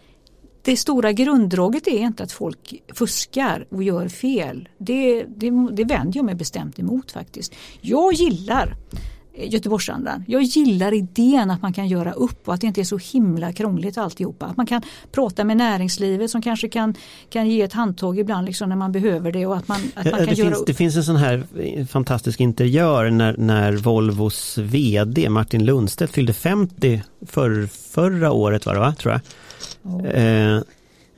det 0.63 0.77
stora 0.77 1.11
grunddraget 1.11 1.87
är 1.87 1.99
inte 1.99 2.23
att 2.23 2.31
folk 2.31 2.83
fuskar 2.93 3.65
och 3.69 3.83
gör 3.83 4.07
fel. 4.07 4.69
Det, 4.77 5.23
det, 5.23 5.49
det 5.71 5.83
vänder 5.83 6.17
jag 6.17 6.25
mig 6.25 6.35
bestämt 6.35 6.79
emot 6.79 7.11
faktiskt. 7.11 7.53
Jag 7.81 8.13
gillar 8.13 8.75
Göteborgsandan. 9.35 10.23
Jag 10.27 10.41
gillar 10.41 10.93
idén 10.93 11.51
att 11.51 11.61
man 11.61 11.73
kan 11.73 11.87
göra 11.87 12.11
upp 12.11 12.47
och 12.47 12.53
att 12.53 12.61
det 12.61 12.67
inte 12.67 12.81
är 12.81 12.85
så 12.85 12.97
himla 12.97 13.53
krångligt 13.53 13.97
alltihopa. 13.97 14.45
Att 14.45 14.57
man 14.57 14.65
kan 14.65 14.81
prata 15.11 15.43
med 15.43 15.57
näringslivet 15.57 16.31
som 16.31 16.41
kanske 16.41 16.69
kan, 16.69 16.95
kan 17.29 17.49
ge 17.49 17.61
ett 17.61 17.73
handtag 17.73 18.19
ibland 18.19 18.45
liksom 18.45 18.69
när 18.69 18.75
man 18.75 18.91
behöver 18.91 19.31
det. 19.31 19.45
Och 19.45 19.57
att 19.57 19.67
man, 19.67 19.81
att 19.95 20.05
man 20.05 20.13
kan 20.13 20.25
det, 20.25 20.33
göra 20.33 20.49
finns, 20.49 20.61
upp. 20.61 20.67
det 20.67 20.73
finns 20.73 20.95
en 20.95 21.03
sån 21.03 21.15
här 21.15 21.45
fantastisk 21.85 22.39
interiör 22.39 23.09
när, 23.09 23.37
när 23.37 23.73
Volvos 23.73 24.57
VD 24.57 25.29
Martin 25.29 25.65
Lundstedt 25.65 26.13
fyllde 26.13 26.33
50 26.33 27.03
för, 27.25 27.67
förra 27.67 28.31
året 28.31 28.65
var 28.65 28.73
det 28.73 28.79
va, 28.79 28.95
tror 28.95 29.11
jag. 29.11 29.21
Eh, 30.13 30.59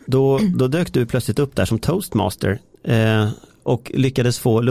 då, 0.05 0.39
då 0.55 0.67
dök 0.67 0.93
du 0.93 1.05
plötsligt 1.05 1.39
upp 1.39 1.55
där 1.55 1.65
som 1.65 1.79
toastmaster 1.79 2.59
eh, 2.83 3.29
och 3.63 3.91
lyckades 3.93 4.39
få 4.39 4.61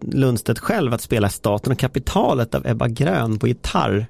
Lundstedt 0.00 0.58
själv 0.58 0.94
att 0.94 1.00
spela 1.00 1.28
Staten 1.28 1.72
och 1.72 1.78
kapitalet 1.78 2.54
av 2.54 2.66
Ebba 2.66 2.88
Grön 2.88 3.38
på 3.38 3.48
gitarr. 3.48 4.06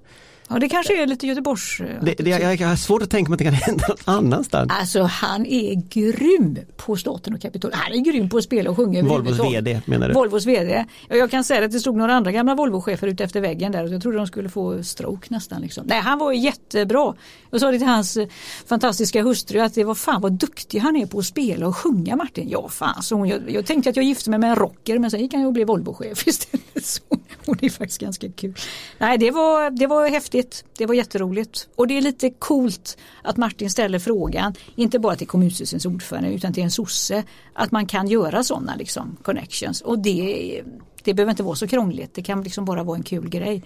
Ja 0.50 0.58
det 0.58 0.68
kanske 0.68 1.02
är 1.02 1.06
lite 1.06 1.26
Göteborgs... 1.26 1.80
Eh, 1.80 1.86
det, 2.02 2.14
det, 2.14 2.30
jag, 2.30 2.60
jag 2.60 2.68
har 2.68 2.76
svårt 2.76 3.02
att 3.02 3.10
tänka 3.10 3.30
mig 3.30 3.34
att 3.34 3.38
det 3.38 3.44
kan 3.44 3.54
hända 3.68 3.84
någon 3.88 4.16
annanstans. 4.16 4.72
Alltså 4.72 5.02
han 5.02 5.46
är 5.46 5.74
grym 5.74 6.58
på 6.76 6.96
Staten 6.96 7.34
och 7.34 7.40
Kapitol. 7.40 7.70
Han 7.74 7.92
är 7.92 8.12
grym 8.12 8.28
på 8.28 8.36
att 8.36 8.44
spela 8.44 8.70
och 8.70 8.76
sjunga. 8.76 9.02
Volvos 9.02 9.38
VD 9.38 9.80
menar 9.84 10.08
du? 10.08 10.14
Volvos 10.14 10.46
VD. 10.46 10.84
Jag 11.08 11.30
kan 11.30 11.44
säga 11.44 11.64
att 11.64 11.72
det 11.72 11.80
stod 11.80 11.96
några 11.96 12.14
andra 12.14 12.32
gamla 12.32 12.54
Volvo-chefer 12.54 13.06
ute 13.06 13.24
efter 13.24 13.40
väggen 13.40 13.72
där 13.72 13.84
och 13.84 13.90
jag 13.90 14.02
trodde 14.02 14.16
de 14.16 14.26
skulle 14.26 14.48
få 14.48 14.82
stroke 14.82 15.26
nästan. 15.30 15.62
Liksom. 15.62 15.84
Nej 15.86 16.00
han 16.00 16.18
var 16.18 16.32
jättebra. 16.32 17.14
Jag 17.50 17.60
sa 17.60 17.70
det 17.70 17.78
till 17.78 17.86
hans 17.86 18.16
eh, 18.16 18.28
fantastiska 18.66 19.22
hustru 19.22 19.60
att 19.60 19.74
det 19.74 19.84
var 19.84 19.94
fan 19.94 20.20
vad 20.20 20.32
duktig 20.32 20.78
han 20.78 20.96
är 20.96 21.06
på 21.06 21.18
att 21.18 21.26
spela 21.26 21.66
och 21.66 21.76
sjunga 21.76 22.16
Martin. 22.16 22.48
Ja 22.48 22.68
fan, 22.68 23.02
så 23.02 23.16
hon, 23.16 23.28
jag, 23.28 23.50
jag 23.50 23.66
tänkte 23.66 23.90
att 23.90 23.96
jag 23.96 24.04
gifte 24.04 24.30
mig 24.30 24.38
med 24.38 24.50
en 24.50 24.56
rocker 24.56 24.98
men 24.98 25.10
sen 25.10 25.20
gick 25.20 25.34
han 25.34 25.46
och 25.46 25.52
blev 25.52 25.66
Volvo-chef 25.66 26.26
istället. 26.26 26.86
Så, 26.86 27.02
och 27.46 27.56
det 27.56 27.66
är 27.66 27.70
faktiskt 27.70 28.00
ganska 28.00 28.32
kul. 28.32 28.54
Nej 28.98 29.18
det 29.18 29.30
var, 29.30 29.70
det 29.70 29.86
var 29.86 30.08
häftigt 30.08 30.39
roligt. 30.40 30.64
Det 30.78 30.86
var 30.86 30.94
jätteroligt. 30.94 31.68
Och 31.76 31.86
det 31.86 31.98
är 31.98 32.02
lite 32.02 32.30
coolt 32.30 32.96
att 33.22 33.36
Martin 33.36 33.70
ställer 33.70 33.98
frågan, 33.98 34.54
inte 34.76 34.98
bara 34.98 35.16
till 35.16 35.26
kommunstyrelsens 35.26 35.86
ordförande 35.86 36.32
utan 36.32 36.52
till 36.52 36.62
en 36.62 36.70
sosse, 36.70 37.24
att 37.54 37.72
man 37.72 37.86
kan 37.86 38.08
göra 38.08 38.44
sådana 38.44 38.76
liksom, 38.76 39.16
connections. 39.22 39.80
Och 39.80 39.98
det, 39.98 40.62
det 41.04 41.14
behöver 41.14 41.30
inte 41.30 41.42
vara 41.42 41.56
så 41.56 41.66
krångligt, 41.66 42.14
det 42.14 42.22
kan 42.22 42.42
liksom 42.42 42.64
bara 42.64 42.82
vara 42.82 42.96
en 42.96 43.02
kul 43.02 43.28
grej. 43.28 43.62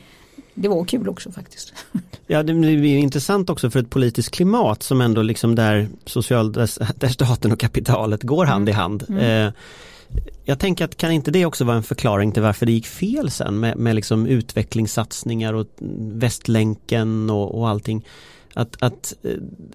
Det 0.54 0.68
var 0.68 0.84
kul 0.84 1.08
också 1.08 1.32
faktiskt. 1.32 1.74
Ja 2.26 2.42
det 2.42 2.54
blir 2.54 2.96
intressant 2.96 3.50
också 3.50 3.70
för 3.70 3.80
ett 3.80 3.90
politiskt 3.90 4.30
klimat 4.30 4.82
som 4.82 5.00
ändå 5.00 5.22
liksom 5.22 5.54
där, 5.54 5.88
social, 6.06 6.52
där 6.52 7.08
staten 7.08 7.52
och 7.52 7.60
kapitalet 7.60 8.22
går 8.22 8.46
hand 8.46 8.68
i 8.68 8.72
mm. 8.72 8.80
hand. 8.80 9.04
Mm. 9.08 9.46
Eh, 9.46 9.52
jag 10.44 10.58
tänker 10.58 10.84
att 10.84 10.96
kan 10.96 11.12
inte 11.12 11.30
det 11.30 11.46
också 11.46 11.64
vara 11.64 11.76
en 11.76 11.82
förklaring 11.82 12.32
till 12.32 12.42
varför 12.42 12.66
det 12.66 12.72
gick 12.72 12.86
fel 12.86 13.30
sen 13.30 13.60
med, 13.60 13.76
med 13.76 13.94
liksom 13.94 14.26
utvecklingssatsningar 14.26 15.54
och 15.54 15.66
Västlänken 15.98 17.30
och, 17.30 17.58
och 17.58 17.68
allting. 17.68 18.06
Att, 18.54 18.82
att 18.82 19.14
eh, 19.22 19.30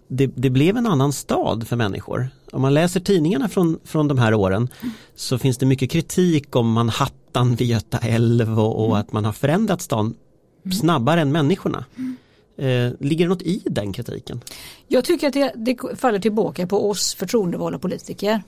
det, 0.08 0.28
det, 0.28 0.49
blev 0.49 0.78
en 0.78 0.88
annan 0.88 1.13
stad 1.13 1.67
för 1.67 1.75
människor. 1.75 2.30
Om 2.52 2.62
man 2.62 2.73
läser 2.73 2.99
tidningarna 2.99 3.49
från, 3.49 3.80
från 3.84 4.08
de 4.08 4.17
här 4.17 4.34
åren 4.34 4.69
så 5.15 5.38
finns 5.38 5.58
det 5.58 5.65
mycket 5.65 5.91
kritik 5.91 6.56
om 6.56 6.71
Manhattan 6.71 7.56
vid 7.56 7.67
Göta 7.67 7.97
älv 7.97 8.60
och, 8.60 8.80
och 8.80 8.86
mm. 8.86 8.99
att 8.99 9.13
man 9.13 9.25
har 9.25 9.34
förändrat 9.34 9.82
stan 9.82 10.15
mm. 10.65 10.78
snabbare 10.78 11.21
än 11.21 11.32
människorna. 11.32 11.86
Eh, 12.58 12.91
ligger 12.99 13.25
det 13.25 13.30
något 13.30 13.41
i 13.41 13.62
den 13.65 13.93
kritiken? 13.93 14.41
Jag 14.88 15.06
tycker 15.06 15.28
att 15.28 15.34
det, 15.34 15.54
det 15.56 15.78
faller 15.95 16.19
tillbaka 16.19 16.67
på 16.67 16.89
oss 16.89 17.15
förtroendevalda 17.15 17.80
politiker. 17.80 18.41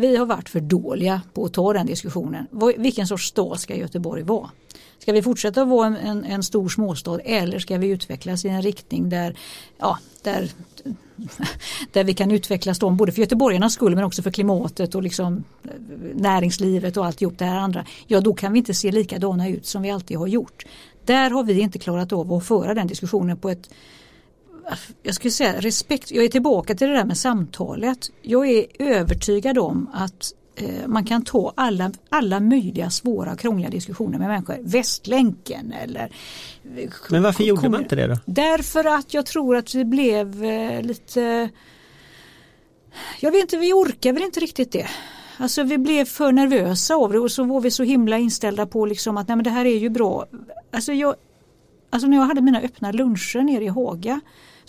Vi 0.00 0.16
har 0.16 0.26
varit 0.26 0.48
för 0.48 0.60
dåliga 0.60 1.22
på 1.34 1.44
att 1.44 1.52
ta 1.52 1.72
den 1.72 1.86
diskussionen. 1.86 2.46
Vilken 2.76 3.06
sorts 3.06 3.28
stad 3.28 3.60
ska 3.60 3.76
Göteborg 3.76 4.22
vara? 4.22 4.50
Ska 4.98 5.12
vi 5.12 5.22
fortsätta 5.22 5.64
vara 5.64 5.86
en, 5.86 5.96
en, 5.96 6.24
en 6.24 6.42
stor 6.42 6.68
småstad 6.68 7.20
eller 7.20 7.58
ska 7.58 7.78
vi 7.78 7.86
utvecklas 7.86 8.44
i 8.44 8.48
en 8.48 8.62
riktning 8.62 9.08
där, 9.08 9.38
ja, 9.78 9.98
där, 10.22 10.50
där 11.92 12.04
vi 12.04 12.14
kan 12.14 12.30
utvecklas 12.30 12.78
dem 12.78 12.96
både 12.96 13.12
för 13.12 13.20
göteborgarnas 13.20 13.74
skull 13.74 13.94
men 13.94 14.04
också 14.04 14.22
för 14.22 14.30
klimatet 14.30 14.94
och 14.94 15.02
liksom 15.02 15.44
eh, 15.64 15.70
näringslivet 16.14 16.96
och 16.96 17.06
alltihop 17.06 17.38
det 17.38 17.44
här 17.44 17.58
andra. 17.58 17.84
Ja 18.06 18.20
då 18.20 18.34
kan 18.34 18.52
vi 18.52 18.58
inte 18.58 18.74
se 18.74 18.92
likadana 18.92 19.48
ut 19.48 19.66
som 19.66 19.82
vi 19.82 19.90
alltid 19.90 20.18
har 20.18 20.26
gjort. 20.26 20.66
Där 21.04 21.30
har 21.30 21.44
vi 21.44 21.60
inte 21.60 21.78
klarat 21.78 22.12
av 22.12 22.32
att 22.32 22.46
föra 22.46 22.74
den 22.74 22.86
diskussionen 22.86 23.36
på 23.36 23.50
ett 23.50 23.70
jag 25.02 25.14
skulle 25.14 25.30
säga 25.30 25.60
respekt, 25.60 26.10
jag 26.10 26.24
är 26.24 26.28
tillbaka 26.28 26.74
till 26.74 26.88
det 26.88 26.94
där 26.94 27.04
med 27.04 27.18
samtalet. 27.18 28.10
Jag 28.22 28.48
är 28.48 28.66
övertygad 28.78 29.58
om 29.58 29.90
att 29.94 30.32
eh, 30.56 30.86
man 30.86 31.04
kan 31.04 31.24
ta 31.24 31.52
alla, 31.56 31.92
alla 32.08 32.40
möjliga 32.40 32.90
svåra 32.90 33.36
krångliga 33.36 33.70
diskussioner 33.70 34.18
med 34.18 34.28
människor. 34.28 34.56
Västlänken 34.60 35.72
eller 35.82 36.12
eh, 36.76 36.90
Men 37.10 37.22
varför 37.22 37.44
gjorde 37.44 37.68
man 37.68 37.82
inte 37.82 37.96
det 37.96 38.06
då? 38.06 38.16
Därför 38.26 38.84
att 38.84 39.14
jag 39.14 39.26
tror 39.26 39.56
att 39.56 39.72
det 39.72 39.84
blev 39.84 40.44
eh, 40.44 40.82
lite 40.82 41.48
Jag 43.20 43.32
vet 43.32 43.40
inte, 43.40 43.56
vi 43.56 43.72
orkar 43.72 44.12
väl 44.12 44.22
inte 44.22 44.40
riktigt 44.40 44.72
det. 44.72 44.86
Alltså 45.40 45.62
vi 45.62 45.78
blev 45.78 46.04
för 46.04 46.32
nervösa 46.32 46.94
av 46.94 47.12
det 47.12 47.18
och 47.18 47.30
så 47.30 47.44
var 47.44 47.60
vi 47.60 47.70
så 47.70 47.82
himla 47.82 48.18
inställda 48.18 48.66
på 48.66 48.86
liksom 48.86 49.16
att 49.16 49.28
nej 49.28 49.36
men 49.36 49.44
det 49.44 49.50
här 49.50 49.64
är 49.64 49.78
ju 49.78 49.88
bra. 49.88 50.26
Alltså, 50.72 50.92
jag, 50.92 51.14
alltså 51.90 52.08
när 52.08 52.16
jag 52.16 52.24
hade 52.24 52.40
mina 52.40 52.60
öppna 52.60 52.92
luncher 52.92 53.42
nere 53.42 53.64
i 53.64 53.68
Haga 53.68 54.20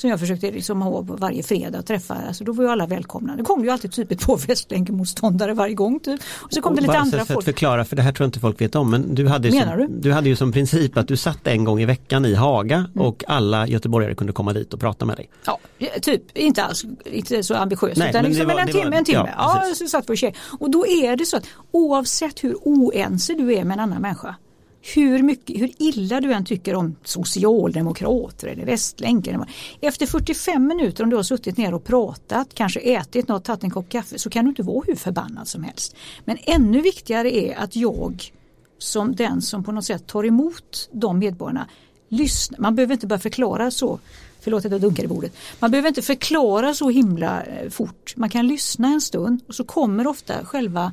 som 0.02 0.10
jag 0.10 0.20
försökte 0.20 0.52
liksom 0.52 0.82
ha 0.82 1.02
varje 1.02 1.44
fredag 1.44 1.80
och 1.80 1.86
träffa. 1.86 2.14
Alltså 2.28 2.44
då 2.44 2.52
var 2.52 2.64
ju 2.64 2.70
alla 2.70 2.86
välkomna. 2.88 3.36
Det 3.36 3.44
kom 3.44 3.64
ju 3.64 3.70
alltid 3.70 3.92
typ 3.92 4.12
ett 4.12 4.22
par 4.28 4.38
Västlänken-motståndare 4.38 5.54
varje 5.54 5.74
gång. 5.74 6.00
Typ. 6.00 6.22
Och 6.36 6.54
så 6.54 6.62
kom 6.62 6.70
och 6.72 6.76
det 6.76 6.82
lite 6.82 6.98
andra 6.98 7.18
för 7.20 7.26
folk. 7.26 7.38
att 7.40 7.46
förklara, 7.46 7.86
för 7.86 7.96
det 7.96 8.02
här 8.02 8.12
tror 8.12 8.24
jag 8.26 8.28
inte 8.28 8.40
folk 8.40 8.62
vet 8.62 8.76
om. 8.76 8.92
Men 8.92 9.16
du 9.16 9.28
hade, 9.28 9.52
Menar 9.52 9.78
som, 9.78 9.88
du? 9.96 10.02
du 10.02 10.12
hade 10.14 10.30
ju 10.30 10.36
som 10.36 10.52
princip 10.52 10.98
att 10.98 11.08
du 11.08 11.18
satt 11.18 11.48
en 11.48 11.64
gång 11.64 11.82
i 11.82 11.86
veckan 11.86 12.26
i 12.26 12.34
Haga 12.36 12.76
Mm. 12.78 13.02
och 13.08 13.24
alla 13.28 13.68
göteborgare 13.68 14.16
kunde 14.16 14.34
komma 14.34 14.54
dit 14.54 14.74
och 14.74 14.80
prata 14.80 15.06
med 15.06 15.18
dig. 15.18 15.30
Ja, 15.46 15.60
typ 16.02 16.38
inte 16.38 16.64
alls 16.64 16.86
inte 17.06 17.44
så 17.44 17.56
ambitiöst 17.56 17.98
Nej, 17.98 18.10
utan 18.10 18.22
men 18.22 18.32
liksom 18.32 18.48
var- 18.48 18.60
en 18.60 18.68
timme, 18.68 18.86
var- 18.90 18.98
en 18.98 19.06
timme. 19.06 19.30
ja, 19.38 19.62
Ja, 19.70 19.76
så 19.76 19.88
satt 19.88 20.10
vi 20.10 20.14
och. 20.28 20.34
Och 20.60 20.72
då 20.72 20.88
är 20.88 21.16
det 21.16 21.26
så 21.26 21.38
att 21.38 21.46
oavsett 21.72 22.44
hur 22.44 22.56
oense 22.64 23.34
du 23.34 23.54
är 23.54 23.64
med 23.64 23.74
en 23.74 23.80
annan 23.80 24.02
människa 24.02 24.36
hur, 24.82 25.24
mycket, 25.24 25.62
hur 25.62 25.72
illa 25.78 26.22
du 26.22 26.34
än 26.34 26.46
tycker 26.46 26.76
om 26.76 26.96
socialdemokrater 27.04 28.48
eller 28.48 28.66
Västlänken. 28.66 29.46
Efter 29.82 30.06
45 30.06 30.68
minuter 30.68 31.04
om 31.04 31.10
du 31.10 31.16
har 31.16 31.24
suttit 31.24 31.58
ner 31.58 31.74
och 31.74 31.84
pratat, 31.84 32.54
kanske 32.54 32.80
ätit 32.80 33.28
något, 33.28 33.44
tagit 33.44 33.64
en 33.64 33.70
kopp 33.70 33.90
kaffe 33.90 34.20
så 34.20 34.30
kan 34.30 34.46
du 34.46 34.50
inte 34.50 34.64
vara 34.64 34.84
hur 34.88 34.96
förbannad 34.96 35.48
som 35.48 35.64
helst. 35.64 35.96
Men 36.26 36.38
ännu 36.42 36.82
viktigare 36.82 37.36
är 37.36 37.56
att 37.56 37.76
jag 37.76 38.32
som 38.78 39.16
den 39.16 39.42
som 39.42 39.64
på 39.64 39.72
något 39.72 39.86
sätt 39.86 40.08
tar 40.08 40.26
emot 40.26 40.90
de 40.92 41.20
medborgarna 41.20 41.70
lyssnar. 42.10 42.60
Man 42.60 42.76
behöver 42.76 42.94
inte 42.94 43.08
bara 43.08 43.20
förklara 43.20 43.72
så 43.72 44.00
Förlåt 44.42 44.66
att 44.66 44.72
jag 44.72 44.82
dunkar 44.82 45.04
i 45.04 45.08
bordet. 45.08 45.34
Man 45.60 45.72
behöver 45.72 45.88
inte 45.90 46.02
förklara 46.02 46.74
så 46.74 46.90
himla 46.90 47.44
eh, 47.44 47.70
fort. 47.70 48.14
Man 48.16 48.30
kan 48.30 48.48
lyssna 48.48 48.88
en 48.88 49.02
stund 49.02 49.42
och 49.48 49.56
så 49.56 49.64
kommer 49.64 50.08
ofta 50.08 50.46
själva 50.46 50.92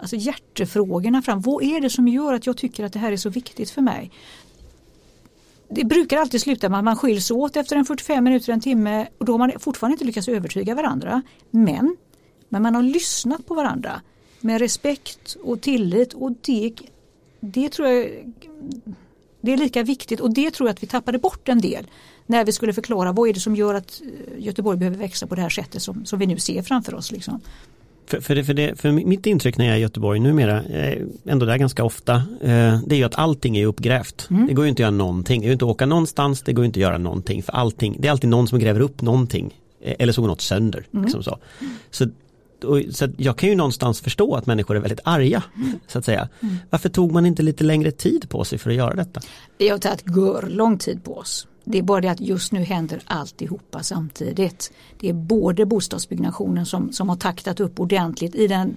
alltså 0.00 0.16
hjärtefrågorna 0.16 1.22
fram. 1.22 1.40
Vad 1.40 1.62
är 1.62 1.80
det 1.80 1.90
som 1.90 2.08
gör 2.08 2.34
att 2.34 2.46
jag 2.46 2.56
tycker 2.56 2.84
att 2.84 2.92
det 2.92 2.98
här 2.98 3.12
är 3.12 3.16
så 3.16 3.30
viktigt 3.30 3.70
för 3.70 3.82
mig? 3.82 4.10
Det 5.68 5.84
brukar 5.84 6.16
alltid 6.16 6.40
sluta 6.40 6.68
med 6.68 6.78
att 6.78 6.84
man 6.84 6.96
skiljs 6.96 7.30
åt 7.30 7.56
efter 7.56 7.76
en 7.76 7.84
45 7.84 8.24
minuter, 8.24 8.52
en 8.52 8.60
timme 8.60 9.06
och 9.18 9.24
då 9.24 9.32
har 9.32 9.38
man 9.38 9.52
fortfarande 9.58 9.94
inte 9.94 10.04
lyckats 10.04 10.28
övertyga 10.28 10.74
varandra. 10.74 11.22
Men, 11.50 11.96
men 12.48 12.62
man 12.62 12.74
har 12.74 12.82
lyssnat 12.82 13.46
på 13.46 13.54
varandra 13.54 14.00
med 14.40 14.58
respekt 14.58 15.36
och 15.42 15.60
tillit 15.60 16.12
och 16.12 16.32
det, 16.42 16.74
det 17.40 17.68
tror 17.68 17.88
jag 17.88 18.08
det 19.40 19.52
är 19.52 19.56
lika 19.56 19.82
viktigt 19.82 20.20
och 20.20 20.34
det 20.34 20.50
tror 20.50 20.68
jag 20.68 20.74
att 20.74 20.82
vi 20.82 20.86
tappade 20.86 21.18
bort 21.18 21.48
en 21.48 21.60
del 21.60 21.86
när 22.26 22.44
vi 22.44 22.52
skulle 22.52 22.72
förklara 22.72 23.12
vad 23.12 23.28
är 23.28 23.32
det 23.32 23.40
som 23.40 23.56
gör 23.56 23.74
att 23.74 24.02
Göteborg 24.38 24.78
behöver 24.78 24.98
växa 24.98 25.26
på 25.26 25.34
det 25.34 25.42
här 25.42 25.48
sättet 25.48 25.82
som, 25.82 26.04
som 26.04 26.18
vi 26.18 26.26
nu 26.26 26.38
ser 26.38 26.62
framför 26.62 26.94
oss. 26.94 27.12
Liksom. 27.12 27.40
För, 28.10 28.20
för, 28.20 28.34
det, 28.34 28.44
för, 28.44 28.54
det, 28.54 28.76
för 28.80 28.92
mitt 28.92 29.26
intryck 29.26 29.56
när 29.58 29.64
jag 29.64 29.74
är 29.74 29.78
i 29.78 29.82
Göteborg 29.82 30.20
numera, 30.20 30.62
eh, 30.64 31.02
ändå 31.26 31.46
där 31.46 31.56
ganska 31.56 31.84
ofta, 31.84 32.14
eh, 32.40 32.78
det 32.86 32.94
är 32.94 32.96
ju 32.96 33.04
att 33.04 33.18
allting 33.18 33.56
är 33.56 33.66
uppgrävt. 33.66 34.26
Mm. 34.30 34.46
Det 34.46 34.52
går 34.54 34.64
ju 34.64 34.68
inte 34.68 34.80
att 34.80 34.84
göra 34.84 34.90
någonting, 34.90 35.40
det 35.40 35.46
går 35.46 35.52
inte 35.52 35.64
att 35.64 35.70
åka 35.70 35.86
någonstans, 35.86 36.42
det 36.42 36.52
går 36.52 36.64
ju 36.64 36.66
inte 36.66 36.78
att 36.78 36.82
göra 36.82 36.98
någonting. 36.98 37.42
För 37.42 37.52
allting, 37.52 37.96
det 37.98 38.08
är 38.08 38.12
alltid 38.12 38.30
någon 38.30 38.48
som 38.48 38.58
gräver 38.58 38.80
upp 38.80 39.02
någonting. 39.02 39.54
eh, 39.82 39.94
Eller 39.98 40.12
så 40.12 40.20
går 40.20 40.28
något 40.28 40.40
sönder. 40.40 40.86
Mm. 40.92 41.04
Liksom 41.04 41.22
så. 41.22 41.38
Så, 41.90 42.06
och, 42.64 42.82
så 42.90 43.08
jag 43.16 43.36
kan 43.36 43.48
ju 43.48 43.54
någonstans 43.54 44.00
förstå 44.00 44.34
att 44.34 44.46
människor 44.46 44.76
är 44.76 44.80
väldigt 44.80 45.00
arga. 45.04 45.42
Mm. 45.56 45.78
Så 45.86 45.98
att 45.98 46.04
säga. 46.04 46.28
Varför 46.70 46.88
tog 46.88 47.12
man 47.12 47.26
inte 47.26 47.42
lite 47.42 47.64
längre 47.64 47.90
tid 47.90 48.28
på 48.28 48.44
sig 48.44 48.58
för 48.58 48.70
att 48.70 48.76
göra 48.76 48.94
detta? 48.94 49.20
Vi 49.58 49.68
har 49.68 49.78
tagit 49.78 50.02
gör 50.16 50.48
lång 50.48 50.78
tid 50.78 51.04
på 51.04 51.16
oss. 51.16 51.46
Det 51.70 51.78
är 51.78 51.82
bara 51.82 52.00
det 52.00 52.10
att 52.10 52.20
just 52.20 52.52
nu 52.52 52.64
händer 52.64 53.02
alltihopa 53.06 53.82
samtidigt. 53.82 54.72
Det 54.98 55.08
är 55.08 55.12
både 55.12 55.66
bostadsbyggnationen 55.66 56.66
som, 56.66 56.92
som 56.92 57.08
har 57.08 57.16
taktat 57.16 57.60
upp 57.60 57.80
ordentligt 57.80 58.34
i 58.34 58.46
den 58.46 58.76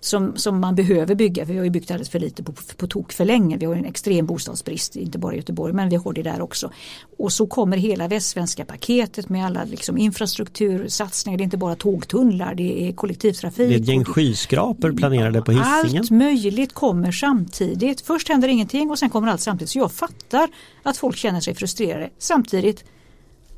som, 0.00 0.36
som 0.36 0.60
man 0.60 0.74
behöver 0.74 1.14
bygga. 1.14 1.46
För 1.46 1.52
vi 1.52 1.58
har 1.58 1.64
ju 1.64 1.70
byggt 1.70 1.90
alldeles 1.90 2.08
för 2.08 2.18
lite 2.18 2.42
på, 2.42 2.52
på 2.76 2.86
tok 2.86 3.12
för 3.12 3.24
länge. 3.24 3.56
Vi 3.56 3.66
har 3.66 3.74
en 3.74 3.84
extrem 3.84 4.26
bostadsbrist, 4.26 4.96
inte 4.96 5.18
bara 5.18 5.34
i 5.34 5.36
Göteborg 5.36 5.72
men 5.72 5.88
vi 5.88 5.96
har 5.96 6.12
det 6.12 6.22
där 6.22 6.40
också. 6.40 6.70
Och 7.18 7.32
så 7.32 7.46
kommer 7.46 7.76
hela 7.76 8.08
västsvenska 8.08 8.64
paketet 8.64 9.28
med 9.28 9.46
alla 9.46 9.64
liksom, 9.64 9.98
infrastruktursatsningar. 9.98 11.38
Det 11.38 11.42
är 11.42 11.44
inte 11.44 11.56
bara 11.56 11.74
tågtunnlar, 11.74 12.54
det 12.54 12.88
är 12.88 12.92
kollektivtrafik. 12.92 13.68
Det 13.68 13.74
är 13.74 13.80
ett 13.80 13.88
gäng 13.88 14.04
skyskrapor 14.04 14.92
planerade 14.92 15.42
på 15.42 15.52
Hisingen. 15.52 16.02
allt 16.02 16.10
möjligt 16.10 16.72
kommer 16.72 17.12
samtidigt. 17.12 18.00
Först 18.00 18.28
händer 18.28 18.48
ingenting 18.48 18.90
och 18.90 18.98
sen 18.98 19.10
kommer 19.10 19.28
allt 19.28 19.40
samtidigt. 19.40 19.70
Så 19.70 19.78
jag 19.78 19.92
fattar 19.92 20.48
att 20.82 20.96
folk 20.96 21.16
känner 21.16 21.40
sig 21.40 21.54
frustrerade. 21.54 22.10
Samtidigt, 22.18 22.84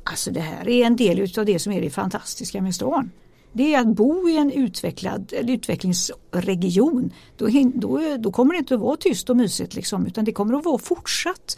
alltså 0.03 0.31
det 0.31 0.41
här 0.41 0.69
är 0.69 0.85
en 0.85 0.95
del 0.95 1.39
av 1.39 1.45
det 1.45 1.59
som 1.59 1.73
är 1.73 1.81
det 1.81 1.89
fantastiska 1.89 2.61
med 2.61 2.75
stan. 2.75 3.11
Det 3.53 3.73
är 3.73 3.79
att 3.79 3.87
bo 3.87 4.29
i 4.29 4.37
en 4.37 4.51
utvecklad 4.51 5.33
utvecklingsregion. 5.33 7.13
Då, 7.37 7.47
då, 7.75 8.01
då 8.19 8.31
kommer 8.31 8.53
det 8.53 8.57
inte 8.57 8.73
att 8.73 8.79
vara 8.79 8.97
tyst 8.97 9.29
och 9.29 9.37
mysigt 9.37 9.75
liksom, 9.75 10.05
utan 10.07 10.25
det 10.25 10.31
kommer 10.31 10.53
att 10.53 10.65
vara 10.65 10.77
fortsatt 10.77 11.57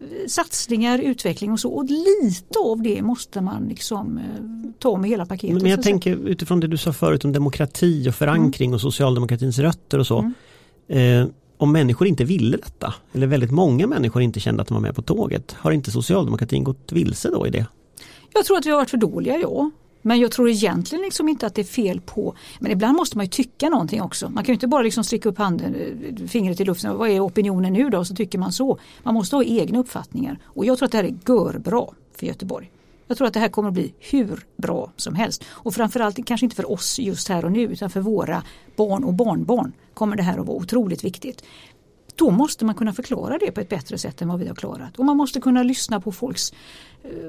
eh, 0.00 0.06
satsningar, 0.28 0.98
utveckling 0.98 1.52
och 1.52 1.60
så. 1.60 1.70
Och 1.70 1.84
lite 1.84 2.58
av 2.64 2.82
det 2.82 3.02
måste 3.02 3.40
man 3.40 3.64
liksom 3.68 4.18
eh, 4.18 4.24
ta 4.78 4.96
med 4.96 5.10
hela 5.10 5.26
paketet. 5.26 5.62
Men 5.62 5.70
jag 5.70 5.78
att 5.78 5.84
säga. 5.84 5.92
tänker 5.92 6.16
utifrån 6.28 6.60
det 6.60 6.66
du 6.66 6.76
sa 6.76 6.92
förut 6.92 7.24
om 7.24 7.32
demokrati 7.32 8.08
och 8.08 8.14
förankring 8.14 8.68
Mm. 8.68 8.74
och 8.74 8.80
socialdemokratins 8.80 9.58
rötter 9.58 9.98
och 9.98 10.06
så. 10.06 10.32
Eh, 10.88 11.26
om 11.56 11.72
människor 11.72 12.06
inte 12.06 12.24
ville 12.24 12.56
detta, 12.56 12.94
eller 13.12 13.26
väldigt 13.26 13.50
många 13.50 13.86
människor 13.86 14.22
inte 14.22 14.40
kände 14.40 14.62
att 14.62 14.68
de 14.68 14.74
var 14.74 14.80
med 14.82 14.94
på 14.94 15.02
tåget, 15.02 15.52
har 15.52 15.72
inte 15.72 15.90
socialdemokratin 15.90 16.64
gått 16.64 16.92
vilse 16.92 17.30
då 17.30 17.46
i 17.46 17.50
det? 17.50 17.66
Jag 18.34 18.44
tror 18.44 18.58
att 18.58 18.66
vi 18.66 18.70
har 18.70 18.76
varit 18.76 18.90
för 18.90 18.96
dåliga, 18.96 19.38
ja. 19.38 19.70
Men 20.06 20.20
jag 20.20 20.32
tror 20.32 20.50
egentligen 20.50 21.04
liksom 21.04 21.28
inte 21.28 21.46
att 21.46 21.54
det 21.54 21.62
är 21.62 21.64
fel 21.64 22.00
på, 22.00 22.34
men 22.60 22.72
ibland 22.72 22.96
måste 22.96 23.16
man 23.16 23.26
ju 23.26 23.30
tycka 23.30 23.68
någonting 23.68 24.02
också. 24.02 24.28
Man 24.28 24.44
kan 24.44 24.52
ju 24.52 24.54
inte 24.54 24.66
bara 24.66 24.82
liksom 24.82 25.04
sticka 25.04 25.28
upp 25.28 25.38
handen, 25.38 25.74
eh, 25.74 26.26
fingret 26.26 26.60
i 26.60 26.64
luften, 26.64 26.96
vad 26.96 27.10
är 27.10 27.20
opinionen 27.26 27.72
nu 27.72 27.90
då? 27.90 28.04
Så 28.04 28.14
tycker 28.14 28.38
man 28.38 28.52
så. 28.52 28.78
Man 29.02 29.14
måste 29.14 29.36
ha 29.36 29.44
egna 29.44 29.78
uppfattningar. 29.78 30.38
Och 30.44 30.64
jag 30.64 30.78
tror 30.78 30.86
att 30.86 30.92
det 30.92 30.98
här 30.98 31.04
är 31.04 31.14
görbra 31.28 31.86
för 32.14 32.26
Göteborg. 32.26 32.70
Jag 33.06 33.16
tror 33.16 33.26
att 33.26 33.34
det 33.34 33.40
här 33.40 33.48
kommer 33.48 33.68
att 33.68 33.74
bli 33.74 33.94
hur 33.98 34.46
bra 34.56 34.92
som 34.96 35.14
helst. 35.14 35.44
Och 35.48 35.74
framförallt 35.74 36.26
kanske 36.26 36.46
inte 36.46 36.56
för 36.56 36.72
oss 36.72 36.98
just 36.98 37.28
här 37.28 37.44
och 37.44 37.52
nu 37.52 37.60
utan 37.60 37.90
för 37.90 38.00
våra 38.00 38.42
barn 38.76 39.04
och 39.04 39.14
barnbarn 39.14 39.72
kommer 39.94 40.16
det 40.16 40.22
här 40.22 40.38
att 40.38 40.46
vara 40.46 40.56
otroligt 40.56 41.04
viktigt. 41.04 41.44
Då 42.16 42.30
måste 42.30 42.64
man 42.64 42.74
kunna 42.74 42.92
förklara 42.92 43.38
det 43.38 43.50
på 43.50 43.60
ett 43.60 43.68
bättre 43.68 43.98
sätt 43.98 44.22
än 44.22 44.28
vad 44.28 44.38
vi 44.38 44.48
har 44.48 44.54
klarat. 44.54 44.98
Och 44.98 45.04
man 45.04 45.16
måste 45.16 45.40
kunna 45.40 45.62
lyssna 45.62 46.00
på 46.00 46.12
folks, 46.12 46.52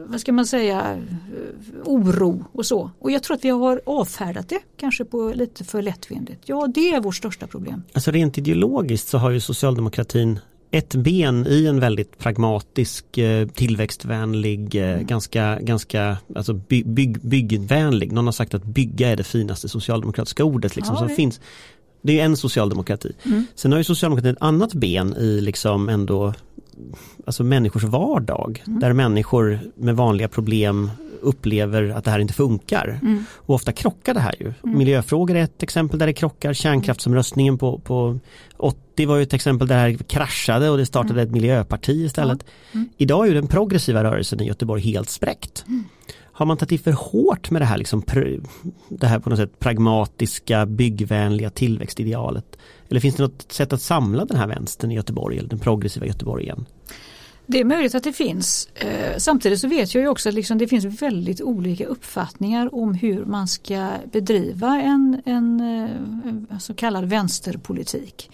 vad 0.07 0.21
ska 0.21 0.31
man 0.31 0.45
säga, 0.45 0.93
eh, 0.93 1.81
oro 1.85 2.45
och 2.51 2.65
så. 2.65 2.91
Och 2.99 3.11
jag 3.11 3.23
tror 3.23 3.35
att 3.37 3.45
vi 3.45 3.49
har 3.49 3.81
avfärdat 3.85 4.49
det 4.49 4.59
kanske 4.77 5.05
på 5.05 5.31
lite 5.35 5.63
för 5.63 5.81
lättvindigt. 5.81 6.41
Ja, 6.45 6.67
det 6.75 6.89
är 6.89 7.01
vårt 7.01 7.15
största 7.15 7.47
problem. 7.47 7.83
Alltså 7.93 8.11
rent 8.11 8.37
ideologiskt 8.37 9.07
så 9.07 9.17
har 9.17 9.31
ju 9.31 9.39
socialdemokratin 9.39 10.39
ett 10.71 10.95
ben 10.95 11.47
i 11.49 11.65
en 11.65 11.79
väldigt 11.79 12.17
pragmatisk, 12.17 13.17
eh, 13.17 13.47
tillväxtvänlig, 13.47 14.75
eh, 14.75 14.99
ganska, 14.99 15.59
ganska 15.61 16.17
alltså 16.35 16.53
by, 16.53 16.83
bygg, 16.83 17.19
byggvänlig. 17.21 18.11
Någon 18.11 18.25
har 18.25 18.31
sagt 18.31 18.53
att 18.53 18.63
bygga 18.65 19.09
är 19.09 19.15
det 19.15 19.23
finaste 19.23 19.69
socialdemokratiska 19.69 20.43
ordet 20.43 20.75
liksom, 20.75 20.93
Ja, 20.95 20.99
som 20.99 21.07
det- 21.07 21.15
finns. 21.15 21.39
Det 22.01 22.19
är 22.19 22.25
en 22.25 22.37
socialdemokrati. 22.37 23.11
Sen 23.55 23.71
har 23.71 23.77
ju 23.79 23.83
socialdemokratin 23.83 24.31
ett 24.31 24.41
annat 24.41 24.73
ben 24.73 25.15
i 25.17 25.41
liksom 25.41 25.89
ändå 25.89 26.33
alltså 27.25 27.43
människors 27.43 27.83
vardag. 27.83 28.63
Där 28.65 28.93
människor 28.93 29.59
med 29.75 29.95
vanliga 29.95 30.27
problem 30.27 30.91
upplever 31.21 31.89
att 31.89 32.03
det 32.03 32.11
här 32.11 32.19
inte 32.19 32.33
funkar. 32.33 32.99
Och 33.33 33.55
ofta 33.55 33.71
krockar 33.71 34.13
det 34.13 34.19
här 34.19 34.35
ju. 34.39 34.53
Miljöfrågor 34.61 35.35
är 35.35 35.43
ett 35.43 35.63
exempel 35.63 35.99
där 35.99 36.07
det 36.07 36.13
krockar. 36.13 36.53
Kärnkraftsomröstningen 36.53 37.57
på, 37.57 37.79
på 37.79 38.19
80 38.57 39.05
var 39.05 39.17
ju 39.17 39.23
ett 39.23 39.33
exempel 39.33 39.67
där 39.67 39.75
det 39.75 39.81
här 39.81 39.97
kraschade 39.97 40.69
och 40.69 40.77
det 40.77 40.85
startade 40.85 41.21
ett 41.21 41.31
miljöparti 41.31 42.05
istället. 42.05 42.45
Idag 42.97 43.25
är 43.25 43.29
ju 43.29 43.33
den 43.33 43.47
progressiva 43.47 44.03
rörelsen 44.03 44.41
i 44.41 44.47
Göteborg 44.47 44.81
helt 44.81 45.09
spräckt. 45.09 45.65
Har 46.35 46.45
man 46.45 46.57
tagit 46.57 46.71
i 46.71 46.77
för 46.77 46.91
hårt 46.91 47.51
med 47.51 47.61
det 47.61 47.65
här, 47.65 47.77
liksom, 47.77 48.03
det 48.89 49.07
här 49.07 49.19
på 49.19 49.29
något 49.29 49.39
sätt 49.39 49.59
pragmatiska, 49.59 50.65
byggvänliga 50.65 51.49
tillväxtidealet? 51.49 52.57
Eller 52.89 52.99
finns 52.99 53.15
det 53.15 53.23
något 53.23 53.51
sätt 53.51 53.73
att 53.73 53.81
samla 53.81 54.25
den 54.25 54.37
här 54.37 54.47
vänstern 54.47 54.91
i 54.91 54.95
Göteborg, 54.95 55.37
eller 55.37 55.49
den 55.49 55.59
progressiva 55.59 56.05
Göteborg 56.05 56.43
igen? 56.43 56.65
Det 57.47 57.59
är 57.59 57.65
möjligt 57.65 57.95
att 57.95 58.03
det 58.03 58.13
finns. 58.13 58.69
Eh, 58.75 59.17
samtidigt 59.17 59.59
så 59.59 59.67
vet 59.67 59.95
jag 59.95 60.01
ju 60.01 60.07
också 60.07 60.29
att 60.29 60.35
liksom 60.35 60.57
det 60.57 60.67
finns 60.67 61.01
väldigt 61.01 61.41
olika 61.41 61.85
uppfattningar 61.85 62.75
om 62.75 62.93
hur 62.93 63.25
man 63.25 63.47
ska 63.47 63.89
bedriva 64.11 64.81
en, 64.81 65.21
en, 65.25 65.59
eh, 65.59 65.89
en 66.49 66.59
så 66.59 66.73
kallad 66.73 67.05
vänsterpolitik. 67.05 68.29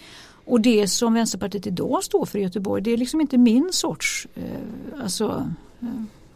Och 0.45 0.62
det 0.62 0.88
som 0.88 1.14
Vänsterpartiet 1.14 1.68
idag 1.68 2.03
står 2.03 2.26
för 2.26 2.39
i 2.39 2.41
Göteborg 2.41 2.82
det 2.82 2.91
är 2.91 2.97
liksom 2.97 3.22
inte 3.22 3.38
min 3.38 3.70
sorts 3.72 4.28
eh, 4.36 5.03
alltså, 5.03 5.53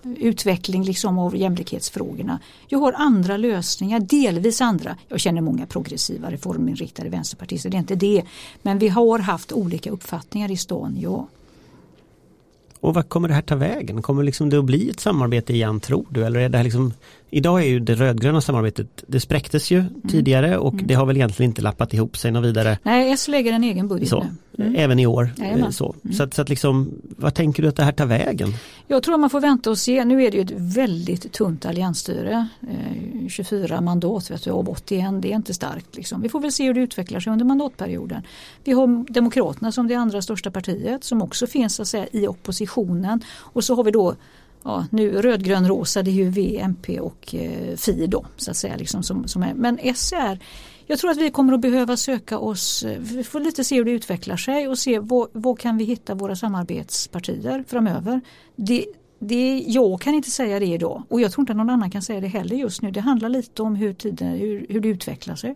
utveckling 0.03 0.84
liksom 0.84 1.19
av 1.19 1.38
jämlikhetsfrågorna. 1.38 2.39
Jag 2.67 2.80
har 2.80 2.93
andra 2.93 3.38
lösningar, 3.38 3.99
delvis 3.99 4.61
andra. 4.61 4.97
Jag 5.07 5.19
känner 5.19 5.41
många 5.41 5.65
progressiva 5.65 6.32
reforminriktade 6.32 7.09
vänsterpartister, 7.09 7.69
det 7.69 7.78
är 7.78 7.80
inte 7.80 7.95
det. 7.95 8.23
Men 8.61 8.80
vi 8.80 8.88
har 8.88 9.19
haft 9.19 9.51
olika 9.51 9.91
uppfattningar 9.91 10.51
i 10.51 10.57
stan, 10.57 10.97
ja. 10.99 11.28
Och 12.86 12.93
vad 12.93 13.09
kommer 13.09 13.27
det 13.27 13.33
här 13.33 13.41
ta 13.41 13.55
vägen? 13.55 14.01
Kommer 14.01 14.23
liksom 14.23 14.49
det 14.49 14.59
att 14.59 14.65
bli 14.65 14.89
ett 14.89 14.99
samarbete 14.99 15.53
igen 15.53 15.79
tror 15.79 16.05
du? 16.09 16.25
Eller 16.25 16.39
är 16.39 16.49
det 16.49 16.57
här 16.57 16.63
liksom, 16.63 16.93
idag 17.30 17.61
är 17.61 17.65
ju 17.65 17.80
det 17.80 17.95
rödgröna 17.95 18.41
samarbetet, 18.41 19.03
det 19.07 19.19
spräcktes 19.19 19.71
ju 19.71 19.80
mm. 19.80 20.01
tidigare 20.09 20.57
och 20.57 20.73
mm. 20.73 20.88
det 20.88 20.93
har 20.93 21.05
väl 21.05 21.15
egentligen 21.15 21.51
inte 21.51 21.61
lappat 21.61 21.93
ihop 21.93 22.17
sig 22.17 22.32
något 22.32 22.45
vidare. 22.45 22.80
Nej, 22.84 23.11
S 23.11 23.28
lägger 23.28 23.53
en 23.53 23.63
egen 23.63 23.88
budget 23.88 24.09
så, 24.09 24.28
nu. 24.51 24.65
Mm. 24.65 24.76
Även 24.76 24.99
i 24.99 25.05
år. 25.05 25.30
Jajamän. 25.38 25.73
Så, 25.73 25.95
mm. 26.03 26.13
så, 26.13 26.23
att, 26.23 26.34
så 26.34 26.41
att 26.41 26.49
liksom, 26.49 26.91
vad 27.01 27.34
tänker 27.34 27.63
du 27.63 27.69
att 27.69 27.76
det 27.76 27.84
här 27.84 27.91
tar 27.91 28.05
vägen? 28.05 28.53
Jag 28.88 29.03
tror 29.03 29.17
man 29.17 29.30
får 29.30 29.41
vänta 29.41 29.69
och 29.69 29.78
se. 29.78 30.05
Nu 30.05 30.23
är 30.23 30.32
det 30.32 30.38
ju 30.38 30.43
ett 30.43 30.53
väldigt 30.55 31.32
tunt 31.32 31.65
alliansstyre. 31.65 32.47
Eh, 32.61 33.28
24 33.28 33.82
mandat 33.82 34.32
vet 34.32 34.43
du, 34.43 34.51
av 34.51 34.69
81, 34.69 35.21
det 35.21 35.32
är 35.32 35.36
inte 35.36 35.53
starkt. 35.53 35.95
Liksom. 35.95 36.21
Vi 36.21 36.30
får 36.30 36.39
väl 36.39 36.51
se 36.51 36.63
hur 36.63 36.73
det 36.73 36.82
utvecklar 36.82 37.19
sig 37.19 37.34
under 37.34 37.45
mandatperioden. 37.45 38.21
Vi 38.63 38.71
har 38.71 39.13
Demokraterna 39.13 39.71
som 39.71 39.88
det 39.88 39.95
andra 39.95 40.21
största 40.21 40.51
partiet 40.51 41.03
som 41.03 41.21
också 41.21 41.47
finns 41.47 41.76
så 41.76 41.82
att 41.82 41.88
säga, 41.88 42.07
i 42.11 42.28
oppositionen. 42.28 43.21
Och 43.38 43.63
så 43.63 43.76
har 43.76 43.84
vi 43.84 43.91
då 43.91 44.15
ja, 44.66 44.86
nu 44.91 45.22
rödgrön 45.22 45.68
rosa 45.68 46.03
det 46.03 46.11
är 46.11 46.13
ju 46.13 46.30
V, 46.30 46.59
MP 46.61 46.99
och 46.99 47.36
eh, 47.36 47.76
Fi 47.76 48.07
då 48.07 48.26
så 48.38 48.51
att 48.51 48.57
säga. 48.57 48.76
Liksom, 48.76 49.03
som, 49.03 49.28
som 49.28 49.43
är. 49.43 49.53
Men 49.53 49.80
S 49.82 50.13
är 50.13 50.39
jag 50.88 50.99
tror 50.99 51.11
att 51.11 51.18
vi 51.18 51.32
kommer 51.32 51.53
att 51.53 51.61
behöva 51.61 51.97
söka 51.97 52.39
oss, 52.39 52.84
eh, 52.84 52.99
vi 52.99 53.24
får 53.24 53.39
lite 53.39 53.63
se 53.63 53.76
hur 53.76 53.86
det 53.86 53.91
utvecklar 53.91 54.38
sig 54.38 54.68
och 54.68 54.78
se 54.78 54.99
var, 54.99 55.55
kan 55.55 55.78
vi 55.78 55.84
hitta 55.84 56.16
våra 56.16 56.36
samarbetspartier 56.36 57.63
framöver. 57.68 58.22
Det, 58.55 58.86
det, 59.20 59.63
jag 59.68 60.01
kan 60.01 60.13
inte 60.13 60.32
säga 60.32 60.59
det 60.59 60.66
idag 60.66 61.03
och 61.09 61.22
jag 61.22 61.32
tror 61.32 61.41
inte 61.41 61.51
att 61.53 61.57
någon 61.57 61.70
annan 61.70 61.91
kan 61.91 62.01
säga 62.01 62.22
det 62.22 62.28
heller 62.28 62.55
just 62.55 62.82
nu. 62.82 62.91
Det 62.91 62.99
handlar 62.99 63.30
lite 63.30 63.61
om 63.61 63.76
hur, 63.76 63.93
tiden, 63.93 64.28
hur, 64.28 64.66
hur 64.70 64.80
det 64.80 64.88
utvecklar 64.88 65.36
sig. 65.36 65.55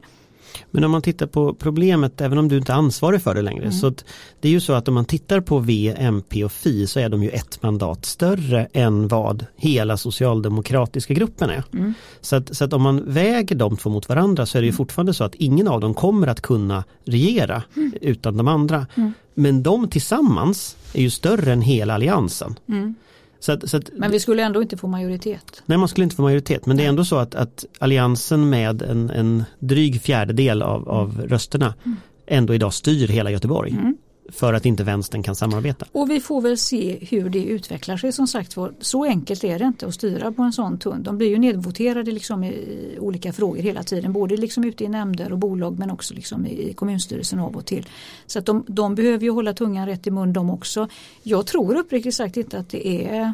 Men 0.71 0.83
om 0.83 0.91
man 0.91 1.01
tittar 1.01 1.27
på 1.27 1.53
problemet, 1.53 2.21
även 2.21 2.37
om 2.37 2.47
du 2.47 2.57
inte 2.57 2.71
är 2.71 2.75
ansvarig 2.75 3.21
för 3.21 3.35
det 3.35 3.41
längre, 3.41 3.63
mm. 3.63 3.71
så 3.71 3.93
det 4.39 4.47
är 4.47 4.51
ju 4.51 4.59
så 4.59 4.73
att 4.73 4.87
om 4.87 4.93
man 4.93 5.05
tittar 5.05 5.41
på 5.41 5.59
V, 5.59 5.95
MP 5.97 6.43
och 6.43 6.51
Fi 6.51 6.87
så 6.87 6.99
är 6.99 7.09
de 7.09 7.23
ju 7.23 7.29
ett 7.29 7.63
mandat 7.63 8.05
större 8.05 8.67
än 8.73 9.07
vad 9.07 9.45
hela 9.55 9.97
socialdemokratiska 9.97 11.13
gruppen 11.13 11.49
är. 11.49 11.63
Mm. 11.73 11.93
Så, 12.21 12.35
att, 12.35 12.57
så 12.57 12.65
att 12.65 12.73
om 12.73 12.81
man 12.81 13.13
väger 13.13 13.55
de 13.55 13.77
två 13.77 13.89
mot 13.89 14.09
varandra 14.09 14.45
så 14.45 14.57
är 14.57 14.61
det 14.61 14.65
ju 14.65 14.69
mm. 14.69 14.77
fortfarande 14.77 15.13
så 15.13 15.23
att 15.23 15.35
ingen 15.35 15.67
av 15.67 15.79
dem 15.81 15.93
kommer 15.93 16.27
att 16.27 16.41
kunna 16.41 16.83
regera 17.05 17.63
mm. 17.75 17.93
utan 18.01 18.37
de 18.37 18.47
andra. 18.47 18.87
Mm. 18.95 19.13
Men 19.33 19.63
de 19.63 19.87
tillsammans 19.87 20.75
är 20.93 21.01
ju 21.01 21.09
större 21.09 21.53
än 21.53 21.61
hela 21.61 21.93
alliansen. 21.93 22.55
Mm. 22.67 22.95
Så 23.39 23.51
att, 23.51 23.69
så 23.69 23.77
att, 23.77 23.89
men 23.93 24.11
vi 24.11 24.19
skulle 24.19 24.43
ändå 24.43 24.61
inte 24.61 24.77
få 24.77 24.87
majoritet. 24.87 25.63
Nej 25.65 25.77
man 25.77 25.87
skulle 25.87 26.03
inte 26.03 26.15
få 26.15 26.21
majoritet 26.21 26.65
men 26.65 26.77
det 26.77 26.85
är 26.85 26.89
ändå 26.89 27.05
så 27.05 27.15
att, 27.15 27.35
att 27.35 27.65
alliansen 27.79 28.49
med 28.49 28.81
en, 28.81 29.09
en 29.09 29.43
dryg 29.59 30.01
fjärdedel 30.01 30.61
av, 30.61 30.89
av 30.89 31.21
rösterna 31.27 31.73
mm. 31.85 31.97
ändå 32.27 32.53
idag 32.53 32.73
styr 32.73 33.07
hela 33.07 33.31
Göteborg. 33.31 33.71
Mm. 33.71 33.97
För 34.31 34.53
att 34.53 34.65
inte 34.65 34.83
vänstern 34.83 35.23
kan 35.23 35.35
samarbeta. 35.35 35.85
Och 35.91 36.09
vi 36.09 36.19
får 36.19 36.41
väl 36.41 36.57
se 36.57 36.97
hur 37.09 37.29
det 37.29 37.43
utvecklar 37.43 37.97
sig 37.97 38.11
som 38.11 38.27
sagt 38.27 38.57
Så 38.79 39.05
enkelt 39.05 39.43
är 39.43 39.59
det 39.59 39.65
inte 39.65 39.87
att 39.87 39.93
styra 39.93 40.31
på 40.31 40.41
en 40.41 40.53
sån 40.53 40.79
tunn. 40.79 41.03
De 41.03 41.17
blir 41.17 41.27
ju 41.27 41.37
nedvoterade 41.37 42.11
liksom 42.11 42.43
i 42.43 42.97
olika 42.99 43.33
frågor 43.33 43.61
hela 43.61 43.83
tiden. 43.83 44.13
Både 44.13 44.37
liksom 44.37 44.63
ute 44.63 44.83
i 44.83 44.87
nämnder 44.87 45.31
och 45.31 45.37
bolag 45.37 45.79
men 45.79 45.91
också 45.91 46.13
liksom 46.13 46.45
i 46.45 46.73
kommunstyrelsen 46.73 47.39
av 47.39 47.55
och 47.55 47.65
till. 47.65 47.85
Så 48.27 48.39
att 48.39 48.45
de, 48.45 48.63
de 48.67 48.95
behöver 48.95 49.23
ju 49.23 49.31
hålla 49.31 49.53
tungan 49.53 49.85
rätt 49.87 50.07
i 50.07 50.11
mun 50.11 50.33
de 50.33 50.49
också. 50.49 50.87
Jag 51.23 51.45
tror 51.45 51.75
uppriktigt 51.75 52.15
sagt 52.15 52.37
inte 52.37 52.59
att 52.59 52.69
det 52.69 53.07
är 53.07 53.33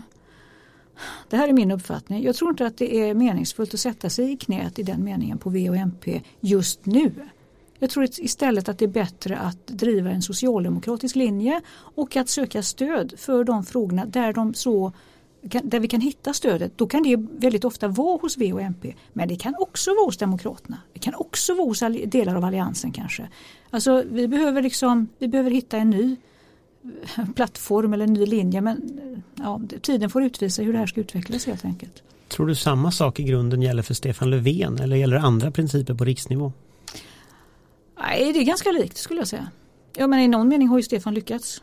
det 1.30 1.38
här 1.38 1.48
är 1.48 1.54
min 1.54 1.72
uppfattning. 1.72 2.24
Jag 2.24 2.36
tror 2.36 2.50
inte 2.50 2.66
att 2.66 2.78
det 2.78 2.96
är 2.96 3.14
meningsfullt 3.14 3.74
att 3.74 3.80
sätta 3.80 4.10
sig 4.10 4.32
i 4.32 4.38
knät 4.38 4.80
i 4.80 4.84
den 4.84 5.04
meningen 5.04 5.38
på 5.38 5.50
V 5.50 5.70
och 5.70 5.76
MP 5.76 6.22
just 6.40 6.86
nu. 6.86 7.12
Jag 7.80 7.90
tror 7.90 8.04
istället 8.18 8.70
att 8.70 8.80
det 8.80 8.86
är 8.86 8.90
bättre 8.90 9.38
att 9.38 9.68
driva 9.68 10.10
en 10.10 10.22
socialdemokratisk 10.22 11.16
linje 11.16 11.62
och 11.78 12.16
att 12.16 12.30
söka 12.30 12.64
stöd 12.64 13.14
för 13.18 13.44
de 13.44 13.66
frågorna 13.66 14.06
där, 14.06 14.34
de 14.34 14.54
så, 14.54 14.92
där 15.42 15.80
vi 15.80 15.88
kan 15.88 16.02
hitta 16.02 16.34
stödet. 16.34 16.78
Då 16.78 16.88
kan 16.88 17.04
det 17.04 17.16
väldigt 17.16 17.66
ofta 17.66 17.88
vara 17.88 18.18
hos 18.18 18.38
V 18.38 18.54
och 18.54 18.62
MP 18.62 18.94
men 19.14 19.28
det 19.28 19.36
kan 19.36 19.56
också 19.60 19.92
vara 19.92 20.06
hos 20.06 20.18
Demokraterna. 20.18 20.78
Det 20.94 21.00
kan 21.00 21.16
också 21.16 21.54
vara 21.54 21.68
hos 21.68 21.84
delar 22.06 22.36
av 22.36 22.46
Alliansen 22.46 22.92
kanske. 22.92 23.28
Alltså 23.70 24.04
vi 24.12 24.28
behöver, 24.28 24.62
liksom, 24.62 25.08
vi 25.18 25.28
behöver 25.28 25.52
hitta 25.52 25.78
en 25.78 25.90
ny 25.90 26.16
plattform 27.36 27.94
eller 27.94 28.04
en 28.04 28.14
ny 28.14 28.26
linje 28.26 28.62
men 28.62 29.02
ja, 29.36 29.62
tiden 29.82 30.10
får 30.10 30.24
utvisa 30.24 30.62
hur 30.62 30.74
det 30.74 30.80
här 30.80 30.88
ska 30.88 31.02
utvecklas 31.02 31.46
helt 31.46 31.66
enkelt. 31.66 32.04
Tror 32.28 32.48
du 32.48 32.56
samma 32.56 32.92
sak 32.92 33.20
i 33.20 33.24
grunden 33.24 33.62
gäller 33.62 33.84
för 33.84 33.94
Stefan 33.94 34.30
Löfven 34.30 34.80
eller 34.80 34.96
gäller 34.96 35.16
det 35.16 35.22
andra 35.22 35.52
principer 35.52 35.94
på 35.94 36.06
riksnivå? 36.06 36.52
Nej, 37.98 38.34
det 38.34 38.40
är 38.40 38.44
ganska 38.44 38.72
likt 38.72 38.98
skulle 38.98 39.22
jag 39.22 39.28
säga. 39.28 39.48
Ja, 39.96 40.08
men 40.08 40.20
i 40.20 40.28
någon 40.28 40.48
mening 40.48 40.68
har 40.68 40.78
ju 40.78 40.84
Stefan 40.84 41.14
lyckats. 41.14 41.62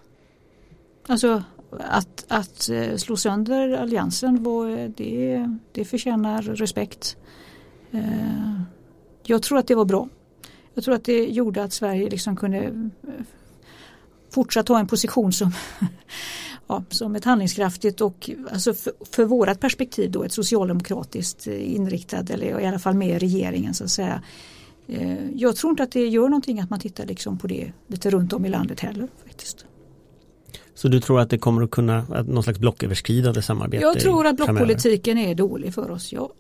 Alltså 1.07 1.43
att, 1.81 2.25
att 2.29 2.69
eh, 2.69 2.97
slå 2.97 3.17
sönder 3.17 3.73
alliansen, 3.73 4.37
eh, 4.37 4.91
det, 4.97 5.49
det 5.73 5.85
förtjänar 5.85 6.43
respekt. 6.43 7.17
Eh, 7.91 8.61
jag 9.23 9.43
tror 9.43 9.59
att 9.59 9.67
det 9.67 9.75
var 9.75 9.85
bra. 9.85 10.09
Jag 10.75 10.85
tror 10.85 10.95
att 10.95 11.05
det 11.05 11.25
gjorde 11.25 11.63
att 11.63 11.73
Sverige 11.73 12.11
liksom 12.11 12.37
kunde 12.37 12.91
fortsatt 14.31 14.69
ha 14.69 14.79
en 14.79 14.87
position 14.87 15.33
som, 15.33 15.53
ja, 16.67 16.85
som 16.89 17.17
ett 17.17 17.25
handlingskraftigt 17.25 18.01
och 18.01 18.31
alltså 18.51 18.75
för, 18.75 18.93
för 19.11 19.25
vårat 19.25 19.61
perspektiv 19.61 20.11
då 20.11 20.25
ett 20.25 20.33
socialdemokratiskt 20.33 21.47
inriktat 21.47 22.31
eller 22.31 22.61
i 22.61 22.67
alla 22.67 22.79
fall 22.79 22.95
med 22.95 23.21
regeringen 23.21 23.75
så 23.75 23.85
att 23.85 23.91
säga 23.91 24.09
Eh, 24.17 24.21
jag 25.35 25.57
tror 25.57 25.71
inte 25.71 25.83
att 25.83 25.93
det 25.93 26.09
gör 26.09 26.29
någonting 26.29 26.61
att 26.61 26.71
man 26.71 26.81
tittar 26.81 27.07
liksom 27.07 27.39
på 27.39 27.47
det 27.47 27.73
lite 27.87 28.11
runt 28.11 28.33
om 28.33 28.45
i 28.45 28.49
landet 28.49 28.81
heller. 28.81 29.09
faktiskt. 29.25 29.67
Så 30.75 30.89
du 30.89 31.01
tror 31.01 31.21
att 31.21 31.31
det 31.31 31.39
kommer 31.39 31.63
att 31.63 31.71
kunna, 31.71 31.99
att 31.99 32.29
någon 32.29 32.43
slags 32.43 32.59
blocköverskridande 32.59 33.43
samarbete? 33.43 33.83
Jag 33.83 34.01
tror 34.01 34.27
att 34.27 34.37
blockpolitiken 34.37 35.19
är 35.19 35.35
dålig 35.35 35.75
för 35.75 35.91
oss, 35.91 36.13
ja. 36.13 36.33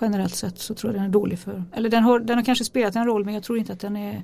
Generellt 0.00 0.34
sett 0.34 0.58
så 0.58 0.74
tror 0.74 0.92
jag 0.92 1.00
den 1.00 1.08
är 1.08 1.12
dålig 1.12 1.38
för, 1.38 1.64
eller 1.72 1.88
den 1.88 2.02
har, 2.02 2.20
den 2.20 2.36
har 2.38 2.44
kanske 2.44 2.64
spelat 2.64 2.96
en 2.96 3.06
roll 3.06 3.24
men 3.24 3.34
jag 3.34 3.42
tror 3.42 3.58
inte 3.58 3.72
att 3.72 3.80
den 3.80 3.96
är 3.96 4.22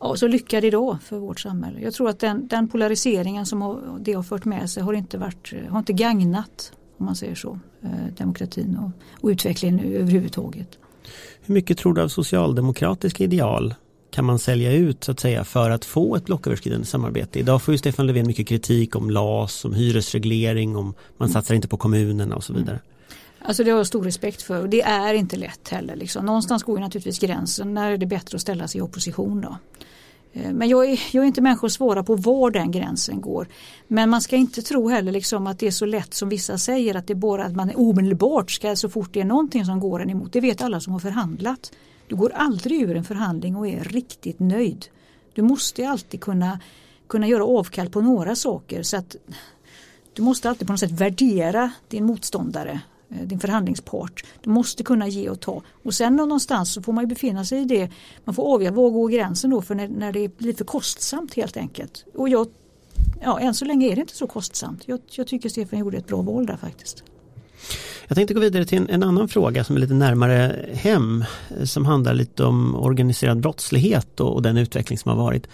ja, 0.00 0.16
så 0.16 0.26
lyckad 0.26 0.64
idag 0.64 0.98
för 1.02 1.18
vårt 1.18 1.40
samhälle. 1.40 1.80
Jag 1.80 1.94
tror 1.94 2.08
att 2.08 2.18
den, 2.18 2.48
den 2.48 2.68
polariseringen 2.68 3.46
som 3.46 3.62
har, 3.62 3.80
det 4.00 4.12
har 4.12 4.22
fört 4.22 4.44
med 4.44 4.70
sig 4.70 4.82
har 4.82 4.92
inte, 4.92 5.18
varit, 5.18 5.52
har 5.68 5.78
inte 5.78 5.92
gagnat, 5.92 6.72
om 6.98 7.06
man 7.06 7.16
säger 7.16 7.34
så, 7.34 7.58
eh, 7.82 7.90
demokratin 8.16 8.76
och, 8.76 8.90
och 9.22 9.28
utvecklingen 9.28 9.80
överhuvudtaget. 9.80 10.78
Hur 11.46 11.54
mycket 11.54 11.78
tror 11.78 11.94
du 11.94 12.02
av 12.02 12.08
socialdemokratiska 12.08 13.24
ideal 13.24 13.74
kan 14.10 14.24
man 14.24 14.38
sälja 14.38 14.72
ut 14.72 15.04
så 15.04 15.12
att 15.12 15.20
säga 15.20 15.44
för 15.44 15.70
att 15.70 15.84
få 15.84 16.16
ett 16.16 16.24
blocköverskridande 16.24 16.86
samarbete? 16.86 17.38
Idag 17.38 17.62
får 17.62 17.74
ju 17.74 17.78
Stefan 17.78 18.06
Löfven 18.06 18.26
mycket 18.26 18.48
kritik 18.48 18.96
om 18.96 19.10
LAS, 19.10 19.64
om 19.64 19.74
hyresreglering, 19.74 20.76
om 20.76 20.94
man 21.16 21.28
satsar 21.28 21.54
inte 21.54 21.68
på 21.68 21.76
kommunerna 21.76 22.36
och 22.36 22.44
så 22.44 22.52
vidare. 22.52 22.80
Alltså 23.38 23.64
det 23.64 23.70
har 23.70 23.78
jag 23.78 23.86
stor 23.86 24.04
respekt 24.04 24.42
för 24.42 24.62
och 24.62 24.68
det 24.68 24.82
är 24.82 25.14
inte 25.14 25.36
lätt 25.36 25.68
heller. 25.68 25.96
Liksom. 25.96 26.26
Någonstans 26.26 26.62
går 26.62 26.78
ju 26.78 26.84
naturligtvis 26.84 27.18
gränsen. 27.18 27.74
När 27.74 27.90
är 27.90 27.96
det 27.96 28.06
bättre 28.06 28.36
att 28.36 28.42
ställa 28.42 28.68
sig 28.68 28.78
i 28.78 28.82
opposition 28.82 29.40
då? 29.40 29.56
Eh, 30.34 30.52
men 30.52 30.68
jag 30.68 30.90
är, 30.90 31.00
jag 31.12 31.22
är 31.22 31.26
inte 31.26 31.40
människa 31.40 31.66
att 31.66 31.72
svara 31.72 32.02
på 32.02 32.14
var 32.14 32.50
den 32.50 32.70
gränsen 32.70 33.20
går. 33.20 33.48
Men 33.88 34.10
man 34.10 34.22
ska 34.22 34.36
inte 34.36 34.62
tro 34.62 34.88
heller 34.88 35.12
liksom 35.12 35.46
att 35.46 35.58
det 35.58 35.66
är 35.66 35.70
så 35.70 35.86
lätt 35.86 36.14
som 36.14 36.28
vissa 36.28 36.58
säger 36.58 36.94
att 36.94 37.06
det 37.06 37.12
är 37.12 37.14
bara 37.14 37.44
att 37.44 37.56
man 37.56 37.70
omedelbart 37.74 38.50
ska 38.50 38.76
så 38.76 38.88
fort 38.88 39.10
det 39.12 39.20
är 39.20 39.24
någonting 39.24 39.64
som 39.64 39.80
går 39.80 40.02
en 40.02 40.10
emot. 40.10 40.32
Det 40.32 40.40
vet 40.40 40.62
alla 40.62 40.80
som 40.80 40.92
har 40.92 41.00
förhandlat. 41.00 41.72
Du 42.08 42.16
går 42.16 42.32
aldrig 42.34 42.82
ur 42.82 42.96
en 42.96 43.04
förhandling 43.04 43.56
och 43.56 43.68
är 43.68 43.84
riktigt 43.84 44.40
nöjd. 44.40 44.86
Du 45.34 45.42
måste 45.42 45.88
alltid 45.88 46.20
kunna, 46.20 46.60
kunna 47.06 47.28
göra 47.28 47.44
avkall 47.44 47.90
på 47.90 48.00
några 48.00 48.36
saker. 48.36 48.82
så 48.82 48.96
att 48.96 49.16
Du 50.12 50.22
måste 50.22 50.48
alltid 50.48 50.66
på 50.66 50.72
något 50.72 50.80
sätt 50.80 50.90
värdera 50.90 51.72
din 51.88 52.04
motståndare 52.04 52.80
Eh, 53.14 53.26
din 53.26 53.40
förhandlingspart. 53.40 54.24
Du 54.42 54.50
måste 54.50 54.82
kunna 54.82 55.08
ge 55.08 55.28
och 55.28 55.40
ta. 55.40 55.62
Och 55.82 55.94
sen 55.94 56.16
någonstans 56.16 56.72
så 56.72 56.82
får 56.82 56.92
man 56.92 57.04
ju 57.04 57.08
befinna 57.08 57.44
sig 57.44 57.60
i 57.60 57.64
det. 57.64 57.90
Man 58.24 58.34
får 58.34 58.54
avgöra 58.54 58.74
var 58.74 58.90
går 58.90 59.08
gränsen 59.08 59.50
då 59.50 59.62
för 59.62 59.74
när, 59.74 59.88
när 59.88 60.12
det 60.12 60.38
blir 60.38 60.54
för 60.54 60.64
kostsamt 60.64 61.34
helt 61.34 61.56
enkelt. 61.56 62.04
Och 62.14 62.28
jag, 62.28 62.46
ja, 63.22 63.40
än 63.40 63.54
så 63.54 63.64
länge 63.64 63.86
är 63.92 63.94
det 63.94 64.00
inte 64.00 64.16
så 64.16 64.26
kostsamt. 64.26 64.82
Jag, 64.86 65.00
jag 65.10 65.26
tycker 65.26 65.48
Stefan 65.48 65.78
gjorde 65.78 65.96
ett 65.96 66.06
bra 66.06 66.22
val 66.22 66.46
där 66.46 66.56
faktiskt. 66.56 67.04
Jag 68.08 68.16
tänkte 68.16 68.34
gå 68.34 68.40
vidare 68.40 68.64
till 68.64 68.78
en, 68.78 68.88
en, 68.90 69.02
annan 69.02 69.28
fråga 69.28 69.64
som 69.64 69.76
är 69.76 69.80
lite 69.80 69.94
närmare 69.94 70.66
hem. 70.72 71.24
Eh, 71.58 71.64
som 71.64 71.86
handlar 71.86 72.14
lite 72.14 72.44
om 72.44 72.74
organiserad 72.74 73.40
brottslighet 73.40 74.20
och, 74.20 74.34
och 74.34 74.42
den 74.42 74.56
utveckling 74.56 74.98
som 74.98 75.08
har 75.08 75.16
varit. 75.16 75.46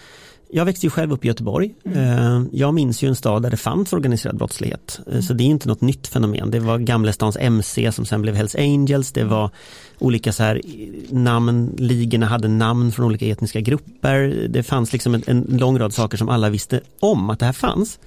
Jag 0.53 0.65
växte 0.65 0.85
ju 0.85 0.89
själv 0.89 1.13
upp 1.13 1.25
i 1.25 1.27
Göteborg. 1.27 1.73
Mm. 1.85 1.97
Eh, 1.97 2.43
jag 2.51 2.73
minns 2.73 3.03
ju 3.03 3.07
en 3.07 3.15
stad 3.15 3.43
där 3.43 3.49
det 3.49 3.57
fanns 3.57 3.93
organiserad 3.93 4.37
brottslighet. 4.37 4.99
Eh, 5.07 5.11
mm. 5.11 5.21
Så 5.21 5.33
det 5.33 5.43
är 5.43 5.45
inte 5.45 5.67
något 5.67 5.81
nytt 5.81 6.07
fenomen. 6.07 6.51
Det 6.51 6.59
var 6.59 6.77
Gamlestans 6.77 7.37
MC 7.39 7.91
som 7.91 8.05
sen 8.05 8.21
blev 8.21 8.35
Hells 8.35 8.55
Angels. 8.55 9.11
Det 9.11 9.23
var 9.23 9.49
olika 9.99 10.33
så 10.33 10.43
här 10.43 10.61
namn, 11.09 11.75
ligorna 11.77 12.25
hade 12.25 12.47
namn 12.47 12.91
från 12.91 13.05
olika 13.05 13.25
etniska 13.25 13.61
grupper. 13.61 14.47
Det 14.49 14.63
fanns 14.63 14.93
liksom 14.93 15.15
en, 15.15 15.23
en 15.27 15.57
lång 15.57 15.79
rad 15.79 15.93
saker 15.93 16.17
som 16.17 16.29
alla 16.29 16.49
visste 16.49 16.81
om 16.99 17.29
att 17.29 17.39
det 17.39 17.45
här 17.45 17.53
fanns. 17.53 17.99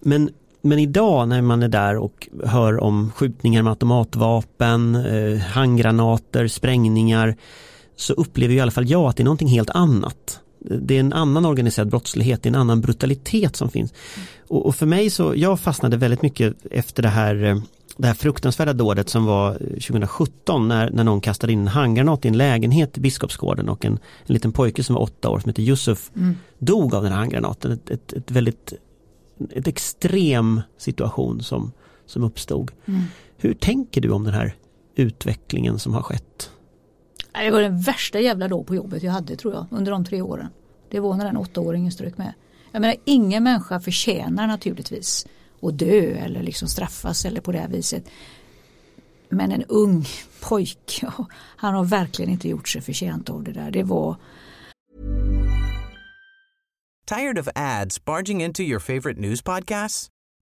Men 0.00 0.30
men 0.60 0.78
idag 0.78 1.28
när 1.28 1.42
man 1.42 1.62
är 1.62 1.68
där 1.68 1.96
och 1.96 2.28
hör 2.44 2.80
om 2.80 3.12
skjutningar 3.14 3.62
med 3.62 3.70
automatvapen, 3.70 4.94
eh, 4.94 5.38
handgranater, 5.38 6.48
sprängningar 6.48 7.36
så 7.96 8.12
upplever 8.12 8.54
i 8.54 8.60
alla 8.60 8.70
fall 8.70 8.90
jag 8.90 9.04
att 9.04 9.16
det 9.16 9.22
är 9.22 9.24
någonting 9.24 9.48
helt 9.48 9.70
annat 9.70 10.40
det 10.70 10.96
är 10.96 11.00
en 11.00 11.12
annan 11.12 11.44
organiserad 11.44 11.88
brottslighet, 11.88 12.42
det 12.42 12.46
är 12.46 12.50
en 12.50 12.60
annan 12.60 12.80
brutalitet 12.80 13.56
som 13.56 13.70
finns. 13.70 13.94
Och, 14.48 14.66
och 14.66 14.76
för 14.76 14.86
mig 14.86 15.10
så, 15.10 15.32
jag 15.36 15.60
fastnade 15.60 15.96
väldigt 15.96 16.22
mycket 16.22 16.54
efter 16.70 17.02
det 17.02 17.08
här 17.08 17.44
eh, 17.44 17.58
det 17.96 18.06
här 18.06 18.14
fruktansvärda 18.14 18.72
dådet 18.72 19.08
som 19.08 19.24
var 19.24 19.54
2017 19.54 20.68
när, 20.68 20.90
när 20.90 21.04
någon 21.04 21.20
kastade 21.20 21.52
in 21.52 21.60
en 21.60 21.66
handgranat 21.66 22.24
i 22.24 22.28
en 22.28 22.36
lägenhet 22.36 22.98
i 22.98 23.00
Biskopsgården 23.00 23.68
och 23.68 23.84
en, 23.84 23.92
en 24.26 24.32
liten 24.34 24.52
pojke 24.52 24.84
som 24.84 24.94
var 24.94 25.02
åtta 25.02 25.28
år 25.28 25.38
som 25.38 25.48
heter 25.48 25.62
Yusuf 25.62 26.10
mm. 26.16 26.34
dog 26.58 26.94
av 26.94 27.02
den 27.02 27.12
här 27.12 27.18
handgranaten. 27.18 27.72
Ett, 27.72 27.90
ett, 27.90 28.12
ett 28.12 28.30
väldigt 28.30 28.72
ett 29.50 29.66
extrem 29.66 30.60
situation 30.78 31.42
som, 31.42 31.72
som 32.06 32.24
uppstod. 32.24 32.70
Mm. 32.84 33.02
Hur 33.36 33.54
tänker 33.54 34.00
du 34.00 34.10
om 34.10 34.24
den 34.24 34.34
här 34.34 34.54
utvecklingen 34.94 35.78
som 35.78 35.94
har 35.94 36.02
skett? 36.02 36.50
Det 37.36 37.50
var 37.50 37.60
den 37.60 37.80
värsta 37.80 38.20
jävla 38.20 38.48
dag 38.48 38.66
på 38.66 38.74
jobbet 38.74 39.02
jag 39.02 39.12
hade 39.12 39.36
tror 39.36 39.54
jag 39.54 39.66
under 39.70 39.92
de 39.92 40.04
tre 40.04 40.22
åren. 40.22 40.48
Det 40.88 41.00
var 41.00 41.14
när 41.14 41.24
den 41.24 41.36
åttaåringen 41.36 41.92
strök 41.92 42.18
med. 42.18 42.32
Jag 42.72 42.80
menar 42.80 42.96
ingen 43.04 43.42
människa 43.42 43.80
förtjänar 43.80 44.46
naturligtvis 44.46 45.26
att 45.62 45.78
dö 45.78 46.14
eller 46.14 46.42
liksom 46.42 46.68
straffas 46.68 47.24
eller 47.24 47.40
på 47.40 47.52
det 47.52 47.58
här 47.58 47.68
viset. 47.68 48.04
Men 49.28 49.52
en 49.52 49.62
ung 49.62 50.04
pojk, 50.40 51.04
han 51.56 51.74
har 51.74 51.84
verkligen 51.84 52.30
inte 52.30 52.48
gjort 52.48 52.68
sig 52.68 52.82
förtjänt 52.82 53.30
av 53.30 53.42
det 53.44 53.52
där. 53.52 53.70
Det 53.70 53.82
var 53.82 54.16
Tired 57.06 57.38
of 57.38 57.48
ads 57.54 58.04
barging 58.04 58.42
into 58.42 58.62
your 58.62 58.80
favorite 58.80 59.20
news 59.20 59.42
podcasts? 59.42 60.08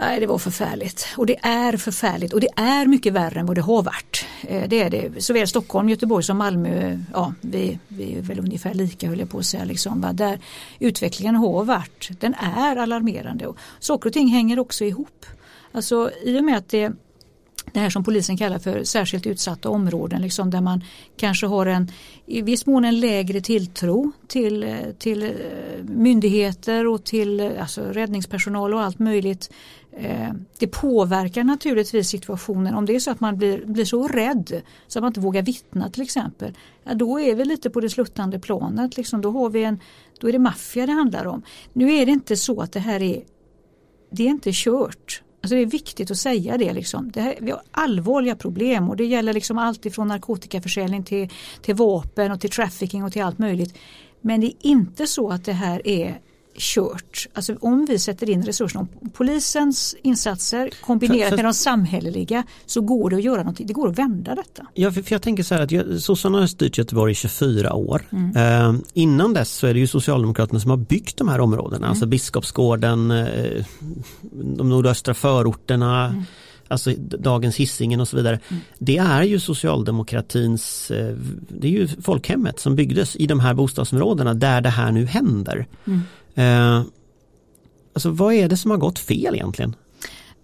Nej, 0.00 0.20
det 0.20 0.26
var 0.26 0.38
förfärligt 0.38 1.06
och 1.16 1.26
det 1.26 1.36
är 1.42 1.76
förfärligt 1.76 2.32
och 2.32 2.40
det 2.40 2.48
är 2.56 2.86
mycket 2.86 3.12
värre 3.12 3.40
än 3.40 3.46
vad 3.46 3.56
det 3.56 3.62
har 3.62 3.82
varit. 3.82 4.26
Eh, 4.42 4.68
det 4.68 4.82
är 4.82 4.90
det. 4.90 5.24
Såväl 5.24 5.48
Stockholm, 5.48 5.88
Göteborg 5.88 6.24
som 6.24 6.38
Malmö, 6.38 6.98
ja 7.12 7.34
vi, 7.40 7.78
vi 7.88 8.18
är 8.18 8.22
väl 8.22 8.38
ungefär 8.38 8.74
lika 8.74 9.08
höll 9.08 9.18
jag 9.18 9.30
på 9.30 9.38
att 9.38 9.46
säga. 9.46 9.64
Liksom, 9.64 10.10
där 10.12 10.38
utvecklingen 10.78 11.34
har 11.34 11.64
varit, 11.64 12.10
den 12.20 12.34
är 12.34 12.76
alarmerande. 12.76 13.46
Och 13.46 13.56
saker 13.78 14.08
och 14.08 14.12
ting 14.12 14.28
hänger 14.28 14.58
också 14.58 14.84
ihop. 14.84 15.26
Alltså 15.72 16.10
i 16.24 16.40
och 16.40 16.44
med 16.44 16.58
att 16.58 16.68
det 16.68 16.92
det 17.72 17.80
här 17.80 17.90
som 17.90 18.04
polisen 18.04 18.36
kallar 18.36 18.58
för 18.58 18.84
särskilt 18.84 19.26
utsatta 19.26 19.68
områden 19.70 20.22
liksom 20.22 20.50
där 20.50 20.60
man 20.60 20.84
kanske 21.16 21.46
har 21.46 21.66
en 21.66 21.92
i 22.26 22.42
viss 22.42 22.66
mån 22.66 22.84
en 22.84 23.00
lägre 23.00 23.40
tilltro 23.40 24.12
till, 24.26 24.62
eh, 24.62 24.76
till 24.98 25.22
eh, 25.22 25.30
myndigheter 25.82 26.86
och 26.86 27.04
till 27.04 27.40
alltså 27.60 27.82
räddningspersonal 27.82 28.74
och 28.74 28.82
allt 28.82 28.98
möjligt. 28.98 29.50
Eh, 29.92 30.30
det 30.58 30.66
påverkar 30.66 31.44
naturligtvis 31.44 32.08
situationen 32.08 32.74
om 32.74 32.86
det 32.86 32.94
är 32.94 33.00
så 33.00 33.10
att 33.10 33.20
man 33.20 33.36
blir, 33.36 33.66
blir 33.66 33.84
så 33.84 34.08
rädd 34.08 34.62
så 34.86 34.98
att 34.98 35.02
man 35.02 35.10
inte 35.10 35.20
vågar 35.20 35.42
vittna 35.42 35.90
till 35.90 36.02
exempel. 36.02 36.56
Ja, 36.84 36.94
då 36.94 37.20
är 37.20 37.34
vi 37.34 37.44
lite 37.44 37.70
på 37.70 37.80
det 37.80 37.90
sluttande 37.90 38.38
planet. 38.38 38.96
Liksom. 38.96 39.20
Då, 39.20 39.30
har 39.30 39.50
vi 39.50 39.64
en, 39.64 39.80
då 40.20 40.28
är 40.28 40.32
det 40.32 40.38
maffia 40.38 40.86
det 40.86 40.92
handlar 40.92 41.26
om. 41.26 41.42
Nu 41.72 41.92
är 41.94 42.06
det 42.06 42.12
inte 42.12 42.36
så 42.36 42.60
att 42.60 42.72
det 42.72 42.80
här 42.80 43.02
är 43.02 43.22
det 44.10 44.22
är 44.22 44.28
inte 44.28 44.50
kört. 44.52 45.22
Alltså 45.42 45.54
det 45.54 45.62
är 45.62 45.66
viktigt 45.66 46.10
att 46.10 46.16
säga 46.16 46.58
det. 46.58 46.72
Liksom. 46.72 47.10
det 47.10 47.20
här, 47.20 47.34
vi 47.40 47.50
har 47.50 47.62
allvarliga 47.70 48.36
problem 48.36 48.88
och 48.88 48.96
det 48.96 49.04
gäller 49.04 49.32
liksom 49.32 49.58
allt 49.58 49.86
ifrån 49.86 50.08
narkotikaförsäljning 50.08 51.04
till, 51.04 51.28
till 51.62 51.74
vapen 51.74 52.32
och 52.32 52.40
till 52.40 52.50
trafficking 52.50 53.04
och 53.04 53.12
till 53.12 53.22
allt 53.22 53.38
möjligt. 53.38 53.78
Men 54.20 54.40
det 54.40 54.46
är 54.46 54.54
inte 54.60 55.06
så 55.06 55.30
att 55.30 55.44
det 55.44 55.52
här 55.52 55.88
är 55.88 56.20
kört. 56.58 57.26
Alltså 57.32 57.56
om 57.60 57.86
vi 57.88 57.98
sätter 57.98 58.30
in 58.30 58.42
resurserna, 58.42 58.86
polisens 59.12 59.96
insatser 60.02 60.70
kombinerat 60.80 61.22
för, 61.22 61.28
för, 61.28 61.36
med 61.36 61.44
de 61.44 61.54
samhälleliga 61.54 62.44
så 62.66 62.80
går 62.80 63.10
det 63.10 63.16
att 63.16 63.22
göra 63.22 63.38
någonting, 63.38 63.66
det 63.66 63.72
går 63.72 63.88
att 63.88 63.98
vända 63.98 64.34
detta. 64.34 64.66
Ja, 64.74 64.92
för, 64.92 65.02
för 65.02 65.14
jag 65.14 65.22
tänker 65.22 65.42
så 65.42 65.54
här 65.54 65.62
att 65.62 66.02
sossarna 66.02 66.40
har 66.40 66.46
styrt 66.46 66.78
Göteborg 66.78 67.12
i 67.12 67.14
24 67.14 67.72
år. 67.72 68.02
Mm. 68.10 68.36
Eh, 68.36 68.80
innan 68.94 69.34
dess 69.34 69.50
så 69.50 69.66
är 69.66 69.74
det 69.74 69.80
ju 69.80 69.86
Socialdemokraterna 69.86 70.60
som 70.60 70.70
har 70.70 70.78
byggt 70.78 71.16
de 71.16 71.28
här 71.28 71.40
områdena, 71.40 71.76
mm. 71.76 71.90
alltså 71.90 72.06
Biskopsgården, 72.06 73.10
eh, 73.10 73.64
de 74.30 74.68
nordöstra 74.68 75.14
förorterna, 75.14 76.06
mm 76.06 76.24
alltså 76.68 76.92
dagens 76.98 77.56
hissingen 77.56 78.00
och 78.00 78.08
så 78.08 78.16
vidare. 78.16 78.40
Mm. 78.48 78.62
Det 78.78 78.98
är 78.98 79.22
ju 79.22 79.40
socialdemokratins, 79.40 80.90
eh, 80.90 81.16
det 81.48 81.66
är 81.66 81.72
ju 81.72 81.88
folkhemmet 81.88 82.60
som 82.60 82.76
byggdes 82.76 83.16
i 83.16 83.26
de 83.26 83.40
här 83.40 83.54
bostadsområdena 83.54 84.34
där 84.34 84.60
det 84.60 84.68
här 84.68 84.92
nu 84.92 85.06
händer. 85.06 85.66
Mm. 85.86 86.02
Eh, 86.38 86.82
alltså 87.92 88.10
vad 88.10 88.34
är 88.34 88.48
det 88.48 88.56
som 88.56 88.70
har 88.70 88.78
gått 88.78 88.98
fel 88.98 89.34
egentligen? 89.34 89.76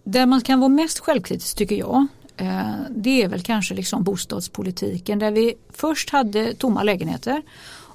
Där 0.04 0.26
man 0.26 0.40
kan 0.40 0.60
vara 0.60 0.68
mest 0.68 0.98
självkritisk 0.98 1.56
tycker 1.56 1.76
jag 1.76 2.06
eh, 2.36 2.72
det 2.90 3.22
är 3.22 3.28
väl 3.28 3.40
kanske 3.40 3.74
liksom 3.74 4.04
bostadspolitiken 4.04 5.18
där 5.18 5.30
vi 5.30 5.54
först 5.72 6.10
hade 6.10 6.54
tomma 6.54 6.82
lägenheter 6.82 7.42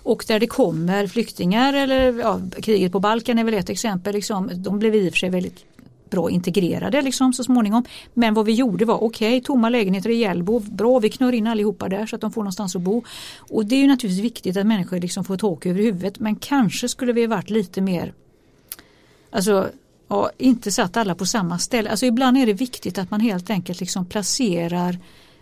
och 0.04 0.26
där 0.28 0.40
det 0.40 0.48
kommer 0.48 1.08
flyktingar 1.08 1.74
eller 1.74 2.20
ja, 2.20 2.42
kriget 2.62 2.92
på 2.92 3.00
Balkan 3.00 3.40
är 3.40 3.44
väl 3.44 3.54
ett 3.54 3.70
exempel. 3.70 4.14
Liksom, 4.14 4.52
de 4.56 4.80
blev 4.80 4.96
i 4.96 5.10
och 5.10 5.14
för 5.14 5.18
sig 5.18 5.30
väldigt 5.30 5.66
bra 6.10 6.30
integrerade 6.30 7.02
liksom 7.02 7.34
så 7.34 7.44
småningom. 7.44 7.84
Men 8.14 8.34
vad 8.34 8.46
vi 8.46 8.52
gjorde 8.52 8.86
var 8.86 9.04
okej, 9.04 9.28
okay, 9.28 9.42
tomma 9.42 9.70
lägenheter 9.70 10.10
i 10.10 10.16
Hjällbo, 10.16 10.60
bra 10.60 11.00
vi 11.00 11.10
knör 11.10 11.34
in 11.34 11.48
allihopa 11.48 11.90
där 11.90 12.06
så 12.06 12.16
att 12.16 12.22
de 12.22 12.32
får 12.32 12.42
någonstans 12.42 12.76
att 12.76 12.82
bo. 12.82 13.04
Och 13.38 13.66
det 13.66 13.76
är 13.76 13.80
ju 13.80 13.88
naturligtvis 13.88 14.26
viktigt 14.26 14.58
att 14.58 14.68
människor 14.68 15.00
liksom 15.00 15.26
får 15.26 15.38
tak 15.38 15.66
över 15.66 15.82
huvudet 15.82 16.20
men 16.20 16.36
kanske 16.36 16.90
skulle 16.90 17.14
vi 17.14 17.28
varit 17.28 17.50
lite 17.50 17.82
mer 17.82 18.14
Alltså 19.32 19.70
ja, 20.08 20.32
inte 20.38 20.72
satt 20.72 20.98
alla 20.98 21.16
på 21.16 21.26
samma 21.26 21.60
ställe. 21.60 21.90
Alltså 21.90 22.06
ibland 22.06 22.38
är 22.38 22.46
det 22.46 22.54
viktigt 22.54 22.98
att 22.98 23.12
man 23.12 23.20
helt 23.20 23.50
enkelt 23.50 23.80
liksom 23.80 24.06
placerar 24.06 24.98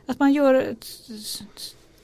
att 0.06 0.20
man 0.20 0.34
gör 0.34 0.76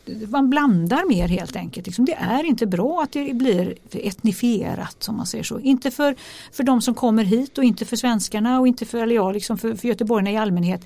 man 0.05 0.49
blandar 0.49 1.07
mer 1.07 1.27
helt 1.27 1.55
enkelt. 1.55 1.87
Liksom, 1.87 2.05
det 2.05 2.13
är 2.13 2.43
inte 2.43 2.65
bra 2.65 3.01
att 3.03 3.11
det 3.11 3.33
blir 3.33 3.75
etnifierat 3.91 5.03
som 5.03 5.17
man 5.17 5.25
säger 5.25 5.43
så. 5.43 5.59
Inte 5.59 5.91
för, 5.91 6.15
för 6.51 6.63
de 6.63 6.81
som 6.81 6.95
kommer 6.95 7.23
hit 7.23 7.57
och 7.57 7.63
inte 7.63 7.85
för 7.85 7.95
svenskarna 7.95 8.59
och 8.59 8.67
inte 8.67 8.85
för, 8.85 8.97
eller 8.97 9.15
jag, 9.15 9.33
liksom 9.33 9.57
för, 9.57 9.75
för 9.75 9.87
göteborgarna 9.87 10.31
i 10.31 10.37
allmänhet. 10.37 10.85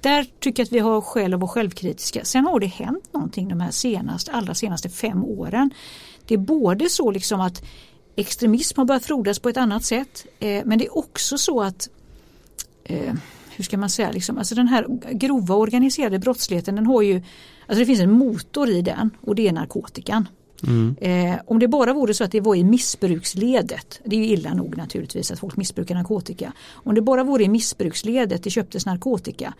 Där 0.00 0.26
tycker 0.40 0.60
jag 0.62 0.66
att 0.66 0.72
vi 0.72 0.78
har 0.78 1.00
skäl 1.00 1.34
att 1.34 1.40
vara 1.40 1.50
självkritiska. 1.50 2.24
Sen 2.24 2.44
har 2.44 2.60
det 2.60 2.66
hänt 2.66 3.12
någonting 3.12 3.48
de 3.48 3.60
här 3.60 3.70
senaste, 3.70 4.32
allra 4.32 4.54
senaste 4.54 4.88
fem 4.88 5.24
åren. 5.24 5.70
Det 6.26 6.34
är 6.34 6.38
både 6.38 6.88
så 6.88 7.10
liksom 7.10 7.40
att 7.40 7.62
extremism 8.16 8.80
har 8.80 8.84
börjat 8.84 9.04
frodas 9.04 9.38
på 9.38 9.48
ett 9.48 9.56
annat 9.56 9.84
sätt 9.84 10.26
eh, 10.38 10.62
men 10.64 10.78
det 10.78 10.86
är 10.86 10.98
också 10.98 11.38
så 11.38 11.62
att 11.62 11.88
eh, 12.84 13.14
hur 13.56 13.64
ska 13.64 13.78
man 13.78 13.90
säga, 13.90 14.10
liksom, 14.10 14.38
alltså 14.38 14.54
den 14.54 14.68
här 14.68 14.86
grova 15.12 15.54
organiserade 15.54 16.18
brottsligheten 16.18 16.76
den 16.76 16.86
har 16.86 17.02
ju 17.02 17.22
Alltså 17.66 17.80
det 17.80 17.86
finns 17.86 18.00
en 18.00 18.10
motor 18.10 18.68
i 18.68 18.82
den 18.82 19.10
och 19.20 19.34
det 19.34 19.48
är 19.48 19.52
narkotikan. 19.52 20.28
Mm. 20.66 20.96
Eh, 21.00 21.40
om 21.46 21.58
det 21.58 21.68
bara 21.68 21.92
vore 21.92 22.14
så 22.14 22.24
att 22.24 22.32
det 22.32 22.40
var 22.40 22.54
i 22.54 22.64
missbruksledet, 22.64 24.00
det 24.04 24.16
är 24.16 24.20
ju 24.20 24.26
illa 24.26 24.54
nog 24.54 24.76
naturligtvis 24.76 25.30
att 25.30 25.38
folk 25.38 25.56
missbrukar 25.56 25.94
narkotika. 25.94 26.52
Om 26.72 26.94
det 26.94 27.02
bara 27.02 27.24
vore 27.24 27.44
i 27.44 27.48
missbruksledet 27.48 28.42
det 28.42 28.50
köptes 28.50 28.86
narkotika 28.86 29.54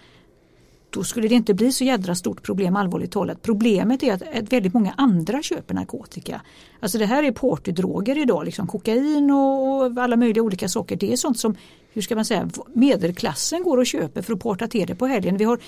då 0.95 1.05
skulle 1.05 1.29
det 1.29 1.35
inte 1.35 1.55
bli 1.55 1.73
så 1.73 1.85
jädra 1.85 2.15
stort 2.15 2.43
problem 2.43 2.77
allvarligt 2.77 3.13
talat. 3.13 3.43
Problemet 3.43 4.03
är 4.03 4.13
att, 4.13 4.53
väldigt 4.53 4.75
många 4.75 4.95
andra 4.97 5.43
köper 5.43 5.75
narkotika. 5.75 6.41
Alltså 6.81 6.99
det 6.99 7.07
här 7.07 7.23
är 7.23 7.33
partydroger 7.33 8.19
idag, 8.19 8.45
liksom 8.45 8.67
kokain 8.67 9.31
och 9.31 10.03
alla 10.03 10.17
möjliga 10.17 10.43
olika 10.43 10.69
saker. 10.69 10.97
Det 10.97 11.13
är 11.13 11.17
sånt 11.17 11.39
som, 11.39 11.57
hur 11.93 12.03
ska 12.03 12.15
man 12.15 12.25
säga, 12.25 12.51
medelklassen 12.75 13.63
går 13.63 13.77
och 13.79 13.87
köper 13.87 14.23
för 14.23 14.33
att 14.33 14.41
parta 14.41 14.67
till 14.67 14.87
det 14.87 14.95
på 14.95 15.07
helgen. 15.07 15.37
Vi 15.37 15.45
har, 15.45 15.59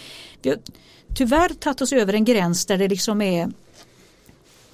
vi 0.42 0.50
har 0.50 0.58
tyvärr 1.16 1.48
tagit 1.48 1.80
oss 1.80 1.92
över 1.92 2.12
en 2.12 2.24
gräns 2.24 2.66
där 2.66 2.78
det 2.78 2.88
liksom 2.88 3.22
är 3.22 3.52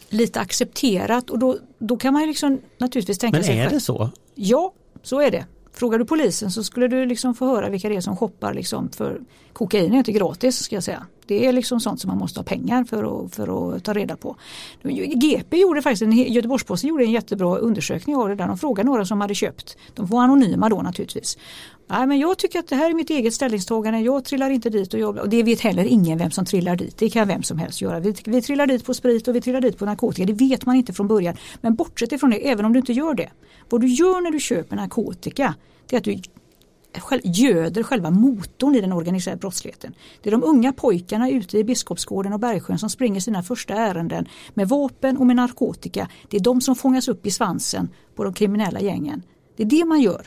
lite 0.08 0.40
accepterat 0.40 1.30
och 1.30 1.38
då, 1.38 1.58
då 1.78 1.96
kan 1.96 2.12
man 2.12 2.22
ju 2.22 2.28
liksom 2.28 2.60
naturligtvis 2.78 3.18
tänka 3.18 3.36
Men 3.36 3.44
sig. 3.44 3.56
Men 3.56 3.66
är 3.66 3.70
det 3.70 3.80
så? 3.80 4.10
Ja, 4.34 4.72
så 5.02 5.20
är 5.20 5.30
det. 5.30 5.46
Frågar 5.72 5.98
du 5.98 6.04
polisen 6.04 6.50
så 6.50 6.64
skulle 6.64 6.88
du 6.88 7.06
liksom 7.06 7.34
få 7.34 7.46
höra 7.46 7.68
vilka 7.68 7.88
det 7.88 7.96
är 7.96 8.00
som 8.00 8.16
shoppar 8.16 8.54
liksom 8.54 8.88
för 8.88 9.20
kokain 9.52 9.94
är 9.94 9.98
inte 9.98 10.12
gratis 10.12 10.58
ska 10.58 10.76
jag 10.76 10.84
säga. 10.84 11.06
Det 11.26 11.46
är 11.46 11.52
liksom 11.52 11.80
sånt 11.80 12.00
som 12.00 12.08
man 12.08 12.18
måste 12.18 12.40
ha 12.40 12.44
pengar 12.44 12.84
för 12.84 13.24
att, 13.24 13.34
för 13.34 13.76
att 13.76 13.84
ta 13.84 13.92
reda 13.92 14.16
på. 14.16 14.36
GP 15.14 15.56
gjorde 15.56 15.82
faktiskt, 15.82 16.02
en, 16.02 16.12
Göteborgsposten 16.12 16.88
gjorde 16.88 17.04
en 17.04 17.10
jättebra 17.10 17.56
undersökning 17.56 18.16
av 18.16 18.28
det 18.28 18.34
där. 18.34 18.46
De 18.46 18.58
frågade 18.58 18.86
några 18.86 19.04
som 19.04 19.20
hade 19.20 19.34
köpt. 19.34 19.76
De 19.94 20.06
var 20.06 20.22
anonyma 20.22 20.68
då 20.68 20.82
naturligtvis. 20.82 21.38
Nej, 21.86 22.06
men 22.06 22.18
jag 22.18 22.38
tycker 22.38 22.58
att 22.58 22.68
det 22.68 22.76
här 22.76 22.90
är 22.90 22.94
mitt 22.94 23.10
eget 23.10 23.34
ställningstagande. 23.34 24.00
Jag 24.00 24.24
trillar 24.24 24.50
inte 24.50 24.70
dit 24.70 24.94
och 24.94 25.00
jobbar. 25.00 25.22
Och 25.22 25.28
det 25.28 25.42
vet 25.42 25.60
heller 25.60 25.84
ingen 25.84 26.18
vem 26.18 26.30
som 26.30 26.44
trillar 26.44 26.76
dit. 26.76 26.96
Det 26.96 27.10
kan 27.10 27.28
vem 27.28 27.42
som 27.42 27.58
helst 27.58 27.80
göra. 27.80 28.00
Vi, 28.00 28.14
vi 28.24 28.42
trillar 28.42 28.66
dit 28.66 28.84
på 28.84 28.94
sprit 28.94 29.28
och 29.28 29.36
vi 29.36 29.40
trillar 29.40 29.60
dit 29.60 29.78
på 29.78 29.86
narkotika. 29.86 30.26
Det 30.26 30.32
vet 30.32 30.66
man 30.66 30.76
inte 30.76 30.92
från 30.92 31.08
början. 31.08 31.36
Men 31.60 31.74
bortsett 31.74 32.12
ifrån 32.12 32.30
det, 32.30 32.50
även 32.50 32.64
om 32.64 32.72
du 32.72 32.78
inte 32.78 32.92
gör 32.92 33.14
det. 33.14 33.28
Vad 33.68 33.80
du 33.80 33.86
gör 33.86 34.20
när 34.20 34.30
du 34.30 34.40
köper 34.40 34.76
narkotika 34.76 35.54
det 35.92 35.96
är 35.96 35.98
att 35.98 36.04
du 36.04 36.22
göder 37.24 37.82
själva 37.82 38.10
motorn 38.10 38.74
i 38.74 38.80
den 38.80 38.92
organiserade 38.92 39.38
brottsligheten. 39.38 39.94
Det 40.22 40.28
är 40.28 40.30
de 40.30 40.42
unga 40.44 40.72
pojkarna 40.72 41.30
ute 41.30 41.58
i 41.58 41.64
Biskopsgården 41.64 42.32
och 42.32 42.40
Bergsjön 42.40 42.78
som 42.78 42.90
springer 42.90 43.20
sina 43.20 43.42
första 43.42 43.74
ärenden 43.74 44.28
med 44.54 44.68
vapen 44.68 45.16
och 45.16 45.26
med 45.26 45.36
narkotika. 45.36 46.08
Det 46.28 46.36
är 46.36 46.40
de 46.40 46.60
som 46.60 46.76
fångas 46.76 47.08
upp 47.08 47.26
i 47.26 47.30
svansen 47.30 47.88
på 48.14 48.24
de 48.24 48.32
kriminella 48.32 48.80
gängen. 48.80 49.22
Det 49.56 49.62
är 49.62 49.66
det 49.66 49.84
man 49.84 50.00
gör. 50.00 50.26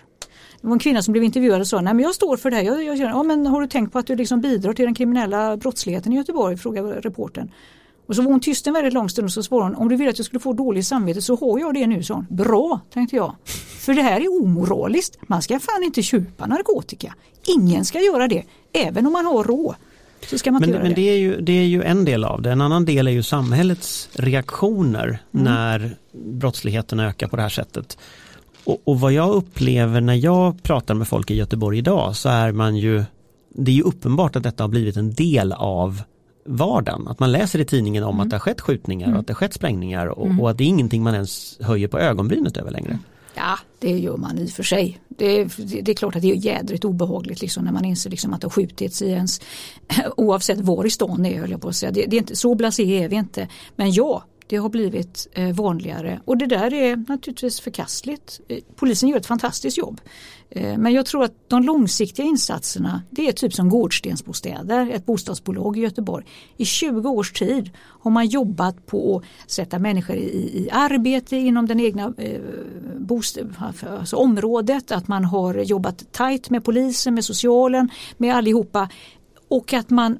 Det 0.61 0.68
var 0.68 0.74
en 0.74 0.80
kvinna 0.80 1.01
som 1.01 1.11
blev 1.11 1.24
intervjuad 1.24 1.61
och 1.61 1.68
sa, 1.68 1.82
nej 1.82 1.93
men 1.93 2.03
jag 2.03 2.16
står 2.16 2.38
för 2.38 2.51
det 2.51 2.55
här. 2.55 2.63
Jag, 2.63 2.84
jag, 2.84 2.97
ja, 2.97 3.24
men 3.24 3.45
har 3.45 3.61
du 3.61 3.68
tänkt 3.68 3.93
på 3.93 3.99
att 3.99 4.07
du 4.07 4.16
liksom 4.16 4.41
bidrar 4.41 4.74
till 4.74 4.86
den 4.86 4.93
kriminella 4.93 5.57
brottsligheten 5.57 6.13
i 6.13 6.16
Göteborg? 6.16 6.57
frågade 6.57 7.01
reporten. 7.01 7.51
Och 8.08 8.16
så 8.16 8.22
var 8.22 8.32
hon 8.32 8.39
tyst 8.39 8.68
en 8.68 8.74
väldigt 8.74 8.93
lång 8.93 9.10
stund 9.10 9.26
och 9.26 9.32
så 9.32 9.43
svarade 9.43 9.70
hon, 9.70 9.76
om 9.76 9.89
du 9.89 9.95
vill 9.95 10.10
att 10.10 10.20
jag 10.20 10.26
skulle 10.26 10.39
få 10.39 10.53
dåligt 10.53 10.88
samvete 10.88 11.22
så 11.22 11.36
har 11.36 11.60
jag 11.60 11.74
det 11.74 11.88
nu, 11.88 12.03
sa 12.03 12.14
hon. 12.14 12.26
Bra, 12.30 12.80
tänkte 12.93 13.16
jag. 13.16 13.36
För 13.80 13.93
det 13.93 14.01
här 14.01 14.22
är 14.22 14.41
omoraliskt. 14.43 15.18
Man 15.28 15.41
ska 15.41 15.60
fan 15.60 15.84
inte 15.84 16.01
köpa 16.03 16.45
narkotika. 16.45 17.16
Ingen 17.47 17.86
ska 17.86 17.99
göra 17.99 18.28
det, 18.28 18.43
även 18.74 19.06
om 19.08 19.14
man 19.14 19.26
har 19.26 19.43
råd. 19.43 19.76
Så 20.30 20.38
ska 20.38 20.51
man 20.51 20.60
men 20.62 20.70
inte 20.70 20.82
men 20.82 20.89
det. 20.89 20.95
det, 20.95 21.10
är 21.10 21.18
ju, 21.18 21.41
det 21.41 21.51
är 21.51 21.66
ju 21.66 21.84
en 21.84 22.06
del 22.06 22.24
av 22.24 22.41
det. 22.41 22.51
En 22.51 22.62
annan 22.62 22.86
del 22.86 23.08
är 23.08 23.12
ju 23.12 23.24
samhällets 23.24 24.10
reaktioner 24.14 25.06
Mm. 25.34 25.43
när 25.45 25.97
brottsligheten 26.12 26.99
ökar 26.99 27.28
på 27.28 27.36
det 27.36 27.41
här 27.41 27.49
sättet. 27.49 27.97
Och, 28.64 28.82
och 28.84 28.99
vad 28.99 29.14
jag 29.14 29.30
upplever 29.30 30.01
när 30.01 30.14
jag 30.14 30.64
pratar 30.64 30.93
med 30.93 31.08
folk 31.08 31.32
i 31.32 31.36
Göteborg 31.36 31.78
idag 31.78 32.16
så 32.16 32.30
är 32.30 32.51
man 32.51 32.76
ju 32.78 33.03
det 33.58 33.72
är 33.72 33.76
ju 33.76 33.82
uppenbart 33.82 34.36
att 34.36 34.43
detta 34.43 34.64
har 34.64 34.68
blivit 34.68 34.97
en 34.97 35.14
del 35.14 35.53
av 35.53 36.01
vardagen. 36.45 37.07
Att 37.07 37.19
man 37.19 37.31
läser 37.31 37.59
i 37.59 37.65
tidningen 37.65 38.03
om 38.03 38.19
att 38.19 38.29
det 38.29 38.35
har 38.35 38.39
skett 38.39 38.61
skjutningar 38.61 39.13
och 39.13 39.19
att 39.19 39.27
det 39.27 39.33
har 39.33 39.35
skett 39.35 39.53
sprängningar 39.53 40.07
och, 40.07 40.39
och 40.39 40.49
att 40.49 40.57
det 40.57 40.63
är 40.63 40.67
ingenting 40.67 41.03
man 41.03 41.13
ens 41.13 41.57
höjer 41.61 41.87
på 41.87 41.99
ögonbrynet 41.99 42.57
över 42.57 42.71
längre. 42.71 42.99
Ja, 43.35 43.59
det 43.79 43.99
gör 43.99 44.17
man 44.17 44.37
i 44.37 44.45
och 44.45 44.49
för 44.49 44.63
sig. 44.63 44.99
Det, 45.07 45.43
det, 45.43 45.81
det 45.81 45.91
är 45.91 45.95
klart 45.95 46.15
att 46.15 46.21
det 46.21 46.31
är 46.31 46.35
jädrigt 46.35 46.85
obehagligt 46.85 47.41
liksom, 47.41 47.65
när 47.65 47.71
man 47.71 47.85
inser 47.85 48.09
liksom, 48.09 48.33
att 48.33 48.41
det 48.41 48.45
har 48.45 48.51
skjutits 48.51 49.01
i 49.01 49.09
ens, 49.09 49.41
oavsett 50.17 50.59
var 50.59 50.85
i 50.85 50.89
stan 50.89 51.23
det 51.23 51.29
är 51.29 51.39
höll 51.39 51.51
jag 51.51 51.61
på 51.61 51.67
att 51.67 51.75
säga. 51.75 51.91
Det, 51.91 52.05
det 52.05 52.15
är 52.15 52.19
inte, 52.19 52.35
så 52.35 52.55
blasé 52.55 53.03
är 53.03 53.09
vi 53.09 53.15
inte. 53.15 53.47
Men 53.75 53.91
ja, 53.91 54.23
det 54.47 54.57
har 54.57 54.69
blivit 54.69 55.27
eh, 55.33 55.55
vanligare 55.55 56.19
och 56.25 56.37
det 56.37 56.45
där 56.45 56.73
är 56.73 56.95
naturligtvis 56.95 57.59
förkastligt. 57.59 58.39
Eh, 58.47 58.57
polisen 58.75 59.09
gör 59.09 59.17
ett 59.17 59.25
fantastiskt 59.25 59.77
jobb. 59.77 60.01
Eh, 60.56 60.78
men 60.78 60.93
jag 60.93 61.06
tror 61.06 61.24
att 61.24 61.49
de 61.49 61.64
långsiktiga 61.64 62.26
insatserna 62.26 63.01
det 63.10 63.28
är 63.28 63.32
typ 63.32 63.53
som 63.53 63.70
Gårdstensbostäder, 63.70 64.89
ett 64.91 65.06
bostadsbolag 65.06 65.78
i 65.78 65.82
Göteborg. 65.82 66.26
I 66.58 66.66
20 66.66 67.10
års 67.10 67.32
tid 67.34 67.70
har 67.78 68.12
man 68.12 68.28
jobbat 68.28 68.86
på 68.86 69.18
att 69.43 69.51
sätta 69.51 69.80
människor 69.80 70.16
i, 70.16 70.64
i 70.64 70.70
arbete 70.72 71.38
inom 71.38 71.66
den 71.66 71.80
egna 71.80 72.14
eh, 72.18 72.41
bost- 72.97 73.38
alltså 73.99 74.16
området, 74.16 74.91
att 74.91 75.08
man 75.08 75.26
har 75.26 75.56
jobbat 75.56 76.12
tajt 76.12 76.49
med 76.49 76.64
polisen, 76.64 77.14
med 77.14 77.26
socialen, 77.26 77.89
med 78.18 78.36
allihopa 78.36 78.89
och 79.47 79.74
att 79.74 79.89
man 79.89 80.18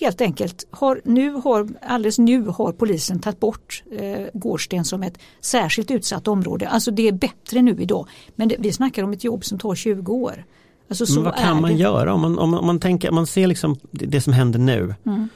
helt 0.00 0.20
enkelt 0.20 0.66
har 0.70 1.00
nu 1.04 1.30
har, 1.32 1.68
alldeles 1.86 2.18
nu 2.18 2.42
har 2.46 2.72
polisen 2.72 3.18
tagit 3.20 3.40
bort 3.40 3.82
eh, 3.92 4.26
Gårdsten 4.34 4.84
som 4.84 5.02
ett 5.02 5.18
särskilt 5.40 5.90
utsatt 5.90 6.28
område. 6.28 6.68
Alltså 6.68 6.90
det 6.90 7.08
är 7.08 7.12
bättre 7.12 7.62
nu 7.62 7.76
idag. 7.78 8.06
Men 8.36 8.48
det, 8.48 8.56
vi 8.58 8.72
snackar 8.72 9.02
om 9.04 9.12
ett 9.12 9.24
jobb 9.24 9.44
som 9.44 9.58
tar 9.58 9.74
20 9.74 10.12
år. 10.12 10.44
Alltså 10.88 11.20
vad 11.20 11.36
kan 11.36 11.60
man 11.60 11.70
det. 11.70 11.76
göra 11.76 12.14
om 12.14 12.20
man, 12.20 12.38
om, 12.38 12.50
man- 12.50 12.60
om 12.60 12.66
man 12.66 12.80
tänker, 12.80 13.10
man 13.10 13.26
ser 13.26 13.46
liksom 13.46 13.76
det, 13.90 14.06
det 14.06 14.20
som 14.20 14.32
händer 14.32 14.58
nu. 14.58 14.94
Mm. 15.06 15.28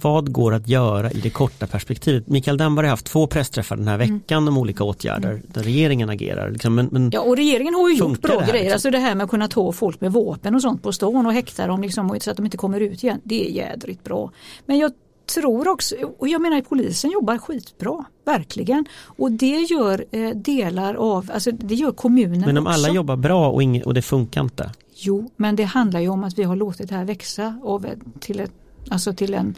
Vad 0.00 0.32
går 0.32 0.54
att 0.54 0.68
göra 0.68 1.10
i 1.10 1.20
det 1.20 1.30
korta 1.30 1.66
perspektivet? 1.66 2.28
Mikael 2.28 2.56
Damberg 2.56 2.86
har 2.86 2.90
haft 2.90 3.06
två 3.06 3.26
pressträffar 3.26 3.76
den 3.76 3.88
här 3.88 3.94
Mm. 3.94 4.18
veckan 4.18 4.48
om 4.48 4.58
olika 4.58 4.84
åtgärder 4.84 5.42
där 5.48 5.62
regeringen 5.62 6.10
agerar. 6.10 6.50
Liksom, 6.50 6.74
men, 6.74 6.88
men, 6.92 7.10
Ja 7.12 7.20
och 7.20 7.36
regeringen 7.36 7.74
har 7.74 7.88
ju 7.90 7.96
gjort 7.96 8.22
bra 8.22 8.34
det 8.34 8.40
här, 8.44 8.50
grejer. 8.52 8.64
liksom? 8.64 8.74
Alltså 8.74 8.90
det 8.90 8.98
här 8.98 9.14
med 9.14 9.24
att 9.24 9.30
kunna 9.30 9.48
ta 9.48 9.72
folk 9.72 10.00
med 10.00 10.12
vapen 10.12 10.54
och 10.54 10.62
sånt 10.62 10.82
på 10.82 10.92
stan 10.92 11.26
och 11.26 11.32
häkta 11.32 11.66
dem 11.66 11.82
liksom, 11.82 12.16
så 12.20 12.30
att 12.30 12.36
de 12.36 12.44
inte 12.46 12.56
kommer 12.56 12.80
ut 12.80 13.04
igen. 13.04 13.20
Det 13.24 13.46
är 13.48 13.50
jädrigt 13.50 14.04
bra. 14.04 14.30
Men 14.66 14.78
jag 14.78 14.92
tror 15.34 15.68
också, 15.68 15.94
och 16.18 16.28
jag 16.28 16.40
menar 16.42 16.60
polisen 16.60 17.10
jobbar 17.10 17.38
skitbra, 17.38 18.04
verkligen. 18.24 18.84
Och 19.04 19.32
det 19.32 19.60
gör 19.60 20.04
eh, 20.10 20.30
delar 20.30 20.94
av, 20.94 21.30
alltså 21.34 21.50
det 21.50 21.74
gör 21.74 21.92
kommunen 21.92 22.40
men 22.40 22.58
om 22.58 22.66
också. 22.66 22.74
alla 22.78 22.94
jobbar 22.94 23.16
bra 23.16 23.48
och, 23.50 23.62
ing, 23.62 23.82
och 23.84 23.94
det 23.94 24.02
funkar 24.02 24.40
inte. 24.40 24.70
Jo, 24.94 25.30
men 25.36 25.56
det 25.56 25.64
handlar 25.64 26.00
ju 26.00 26.08
om 26.08 26.24
att 26.24 26.38
vi 26.38 26.42
har 26.42 26.56
låtit 26.56 26.88
det 26.88 26.94
här 26.94 27.04
växa 27.04 27.58
av, 27.64 27.86
till, 28.20 28.40
ett, 28.40 28.52
alltså 28.90 29.12
till 29.12 29.34
en 29.34 29.54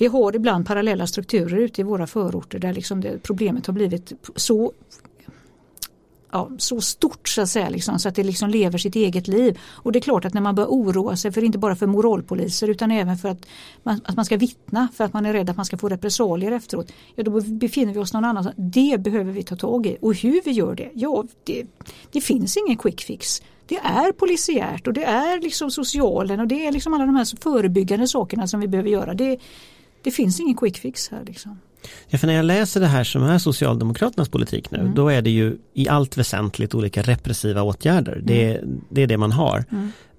vi 0.00 0.06
har 0.06 0.36
ibland 0.36 0.66
parallella 0.66 1.06
strukturer 1.06 1.58
ute 1.58 1.80
i 1.80 1.84
våra 1.84 2.06
förorter 2.06 2.58
där 2.58 2.72
liksom 2.72 3.00
det, 3.00 3.22
problemet 3.22 3.66
har 3.66 3.74
blivit 3.74 4.12
så 4.36 4.72
ja, 6.32 6.50
så 6.58 6.80
stort 6.80 7.28
så 7.28 7.42
att 7.42 7.48
säga 7.48 7.68
liksom, 7.68 7.98
så 7.98 8.08
att 8.08 8.14
det 8.14 8.24
liksom 8.24 8.50
lever 8.50 8.78
sitt 8.78 8.96
eget 8.96 9.28
liv. 9.28 9.58
Och 9.64 9.92
det 9.92 9.98
är 9.98 10.00
klart 10.00 10.24
att 10.24 10.34
när 10.34 10.40
man 10.40 10.54
börjar 10.54 10.68
oroa 10.68 11.16
sig 11.16 11.32
för 11.32 11.44
inte 11.44 11.58
bara 11.58 11.76
för 11.76 11.86
moralpoliser 11.86 12.68
utan 12.68 12.90
även 12.90 13.16
för 13.16 13.28
att 13.28 13.46
man, 13.82 14.00
att 14.04 14.16
man 14.16 14.24
ska 14.24 14.36
vittna 14.36 14.88
för 14.94 15.04
att 15.04 15.12
man 15.12 15.26
är 15.26 15.32
rädd 15.32 15.50
att 15.50 15.56
man 15.56 15.66
ska 15.66 15.78
få 15.78 15.88
repressalier 15.88 16.52
efteråt. 16.52 16.92
Ja 17.14 17.22
då 17.22 17.40
befinner 17.40 17.94
vi 17.94 18.00
oss 18.00 18.12
någon 18.12 18.24
annanstans. 18.24 18.56
Det 18.58 19.00
behöver 19.00 19.32
vi 19.32 19.42
ta 19.42 19.56
tag 19.56 19.86
i 19.86 19.96
och 20.00 20.14
hur 20.14 20.42
vi 20.44 20.50
gör 20.50 20.74
det, 20.74 20.90
ja 20.94 21.24
det, 21.44 21.64
det 22.12 22.20
finns 22.20 22.56
ingen 22.56 22.76
quick 22.76 23.00
fix. 23.00 23.42
Det 23.66 23.76
är 23.76 24.12
polisiärt 24.12 24.86
och 24.86 24.92
det 24.92 25.04
är 25.04 25.40
liksom 25.40 25.70
socialen 25.70 26.40
och 26.40 26.46
det 26.46 26.66
är 26.66 26.72
liksom 26.72 26.94
alla 26.94 27.06
de 27.06 27.16
här 27.16 27.42
förebyggande 27.42 28.08
sakerna 28.08 28.46
som 28.46 28.60
vi 28.60 28.68
behöver 28.68 28.90
göra. 28.90 29.14
Det, 29.14 29.38
det 30.02 30.10
finns 30.10 30.40
ingen 30.40 30.56
quick 30.56 30.78
fix 30.78 31.08
här 31.08 31.22
liksom. 31.26 31.58
Ja, 32.08 32.18
för 32.18 32.26
när 32.26 32.34
jag 32.34 32.44
läser 32.44 32.80
det 32.80 32.86
här 32.86 33.04
som 33.04 33.22
är 33.22 33.38
Socialdemokraternas 33.38 34.28
politik 34.28 34.70
nu, 34.70 34.78
Mm. 34.78 34.94
då 34.94 35.08
är 35.08 35.22
det 35.22 35.30
ju 35.30 35.56
i 35.74 35.88
allt 35.88 36.16
väsentligt 36.16 36.74
olika 36.74 37.02
repressiva 37.02 37.62
åtgärder. 37.62 38.20
Det, 38.24 38.56
Mm. 38.56 38.80
det 38.88 39.02
är 39.02 39.06
det 39.06 39.16
man 39.18 39.32
har. 39.32 39.64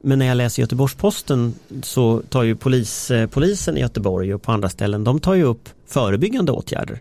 Men 0.04 0.20
när 0.20 0.26
jag 0.26 0.36
läser 0.38 0.62
Göteborgs-Posten 0.64 1.54
så 1.84 2.22
tar 2.30 2.44
ju 2.44 2.56
polis, 2.56 3.12
eh, 3.12 3.28
polisen 3.28 3.78
i 3.78 3.80
Göteborg 3.80 4.34
och 4.34 4.42
på 4.42 4.52
andra 4.52 4.70
ställen, 4.70 5.04
de 5.04 5.20
tar 5.20 5.34
ju 5.34 5.44
upp 5.44 5.70
förebyggande 5.88 6.52
åtgärder. 6.52 7.00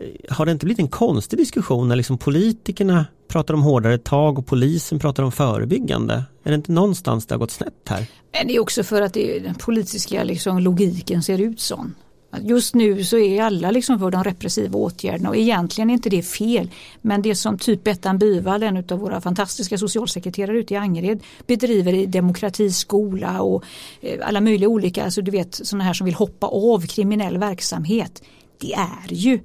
Eh, 0.00 0.06
har 0.34 0.46
det 0.46 0.52
inte 0.52 0.66
blivit 0.66 0.80
en 0.80 0.88
konstig 0.88 1.38
diskussion 1.38 1.88
när 1.88 1.96
liksom 1.96 2.18
politikerna 2.18 3.06
pratar 3.28 3.54
om 3.54 3.62
hårdare 3.62 3.98
tag 3.98 4.38
och 4.38 4.46
polisen 4.46 4.98
pratar 4.98 5.22
om 5.22 5.32
förebyggande? 5.32 6.24
Är 6.44 6.50
det 6.50 6.54
inte 6.54 6.72
någonstans 6.72 7.26
det 7.26 7.34
har 7.34 7.38
gått 7.38 7.50
snett 7.50 7.88
här? 7.88 8.06
Men 8.32 8.46
det 8.46 8.56
är 8.56 8.60
också 8.60 8.82
för 8.84 9.02
att 9.02 9.14
det, 9.14 9.38
den 9.38 9.54
politiska 9.54 10.24
liksom, 10.24 10.58
logiken 10.58 11.22
ser 11.22 11.38
ut 11.40 11.60
sån. 11.60 11.94
Just 12.40 12.74
nu 12.74 13.04
så 13.04 13.18
är 13.18 13.42
alla 13.42 13.70
liksom 13.70 13.98
för 13.98 14.10
de 14.10 14.24
repressiva 14.24 14.78
åtgärderna 14.78 15.28
och 15.28 15.36
egentligen 15.36 15.90
är 15.90 15.94
inte 15.94 16.10
det 16.10 16.22
fel. 16.22 16.70
Men 17.02 17.22
det 17.22 17.34
som 17.34 17.58
typ 17.58 17.84
Bettan 17.84 18.18
Byvall, 18.18 18.62
en 18.62 18.76
av 18.76 18.98
våra 18.98 19.20
fantastiska 19.20 19.78
socialsekreterare 19.78 20.58
ute 20.58 20.74
i 20.74 20.76
Angered, 20.76 21.22
bedriver 21.46 21.92
i 21.92 22.06
demokratiskola 22.06 23.42
och 23.42 23.64
eh, 24.00 24.28
alla 24.28 24.40
möjliga 24.40 24.68
olika, 24.68 25.04
alltså 25.04 25.22
du 25.22 25.30
vet 25.30 25.54
sådana 25.54 25.84
här 25.84 25.92
som 25.92 26.04
vill 26.04 26.14
hoppa 26.14 26.46
av 26.46 26.86
kriminell 26.86 27.38
verksamhet. 27.38 28.22
Det 28.58 28.72
är 28.72 29.12
ju 29.12 29.40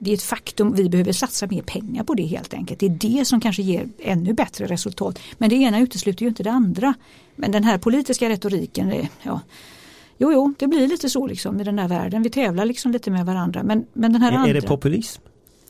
det 0.00 0.10
är 0.10 0.14
ett 0.14 0.22
faktum, 0.22 0.74
vi 0.74 0.88
behöver 0.88 1.12
satsa 1.12 1.46
mer 1.46 1.62
pengar 1.62 2.04
på 2.04 2.14
det 2.14 2.22
helt 2.22 2.54
enkelt. 2.54 2.80
Det 2.80 2.86
är 2.86 3.18
det 3.18 3.24
som 3.24 3.40
kanske 3.40 3.62
ger 3.62 3.88
ännu 3.98 4.32
bättre 4.32 4.66
resultat. 4.66 5.18
Men 5.38 5.50
det 5.50 5.56
ena 5.56 5.80
utesluter 5.80 6.22
ju 6.22 6.28
inte 6.28 6.42
det 6.42 6.50
andra. 6.50 6.94
Men 7.36 7.52
den 7.52 7.64
här 7.64 7.78
politiska 7.78 8.28
retoriken, 8.28 9.08
ja, 9.22 9.40
jo, 10.18 10.32
jo, 10.32 10.54
det 10.58 10.66
blir 10.66 10.88
lite 10.88 11.10
så 11.10 11.26
liksom 11.26 11.60
i 11.60 11.64
den 11.64 11.78
här 11.78 11.88
världen. 11.88 12.22
Vi 12.22 12.30
tävlar 12.30 12.64
liksom 12.64 12.92
lite 12.92 13.10
med 13.10 13.26
varandra. 13.26 13.62
Men, 13.62 13.86
men 13.92 14.12
den 14.12 14.22
här 14.22 14.32
Är, 14.32 14.36
andra, 14.36 14.50
är 14.50 14.54
det 14.54 14.62
populism? 14.62 15.22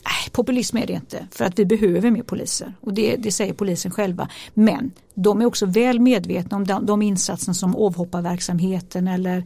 Nej, 0.04 0.30
populism 0.32 0.76
är 0.76 0.86
det 0.86 0.92
inte. 0.92 1.26
För 1.30 1.44
att 1.44 1.58
vi 1.58 1.64
behöver 1.64 2.10
mer 2.10 2.22
poliser. 2.22 2.74
Och 2.80 2.94
det, 2.94 3.16
det 3.16 3.32
säger 3.32 3.54
polisen 3.54 3.90
själva. 3.90 4.28
Men 4.54 4.92
de 5.14 5.40
är 5.40 5.46
också 5.46 5.66
väl 5.66 6.00
medvetna 6.00 6.56
om 6.56 6.66
de, 6.66 6.86
de 6.86 7.02
insatser 7.02 7.52
som 7.52 7.76
avhopparverksamheten 7.76 9.08
eller 9.08 9.44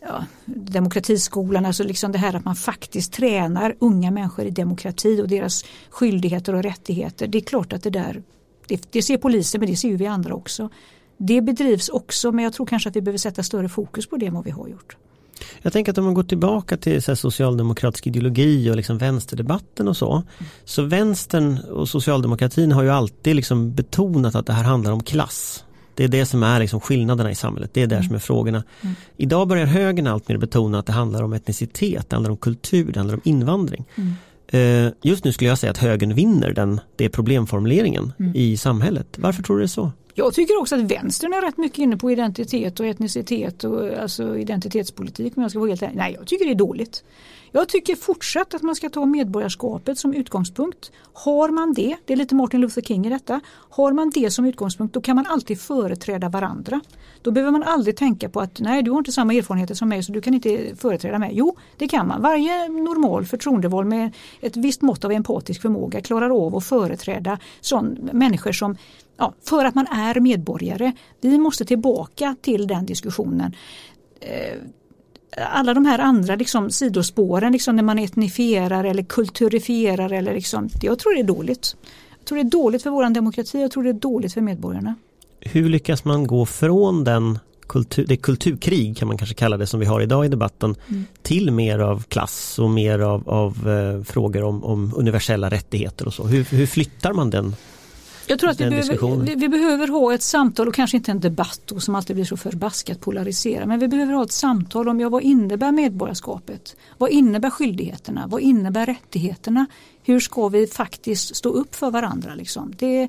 ja, 0.00 0.24
demokratiskolan, 0.44 1.66
alltså 1.66 1.84
liksom 1.84 2.12
det 2.12 2.18
här 2.18 2.36
att 2.36 2.44
man 2.44 2.56
faktiskt 2.56 3.12
tränar 3.12 3.76
unga 3.78 4.10
människor 4.10 4.44
i 4.44 4.50
demokrati 4.50 5.20
och 5.22 5.28
deras 5.28 5.64
skyldigheter 5.90 6.54
och 6.54 6.62
rättigheter. 6.62 7.26
Det 7.26 7.38
är 7.38 7.42
klart 7.42 7.72
att 7.72 7.82
det 7.82 7.90
där, 7.90 8.22
det, 8.66 8.92
det 8.92 9.02
ser 9.02 9.16
polisen 9.16 9.60
men 9.60 9.70
det 9.70 9.76
ser 9.76 9.88
ju 9.88 9.96
vi 9.96 10.06
andra 10.06 10.34
också. 10.34 10.68
Det 11.16 11.40
bedrivs 11.40 11.88
också 11.88 12.32
men 12.32 12.44
jag 12.44 12.52
tror 12.52 12.66
kanske 12.66 12.88
att 12.88 12.96
vi 12.96 13.00
behöver 13.00 13.18
sätta 13.18 13.42
större 13.42 13.68
fokus 13.68 14.06
på 14.06 14.16
det 14.16 14.26
än 14.26 14.34
vad 14.34 14.44
vi 14.44 14.50
har 14.50 14.68
gjort. 14.68 14.96
Jag 15.62 15.72
tänker 15.72 15.92
att 15.92 15.98
om 15.98 16.04
man 16.04 16.14
går 16.14 16.22
tillbaka 16.22 16.76
till 16.76 17.02
så 17.02 17.10
här, 17.10 17.16
socialdemokratisk 17.16 18.06
ideologi 18.06 18.70
och 18.70 18.76
liksom 18.76 18.98
vänsterdebatten 18.98 19.88
och 19.88 19.96
så. 19.96 20.22
Så 20.64 20.82
vänstern 20.82 21.58
och 21.58 21.88
socialdemokratin 21.88 22.72
har 22.72 22.82
ju 22.82 22.90
alltid 22.90 23.36
liksom 23.36 23.74
betonat 23.74 24.34
att 24.34 24.46
det 24.46 24.52
här 24.52 24.64
handlar 24.64 24.92
om 24.92 25.02
klass. 25.02 25.64
Det 26.00 26.04
är 26.04 26.08
det 26.08 26.26
som 26.26 26.42
är 26.42 26.60
liksom 26.60 26.80
skillnaderna 26.80 27.30
i 27.30 27.34
samhället, 27.34 27.70
det 27.74 27.82
är 27.82 27.86
där 27.86 28.02
som 28.02 28.14
är 28.14 28.18
frågorna. 28.18 28.64
Idag 29.16 29.48
börjar 29.48 29.66
högern 29.66 30.06
alltmer 30.06 30.36
betona 30.36 30.78
att 30.78 30.86
det 30.86 30.92
handlar 30.92 31.22
om 31.22 31.32
etnicitet, 31.32 32.10
det 32.10 32.16
handlar 32.16 32.30
om 32.30 32.36
kultur, 32.36 32.92
det 32.92 33.00
handlar 33.00 33.14
om 33.14 33.20
invandring. 33.24 33.84
Eh, 34.46 34.88
Just 35.02 35.24
nu 35.24 35.32
skulle 35.32 35.50
jag 35.50 35.58
säga 35.58 35.70
att 35.70 35.78
högern 35.78 36.14
vinner 36.14 36.52
den, 36.52 36.80
det 36.96 37.08
problemformuleringen 37.08 38.12
i 38.34 38.56
samhället. 38.56 39.18
Varför 39.18 39.42
tror 39.42 39.56
du 39.56 39.62
det 39.62 39.66
är 39.66 39.68
så? 39.68 39.92
Jag 40.14 40.34
tycker 40.34 40.60
också 40.60 40.74
att 40.74 40.80
vänstern 40.80 41.32
är 41.32 41.42
rätt 41.46 41.58
mycket 41.58 41.78
inne 41.78 41.96
på 41.96 42.10
identitet 42.10 42.80
och 42.80 42.86
etnicitet 42.86 43.64
och 43.64 43.88
alltså 44.02 44.38
identitetspolitik 44.38 45.36
om 45.36 45.42
jag 45.42 45.50
ska 45.50 45.60
vara 45.60 45.68
helt 45.70 45.82
ärlig. 45.82 45.96
Nej, 45.96 46.16
jag 46.18 46.26
tycker 46.26 46.44
det 46.44 46.52
är 46.52 46.54
dåligt. 46.54 47.04
Jag 47.52 47.68
tycker 47.68 47.96
fortsatt 47.96 48.54
att 48.54 48.62
man 48.62 48.74
ska 48.74 48.88
ta 48.88 49.06
medborgarskapet 49.06 49.98
som 49.98 50.14
utgångspunkt. 50.14 50.92
Har 51.12 51.48
man 51.48 51.74
det, 51.74 51.96
det 52.04 52.12
är 52.12 52.16
lite 52.16 52.34
Martin 52.34 52.60
Luther 52.60 52.82
King 52.82 53.06
i 53.06 53.10
detta, 53.10 53.40
har 53.70 53.92
man 53.92 54.10
det 54.10 54.30
som 54.30 54.44
utgångspunkt 54.44 54.94
då 54.94 55.00
kan 55.00 55.16
man 55.16 55.26
alltid 55.26 55.60
företräda 55.60 56.28
varandra. 56.28 56.80
Då 57.22 57.30
behöver 57.30 57.52
man 57.52 57.62
aldrig 57.62 57.96
tänka 57.96 58.28
på 58.28 58.40
att 58.40 58.60
nej 58.60 58.82
du 58.82 58.90
har 58.90 58.98
inte 58.98 59.12
samma 59.12 59.34
erfarenheter 59.34 59.74
som 59.74 59.88
mig 59.88 60.02
så 60.02 60.12
du 60.12 60.20
kan 60.20 60.34
inte 60.34 60.76
företräda 60.76 61.18
mig. 61.18 61.30
Jo 61.34 61.56
det 61.76 61.88
kan 61.88 62.08
man. 62.08 62.22
Varje 62.22 62.68
normal 62.68 63.26
förtroendevald 63.26 63.88
med 63.88 64.14
ett 64.40 64.56
visst 64.56 64.82
mått 64.82 65.04
av 65.04 65.12
empatisk 65.12 65.62
förmåga 65.62 66.00
klarar 66.00 66.46
av 66.46 66.56
att 66.56 66.64
företräda 66.64 67.38
sån, 67.60 68.10
människor 68.12 68.52
som 68.52 68.76
ja, 69.16 69.34
för 69.42 69.64
att 69.64 69.74
man 69.74 69.86
är 69.86 70.20
medborgare. 70.20 70.92
Vi 71.20 71.38
måste 71.38 71.64
tillbaka 71.64 72.36
till 72.40 72.66
den 72.66 72.86
diskussionen. 72.86 73.54
Eh, 74.20 74.58
alla 75.36 75.74
de 75.74 75.86
här 75.86 75.98
andra 75.98 76.36
liksom, 76.36 76.70
sidospåren 76.70 77.52
liksom, 77.52 77.76
när 77.76 77.82
man 77.82 77.98
etnifierar 77.98 78.84
eller 78.84 79.02
kulturifierar. 79.02 80.12
Eller 80.12 80.34
liksom, 80.34 80.68
jag 80.82 80.98
tror 80.98 81.14
det 81.14 81.20
är 81.20 81.24
dåligt. 81.24 81.76
Jag 82.18 82.26
tror 82.26 82.38
det 82.38 82.42
är 82.42 82.50
dåligt 82.50 82.82
för 82.82 82.90
vår 82.90 83.10
demokrati, 83.10 83.60
jag 83.60 83.70
tror 83.70 83.82
det 83.82 83.90
är 83.90 83.92
dåligt 83.92 84.34
för 84.34 84.40
medborgarna. 84.40 84.94
Hur 85.40 85.68
lyckas 85.68 86.04
man 86.04 86.26
gå 86.26 86.46
från 86.46 87.04
den 87.04 87.38
kultur, 87.70 88.04
det 88.08 88.16
kulturkrig 88.16 88.96
kan 88.96 89.08
man 89.08 89.18
kanske 89.18 89.34
kalla 89.34 89.56
det 89.56 89.66
som 89.66 89.80
vi 89.80 89.86
har 89.86 90.00
idag 90.00 90.24
i 90.24 90.28
debatten 90.28 90.74
mm. 90.88 91.04
till 91.22 91.50
mer 91.50 91.78
av 91.78 92.02
klass 92.02 92.58
och 92.58 92.70
mer 92.70 92.98
av, 92.98 93.28
av 93.28 93.68
eh, 93.68 94.02
frågor 94.04 94.42
om, 94.42 94.64
om, 94.64 94.92
universella 94.96 95.50
rättigheter 95.50 96.06
och 96.06 96.14
så. 96.14 96.24
Hur, 96.26 96.44
hur 96.44 96.66
flyttar 96.66 97.12
man 97.12 97.30
den 97.30 97.54
jag 98.30 98.38
tror 98.38 98.50
att 98.50 98.60
vi 98.60 98.70
behöver, 98.70 99.24
vi, 99.24 99.34
vi 99.34 99.48
behöver, 99.48 99.88
ha 99.88 100.14
ett 100.14 100.22
samtal 100.22 100.68
och 100.68 100.74
kanske 100.74 100.96
inte 100.96 101.10
en 101.10 101.20
debatt 101.20 101.60
då, 101.64 101.80
som 101.80 101.94
alltid 101.94 102.16
blir 102.16 102.24
så 102.24 102.36
förbaskat 102.36 103.00
polariserad. 103.00 103.68
Men 103.68 103.78
vi 103.78 103.88
behöver 103.88 104.12
ha 104.12 104.24
ett 104.24 104.32
samtal 104.32 104.88
om 104.88 105.00
ja, 105.00 105.08
vad 105.08 105.22
innebär 105.22 105.72
medborgarskapet? 105.72 106.76
Vad 106.98 107.10
innebär 107.10 107.50
skyldigheterna? 107.50 108.26
Vad 108.26 108.40
innebär 108.40 108.86
rättigheterna? 108.86 109.66
Hur 110.02 110.20
ska 110.20 110.48
vi 110.48 110.66
faktiskt 110.66 111.36
stå 111.36 111.48
upp 111.48 111.74
för 111.74 111.90
varandra? 111.90 112.34
Liksom? 112.34 112.72
Det, 112.78 113.08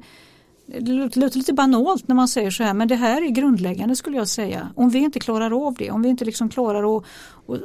det 0.65 1.15
låter 1.15 1.37
lite 1.37 1.53
banalt 1.53 2.07
när 2.07 2.15
man 2.15 2.27
säger 2.27 2.51
så 2.51 2.63
här 2.63 2.73
men 2.73 2.87
det 2.87 2.95
här 2.95 3.21
är 3.21 3.29
grundläggande 3.29 3.95
skulle 3.95 4.17
jag 4.17 4.27
säga. 4.27 4.69
Om 4.75 4.89
vi 4.89 4.99
inte 4.99 5.19
klarar 5.19 5.67
av 5.67 5.73
det, 5.73 5.91
om 5.91 6.01
vi 6.01 6.09
inte 6.09 6.25
liksom 6.25 6.49
klarar 6.49 6.97
att, 6.97 7.03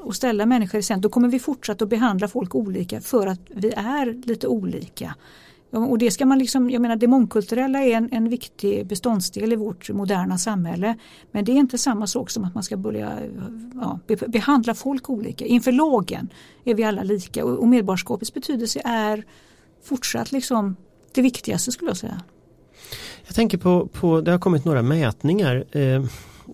att 0.08 0.16
ställa 0.16 0.46
människor 0.46 0.78
i 0.78 0.82
centrum 0.82 1.02
då 1.02 1.08
kommer 1.08 1.28
vi 1.28 1.38
fortsätta 1.38 1.84
att 1.84 1.90
behandla 1.90 2.28
folk 2.28 2.54
olika 2.54 3.00
för 3.00 3.26
att 3.26 3.40
vi 3.48 3.72
är 3.76 4.22
lite 4.26 4.46
olika. 4.46 5.14
Och 5.70 5.98
det 5.98 6.10
ska 6.10 6.26
man 6.26 6.38
liksom, 6.38 6.70
jag 6.70 6.82
menar 6.82 6.96
det 6.96 7.06
mångkulturella 7.06 7.82
är 7.82 7.96
en, 7.96 8.08
en 8.12 8.28
viktig 8.28 8.86
beståndsdel 8.86 9.52
i 9.52 9.56
vårt 9.56 9.90
moderna 9.90 10.38
samhälle. 10.38 10.96
Men 11.32 11.44
det 11.44 11.52
är 11.52 11.56
inte 11.56 11.78
samma 11.78 12.06
sak 12.06 12.30
som 12.30 12.44
att 12.44 12.54
man 12.54 12.62
ska 12.62 12.76
börja 12.76 13.12
ja, 13.74 13.98
behandla 14.26 14.74
folk 14.74 15.10
olika. 15.10 15.46
Inför 15.46 15.72
lagen 15.72 16.28
är 16.64 16.74
vi 16.74 16.84
alla 16.84 17.02
lika 17.02 17.44
och, 17.44 17.58
och 17.58 17.68
medborgarskapets 17.68 18.34
betydelse 18.34 18.80
är 18.84 19.24
fortsatt 19.84 20.32
liksom 20.32 20.76
det 21.12 21.22
viktigaste 21.22 21.72
skulle 21.72 21.90
jag 21.90 21.96
säga. 21.96 22.20
Jag 23.26 23.34
tänker 23.34 23.58
på, 23.58 23.86
på 23.86 24.20
det 24.20 24.30
har 24.30 24.38
kommit 24.38 24.64
några 24.64 24.82
mätningar 24.82 25.64
eh, 25.72 26.04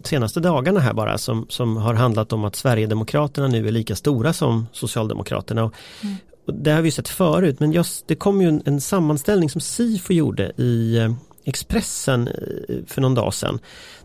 senaste 0.05 0.41
dagarna 0.41 0.81
här 0.81 0.95
bara 0.95 1.19
som, 1.19 1.47
som 1.49 1.77
har 1.77 1.95
handlat 1.95 2.33
om 2.33 2.45
att 2.45 2.57
Sverigedemokraterna 2.57 3.49
nu 3.49 3.69
är 3.69 3.73
lika 3.73 3.97
stora 3.97 4.33
som 4.33 4.67
Socialdemokraterna. 4.73 5.65
Och, 5.65 5.75
mm 6.03 6.17
det 6.47 6.71
har 6.71 6.83
vi 6.83 6.91
sett 6.91 7.09
förut 7.09 7.61
men 7.61 7.73
just, 7.73 8.09
det 8.09 8.15
kom 8.15 8.43
ju 8.43 8.49
en, 8.49 8.63
en 8.65 8.81
sammanställning 8.81 9.51
som 9.51 9.61
SIFO 9.61 10.13
gjorde 10.13 10.53
i 10.57 10.99
eh, 10.99 11.13
Expressen 11.45 12.29
eh, 12.29 12.77
för 12.87 13.01
någon 13.01 13.15
dag 13.15 13.35
sedan. 13.35 13.59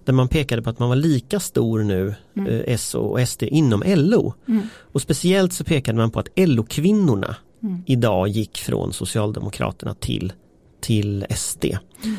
Där 0.05 0.13
man 0.13 0.27
pekade 0.27 0.61
på 0.61 0.69
att 0.69 0.79
man 0.79 0.89
var 0.89 0.95
lika 0.95 1.39
stor 1.39 1.83
nu, 1.83 2.15
mm. 2.35 2.53
eh, 2.53 2.61
S 2.65 2.95
och 2.95 3.27
SD, 3.27 3.43
inom 3.43 3.83
LO. 3.85 4.33
Mm. 4.47 4.67
Och 4.77 5.01
speciellt 5.01 5.53
så 5.53 5.63
pekade 5.63 5.97
man 5.97 6.11
på 6.11 6.19
att 6.19 6.29
LO-kvinnorna 6.35 7.35
mm. 7.63 7.83
idag 7.85 8.27
gick 8.27 8.57
från 8.57 8.93
Socialdemokraterna 8.93 9.93
till, 9.93 10.33
till 10.81 11.25
SD. 11.35 11.65
Mm. 11.65 12.17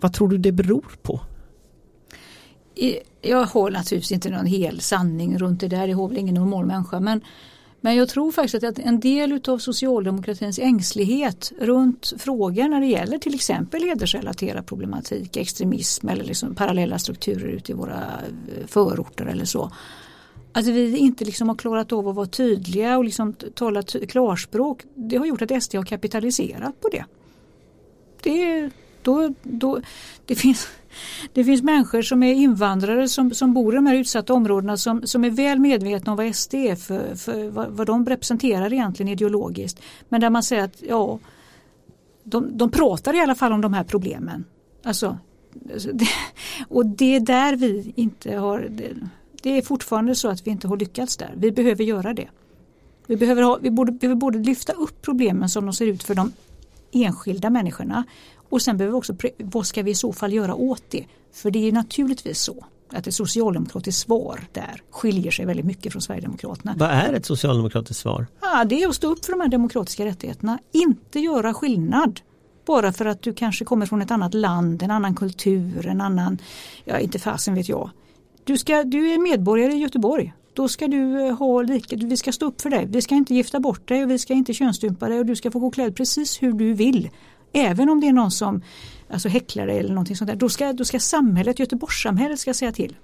Vad 0.00 0.12
tror 0.12 0.28
du 0.28 0.38
det 0.38 0.52
beror 0.52 0.84
på? 1.02 1.20
Jag 3.22 3.44
har 3.44 3.70
naturligtvis 3.70 4.12
inte 4.12 4.30
någon 4.30 4.46
hel 4.46 4.80
sanning 4.80 5.38
runt 5.38 5.60
det 5.60 5.68
där, 5.68 5.86
det 5.86 5.92
har 5.92 6.08
väl 6.08 6.18
ingen 6.18 6.34
normal 6.34 6.66
människa 6.66 7.00
men 7.00 7.20
men 7.84 7.96
jag 7.96 8.08
tror 8.08 8.32
faktiskt 8.32 8.64
att 8.64 8.78
en 8.78 9.00
del 9.00 9.40
av 9.48 9.58
socialdemokratins 9.58 10.58
ängslighet 10.58 11.52
runt 11.58 12.12
frågor 12.18 12.68
när 12.68 12.80
det 12.80 12.86
gäller 12.86 13.18
till 13.18 13.34
exempel 13.34 13.82
hedersrelaterad 13.82 14.66
problematik, 14.66 15.36
extremism 15.36 16.08
eller 16.08 16.24
liksom 16.24 16.54
parallella 16.54 16.98
strukturer 16.98 17.48
ute 17.48 17.72
i 17.72 17.74
våra 17.74 17.96
eh, 17.96 18.66
förorter 18.66 19.26
eller 19.26 19.44
så. 19.44 19.72
Att 20.52 20.66
vi 20.66 20.96
inte 20.96 21.24
liksom 21.24 21.48
har 21.48 21.56
klarat 21.56 21.92
av 21.92 22.08
att 22.08 22.14
vara 22.14 22.26
tydliga 22.26 22.98
och 22.98 23.04
liksom 23.04 23.32
tala 23.32 23.82
klarspråk. 23.82 24.82
Det 24.94 25.16
har 25.16 25.26
gjort 25.26 25.42
att 25.42 25.62
SD 25.62 25.74
har 25.74 25.84
kapitaliserat 25.84 26.80
på 26.80 26.88
det. 26.88 27.04
Det, 28.22 28.70
då, 29.02 29.34
då, 29.42 29.80
det 30.26 30.34
finns 30.34 30.68
det 31.32 31.44
finns 31.44 31.62
människor 31.62 32.02
som 32.02 32.22
är 32.22 32.34
invandrare 32.34 33.08
som, 33.08 33.30
som 33.30 33.54
bor 33.54 33.74
i 33.74 33.76
de 33.76 33.86
här 33.86 33.96
utsatta 33.96 34.34
områdena 34.34 34.76
som, 34.76 35.06
som 35.06 35.24
är 35.24 35.30
väl 35.30 35.58
medvetna 35.58 36.12
om 36.12 36.18
vad 36.18 36.36
SD 36.36 36.54
är 36.54 36.76
för, 36.76 37.14
för 37.14 37.48
vad, 37.48 37.68
vad 37.70 37.86
de 37.86 38.06
representerar 38.06 38.72
egentligen 38.72 39.12
ideologiskt. 39.12 39.82
Men 40.08 40.20
där 40.20 40.30
man 40.30 40.42
säger 40.42 40.64
att 40.64 40.82
ja, 40.88 41.18
de, 42.24 42.58
de 42.58 42.70
pratar 42.70 43.14
i 43.14 43.20
alla 43.20 43.34
fall 43.34 43.52
om 43.52 43.60
de 43.60 43.72
här 43.74 43.84
problemen. 43.84 44.44
Alltså, 44.84 45.18
alltså, 45.72 45.92
det, 45.92 46.08
och 46.68 46.86
det 46.86 47.16
är 47.16 47.20
där 47.20 47.56
vi 47.56 47.92
inte 47.96 48.36
har, 48.36 48.66
det, 48.70 48.94
det, 49.42 49.58
är 49.58 49.62
fortfarande 49.62 50.14
så 50.14 50.28
att 50.28 50.46
vi 50.46 50.50
inte 50.50 50.68
har 50.68 50.76
lyckats 50.76 51.16
där. 51.16 51.34
Vi 51.36 51.52
behöver 51.52 51.84
göra 51.84 52.14
det. 52.14 52.28
Vi 53.06 53.16
behöver, 53.16 53.42
ha, 53.42 53.58
vi 53.62 53.70
borde, 53.70 54.08
vi 54.08 54.14
borde 54.14 54.38
lyfta 54.38 54.72
upp 54.72 55.02
problemen 55.02 55.48
som 55.48 55.64
de 55.64 55.74
ser 55.74 55.86
ut 55.86 56.02
för 56.02 56.14
de 56.14 56.32
enskilda 56.92 57.50
människorna 57.50 58.04
och 58.52 58.62
sen 58.62 58.76
behöver 58.76 58.92
vi 58.92 58.98
också, 58.98 59.14
vad 59.38 59.66
ska 59.66 59.82
vi 59.82 59.90
i 59.90 59.94
så 59.94 60.12
fall 60.12 60.32
göra 60.32 60.54
åt 60.54 60.82
det? 60.88 61.04
För 61.32 61.50
det 61.50 61.68
är 61.68 61.72
naturligtvis 61.72 62.40
så 62.40 62.64
att 62.92 63.06
ett 63.06 63.14
socialdemokratiskt 63.14 64.00
svar 64.00 64.40
där 64.52 64.82
skiljer 64.90 65.30
sig 65.30 65.46
väldigt 65.46 65.66
mycket 65.66 65.92
från 65.92 66.02
Sverigedemokraterna. 66.02 66.74
Vad 66.78 66.90
är 66.90 67.12
ett 67.12 67.26
socialdemokratiskt 67.26 68.02
svar? 68.02 68.26
Ja, 68.40 68.64
det 68.64 68.82
är 68.82 68.88
att 68.88 68.94
stå 68.94 69.08
upp 69.08 69.24
för 69.24 69.32
de 69.32 69.40
här 69.40 69.48
demokratiska 69.48 70.04
rättigheterna. 70.04 70.58
Inte 70.72 71.18
göra 71.18 71.54
skillnad. 71.54 72.20
Bara 72.66 72.92
för 72.92 73.04
att 73.04 73.22
du 73.22 73.34
kanske 73.34 73.64
kommer 73.64 73.86
från 73.86 74.02
ett 74.02 74.10
annat 74.10 74.34
land, 74.34 74.82
en 74.82 74.90
annan 74.90 75.14
kultur, 75.14 75.86
en 75.86 76.00
annan, 76.00 76.38
ja 76.84 76.98
inte 76.98 77.18
fasen 77.18 77.54
vet 77.54 77.68
jag. 77.68 77.90
Du, 78.44 78.58
ska, 78.58 78.84
du 78.84 79.12
är 79.12 79.18
medborgare 79.18 79.72
i 79.72 79.78
Göteborg. 79.78 80.32
Då 80.54 80.68
ska 80.68 80.88
du 80.88 81.26
eh, 81.26 81.38
ha 81.38 81.62
lika, 81.62 81.96
vi 81.96 82.16
ska 82.16 82.32
stå 82.32 82.46
upp 82.46 82.60
för 82.60 82.70
dig. 82.70 82.86
Vi 82.86 83.02
ska 83.02 83.14
inte 83.14 83.34
gifta 83.34 83.60
bort 83.60 83.88
dig 83.88 84.04
och 84.04 84.10
vi 84.10 84.18
ska 84.18 84.34
inte 84.34 84.54
könsstympa 84.54 85.08
dig 85.08 85.18
och 85.18 85.26
du 85.26 85.36
ska 85.36 85.50
få 85.50 85.58
gå 85.58 85.70
klädd 85.70 85.96
precis 85.96 86.42
hur 86.42 86.52
du 86.52 86.74
vill. 86.74 87.10
Även 87.52 87.88
om 87.88 88.00
det 88.00 88.08
är 88.08 88.12
någon 88.12 88.30
som 88.30 88.62
alltså 89.12 89.28
dig 89.28 89.78
eller 89.78 89.88
någonting 89.88 90.16
sånt 90.16 90.28
där. 90.28 90.36
Då 90.36 90.48
ska, 90.48 90.72
då 90.72 90.84
ska 90.84 91.00
samhället, 91.00 91.58
Göteborgssamhället 91.58 92.38
ska 92.38 92.54
säga 92.54 92.72
till. 92.72 92.96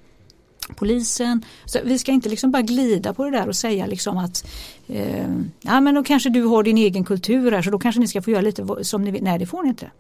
Polisen, 0.76 1.44
så 1.64 1.78
vi 1.84 1.98
ska 1.98 2.12
inte 2.12 2.28
liksom 2.28 2.50
bara 2.50 2.62
glida 2.62 3.14
på 3.14 3.24
det 3.24 3.30
där 3.30 3.48
och 3.48 3.56
säga 3.56 3.86
liksom 3.86 4.18
att 4.18 4.46
eh, 4.86 5.28
ja 5.60 5.80
men 5.80 5.94
då 5.94 6.04
kanske 6.04 6.30
du 6.30 6.42
har 6.42 6.62
din 6.62 6.78
egen 6.78 7.04
kultur 7.04 7.52
här 7.52 7.62
så 7.62 7.70
då 7.70 7.78
kanske 7.78 8.00
ni 8.00 8.08
ska 8.08 8.22
få 8.22 8.30
göra 8.30 8.40
lite 8.40 8.66
som 8.82 9.04
ni 9.04 9.10
vill. 9.10 9.22
Nej 9.22 9.38
det 9.38 9.46
får 9.46 9.62
ni 9.62 9.68
inte. 9.68 9.90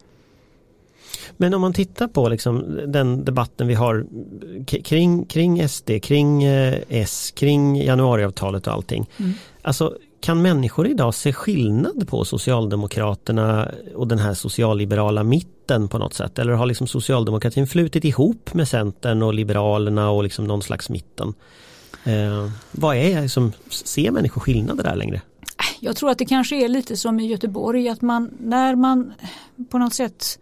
Men 1.36 1.54
om 1.54 1.60
man 1.60 1.72
tittar 1.72 2.08
på 2.08 2.28
liksom 2.28 2.80
den 2.86 3.24
debatten 3.24 3.66
vi 3.66 3.74
har 3.74 4.06
kring, 4.64 5.24
kring 5.24 5.68
SD, 5.68 5.90
kring 6.02 6.42
eh, 6.42 6.78
S, 6.88 7.32
kring 7.36 7.76
januariavtalet 7.76 8.66
och 8.66 8.72
allting. 8.72 9.10
Mm. 9.16 9.32
Alltså 9.62 9.96
kan 10.20 10.42
människor 10.42 10.86
idag 10.86 11.14
se 11.14 11.32
skillnad 11.32 12.08
på 12.08 12.24
Socialdemokraterna 12.24 13.68
och 13.94 14.08
den 14.08 14.18
här 14.18 14.34
socialliberala 14.34 15.22
mitten 15.22 15.88
på 15.88 15.98
något 15.98 16.14
sätt? 16.14 16.38
Eller 16.38 16.52
har 16.52 16.66
liksom 16.66 16.86
socialdemokratin 16.86 17.66
flutit 17.66 18.04
ihop 18.04 18.54
med 18.54 18.68
Centern 18.68 19.22
och 19.22 19.34
Liberalerna 19.34 20.10
och 20.10 20.22
liksom 20.22 20.44
någon 20.44 20.62
slags 20.62 20.88
mitten? 20.88 21.34
Eh, 22.04 22.50
vad 22.70 22.96
är 22.96 23.28
som 23.28 23.52
ser 23.70 24.10
människor 24.10 24.40
skillnader 24.40 24.84
där 24.84 24.96
längre? 24.96 25.20
Jag 25.80 25.96
tror 25.96 26.10
att 26.10 26.18
det 26.18 26.26
kanske 26.26 26.64
är 26.64 26.68
lite 26.68 26.96
som 26.96 27.20
i 27.20 27.26
Göteborg 27.26 27.88
att 27.88 28.02
man 28.02 28.30
när 28.40 28.74
man 28.74 29.12
på 29.70 29.78
något 29.78 29.94
sätt 29.94 30.38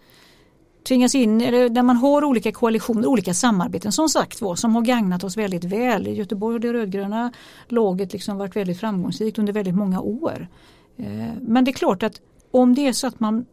tvingas 0.86 1.14
in, 1.14 1.40
eller 1.40 1.68
där 1.68 1.82
man 1.82 1.96
har 1.96 2.24
olika 2.24 2.52
koalitioner, 2.52 3.06
olika 3.06 3.34
samarbeten 3.34 3.92
som 3.92 4.08
sagt 4.08 4.40
var 4.40 4.56
som 4.56 4.74
har 4.74 4.82
gagnat 4.82 5.24
oss 5.24 5.36
väldigt 5.36 5.64
väl. 5.64 6.08
I 6.08 6.14
Göteborg 6.14 6.54
har 6.54 6.58
det 6.58 6.72
rödgröna 6.72 7.32
laget 7.68 8.12
liksom 8.12 8.36
varit 8.36 8.56
väldigt 8.56 8.80
framgångsrikt 8.80 9.38
under 9.38 9.52
väldigt 9.52 9.74
många 9.74 10.00
år. 10.00 10.48
Eh, 10.96 11.32
men 11.40 11.64
det 11.64 11.70
är 11.70 11.72
klart 11.72 12.02
att 12.02 12.20
om 12.50 12.74
det 12.74 12.86
är 12.86 12.92
så 12.92 13.06
att 13.06 13.20
man 13.20 13.46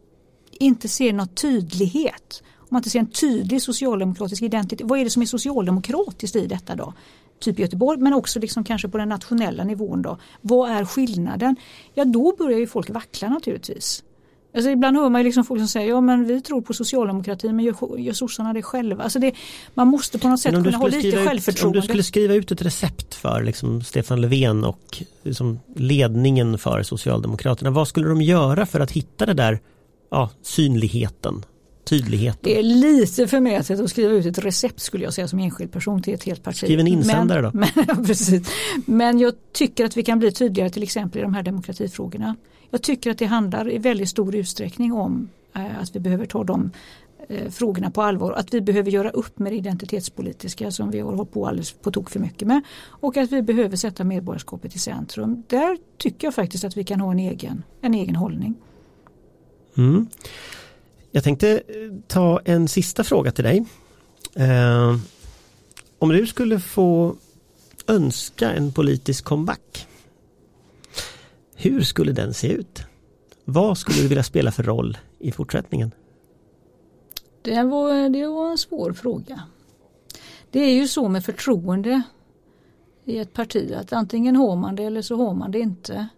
inte 0.52 0.88
ser 0.88 1.12
någon 1.12 1.28
tydlighet, 1.28 2.42
om 2.58 2.66
man 2.70 2.78
inte 2.78 2.90
ser 2.90 2.98
en 2.98 3.10
tydlig 3.10 3.62
socialdemokratisk 3.62 4.42
identitet, 4.42 4.88
vad 4.88 4.98
är 4.98 5.04
det 5.04 5.10
som 5.10 5.22
är 5.22 5.26
socialdemokratiskt 5.26 6.36
i 6.36 6.46
detta 6.46 6.74
då? 6.74 6.94
Typ 7.38 7.58
Göteborg 7.58 8.00
men 8.00 8.14
också 8.14 8.40
liksom 8.40 8.64
kanske 8.64 8.88
på 8.88 8.98
den 8.98 9.08
nationella 9.08 9.64
nivån 9.64 10.02
då. 10.02 10.18
Vad 10.40 10.70
är 10.70 10.84
skillnaden? 10.84 11.56
Ja 11.94 12.04
då 12.04 12.34
börjar 12.38 12.58
ju 12.58 12.66
folk 12.66 12.90
vackla 12.90 13.28
naturligtvis. 13.28 14.02
Alltså 14.54 14.70
ibland 14.70 14.96
hör 14.96 15.08
man 15.08 15.20
ju 15.20 15.24
liksom 15.24 15.44
folk 15.44 15.60
som 15.60 15.68
säger 15.68 15.88
ja 15.88 16.00
men 16.00 16.24
vi 16.24 16.40
tror 16.40 16.62
på 16.62 16.74
socialdemokratin 16.74 17.56
men 17.56 17.64
gör, 17.64 17.98
gör 17.98 18.12
sossarna 18.12 18.52
det 18.52 18.62
själva. 18.62 19.04
Alltså 19.04 19.18
det, 19.18 19.32
man 19.74 19.88
måste 19.88 20.18
på 20.18 20.28
något 20.28 20.40
sätt 20.40 20.54
kunna 20.54 20.76
ha 20.76 20.86
lite 20.86 21.08
ut, 21.08 21.28
självförtroende. 21.28 21.78
Om 21.78 21.80
du 21.80 21.88
skulle 21.88 22.02
skriva 22.02 22.34
ut 22.34 22.50
ett 22.50 22.62
recept 22.62 23.14
för 23.14 23.42
liksom 23.42 23.82
Stefan 23.82 24.20
Löfven 24.20 24.64
och 24.64 25.02
liksom 25.22 25.60
ledningen 25.76 26.58
för 26.58 26.82
Socialdemokraterna. 26.82 27.70
Vad 27.70 27.88
skulle 27.88 28.08
de 28.08 28.22
göra 28.22 28.66
för 28.66 28.80
att 28.80 28.90
hitta 28.90 29.26
det 29.26 29.34
där 29.34 29.60
ja, 30.10 30.30
synligheten? 30.42 31.44
Tydligheten. 31.84 32.40
Det 32.42 32.58
är 32.58 32.62
lite 32.62 33.28
förmätet 33.28 33.80
att 33.80 33.90
skriva 33.90 34.12
ut 34.12 34.26
ett 34.26 34.38
recept 34.38 34.80
skulle 34.80 35.04
jag 35.04 35.14
säga 35.14 35.28
som 35.28 35.38
enskild 35.38 35.72
person 35.72 36.02
till 36.02 36.14
ett 36.14 36.24
helt 36.24 36.42
parti. 36.42 36.56
Skriv 36.56 36.80
en 36.80 36.86
insändare 36.86 37.50
men, 37.54 37.68
då. 37.74 37.82
Men, 37.94 38.04
precis. 38.06 38.48
men 38.86 39.18
jag 39.18 39.34
tycker 39.52 39.84
att 39.84 39.96
vi 39.96 40.02
kan 40.02 40.18
bli 40.18 40.32
tydligare 40.32 40.70
till 40.70 40.82
exempel 40.82 41.18
i 41.18 41.22
de 41.22 41.34
här 41.34 41.42
demokratifrågorna. 41.42 42.36
Jag 42.70 42.82
tycker 42.82 43.10
att 43.10 43.18
det 43.18 43.26
handlar 43.26 43.72
i 43.72 43.78
väldigt 43.78 44.08
stor 44.08 44.34
utsträckning 44.34 44.92
om 44.92 45.28
eh, 45.54 45.80
att 45.80 45.96
vi 45.96 46.00
behöver 46.00 46.26
ta 46.26 46.44
de 46.44 46.70
eh, 47.28 47.50
frågorna 47.50 47.90
på 47.90 48.02
allvar. 48.02 48.32
Att 48.32 48.54
vi 48.54 48.60
behöver 48.60 48.90
göra 48.90 49.10
upp 49.10 49.38
med 49.38 49.52
det 49.52 49.56
identitetspolitiska 49.56 50.70
som 50.70 50.90
vi 50.90 51.00
har 51.00 51.12
hållit 51.12 51.32
på 51.32 51.46
alldeles 51.46 51.72
på 51.72 51.90
tok 51.90 52.10
för 52.10 52.20
mycket 52.20 52.48
med. 52.48 52.60
Och 52.86 53.16
att 53.16 53.32
vi 53.32 53.42
behöver 53.42 53.76
sätta 53.76 54.04
medborgarskapet 54.04 54.76
i 54.76 54.78
centrum. 54.78 55.42
Där 55.46 55.78
tycker 55.98 56.26
jag 56.26 56.34
faktiskt 56.34 56.64
att 56.64 56.76
vi 56.76 56.84
kan 56.84 57.00
ha 57.00 57.12
en 57.12 57.18
egen, 57.18 57.62
en 57.80 57.94
egen 57.94 58.16
hållning. 58.16 58.54
Mm. 59.76 60.06
Jag 61.16 61.24
tänkte 61.24 61.50
eh, 61.50 61.92
ta 62.06 62.40
en 62.44 62.68
sista 62.68 63.04
fråga 63.04 63.32
till 63.32 63.44
dig. 63.44 63.64
Eh, 64.34 64.96
om 65.98 66.08
du 66.08 66.26
skulle 66.26 66.60
få 66.60 67.16
önska 67.86 68.52
en 68.52 68.72
politisk 68.72 69.24
comeback 69.24 69.86
hur 71.54 71.80
skulle 71.80 72.12
den 72.12 72.34
se 72.34 72.52
ut? 72.52 72.82
Vad 73.44 73.78
skulle 73.78 74.02
du 74.02 74.08
vilja 74.08 74.22
spela 74.22 74.52
för 74.52 74.62
roll 74.62 74.98
i 75.18 75.32
fortsättningen? 75.32 75.90
Det 77.42 77.62
var, 77.62 78.08
det 78.08 78.26
var 78.26 78.50
en 78.50 78.58
svår 78.58 78.92
fråga. 78.92 79.42
Det 80.50 80.60
är 80.60 80.74
ju 80.74 80.88
så 80.88 81.08
med 81.08 81.24
förtroende 81.24 82.02
i 83.04 83.18
ett 83.18 83.32
parti 83.32 83.72
att 83.72 83.92
antingen 83.92 84.36
har 84.36 84.56
man 84.56 84.76
det 84.76 84.84
eller 84.84 85.02
så 85.02 85.16
har 85.16 85.34
man 85.34 85.50
det 85.50 85.58
inte. 85.58 86.08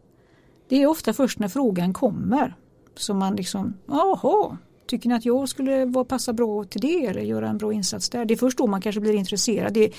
Det 0.68 0.82
är 0.82 0.86
ofta 0.86 1.12
först 1.12 1.38
när 1.38 1.49
frågan 1.49 1.92
kommer 1.92 2.57
som 2.94 3.18
man 3.18 3.36
liksom, 3.36 3.74
jaha, 3.86 4.59
tycker 4.87 5.09
ni 5.09 5.14
att 5.14 5.24
jag 5.24 5.49
skulle 5.49 5.93
passa 6.09 6.32
bra 6.32 6.64
till 6.64 6.80
det 6.80 7.07
eller 7.07 7.20
göra 7.20 7.49
en 7.49 7.59
bra 7.59 7.72
insats 7.72 8.11
där? 8.11 8.24
Det 8.24 8.34
är 8.34 8.39
först 8.39 8.59
då 8.59 8.66
man 8.66 8.80
kanske 8.80 9.01
blir 9.01 9.14
intresserad. 9.14 9.74
Det, 9.74 9.93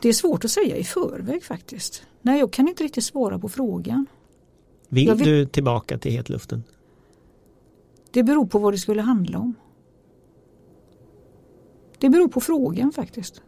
det 0.00 0.08
är 0.08 0.12
svårt 0.12 0.44
att 0.44 0.50
säga 0.50 0.76
i 0.76 0.84
förväg 0.84 1.44
faktiskt. 1.44 2.06
Nej, 2.22 2.38
jag 2.38 2.52
kan 2.52 2.68
inte 2.68 2.84
riktigt 2.84 3.04
svara 3.04 3.38
på 3.38 3.48
frågan. 3.48 4.06
Vill, 4.88 5.14
vill, 5.14 5.28
du 5.28 5.46
tillbaka 5.46 5.98
till 5.98 6.12
hetluften? 6.12 6.64
Det 8.10 8.22
beror 8.22 8.46
på 8.46 8.58
vad 8.58 8.72
det 8.72 8.78
skulle 8.78 9.02
handla 9.02 9.38
om. 9.38 9.54
Det 11.98 12.08
beror 12.08 12.28
på 12.28 12.40
frågan 12.40 12.92
faktiskt. 12.92 13.42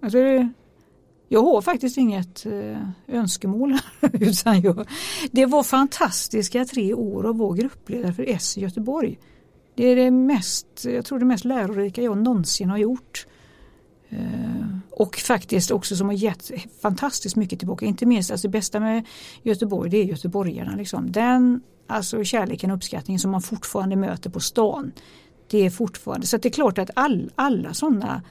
Alltså, 0.00 0.18
jag 1.28 1.42
har 1.42 1.62
faktiskt 1.62 1.98
inget 1.98 2.46
eh, 2.46 2.78
önskemål. 3.08 3.78
utan 4.12 4.60
jag, 4.60 4.88
det 5.30 5.46
var 5.46 5.62
fantastiska 5.62 6.64
tre 6.64 6.94
år 6.94 7.30
att 7.30 7.36
vara 7.36 7.56
gruppledare 7.56 8.12
för 8.12 8.24
S 8.28 8.58
i 8.58 8.60
Göteborg. 8.60 9.18
Det 9.74 9.86
är 9.86 9.96
det 9.96 10.10
mest, 10.10 10.66
jag 10.84 11.04
tror 11.04 11.18
det 11.18 11.24
mest 11.24 11.44
lärorika 11.44 12.02
jag 12.02 12.18
någonsin 12.18 12.70
har 12.70 12.78
gjort. 12.78 13.26
Eh, 14.08 14.78
och 14.90 15.16
faktiskt 15.16 15.70
också 15.70 15.96
som 15.96 16.06
har 16.06 16.14
gett 16.14 16.50
fantastiskt 16.82 17.36
mycket 17.36 17.58
tillbaka. 17.58 17.86
Inte 17.86 18.06
minst 18.06 18.30
alltså 18.30 18.48
det 18.48 18.52
bästa 18.52 18.80
med 18.80 19.06
Göteborg 19.42 19.90
det 19.90 19.96
är 19.96 20.04
göteborgarna. 20.04 20.76
Liksom. 20.76 21.12
Den 21.12 21.60
alltså 21.86 22.24
kärleken 22.24 22.70
och 22.70 22.76
uppskattningen 22.76 23.20
som 23.20 23.30
man 23.30 23.42
fortfarande 23.42 23.96
möter 23.96 24.30
på 24.30 24.40
stan. 24.40 24.92
Det 25.50 25.66
är 25.66 25.70
fortfarande 25.70 26.26
så 26.26 26.36
det 26.36 26.48
är 26.48 26.52
klart 26.52 26.78
att 26.78 26.90
all, 26.94 27.30
alla 27.34 27.74
sådana 27.74 28.22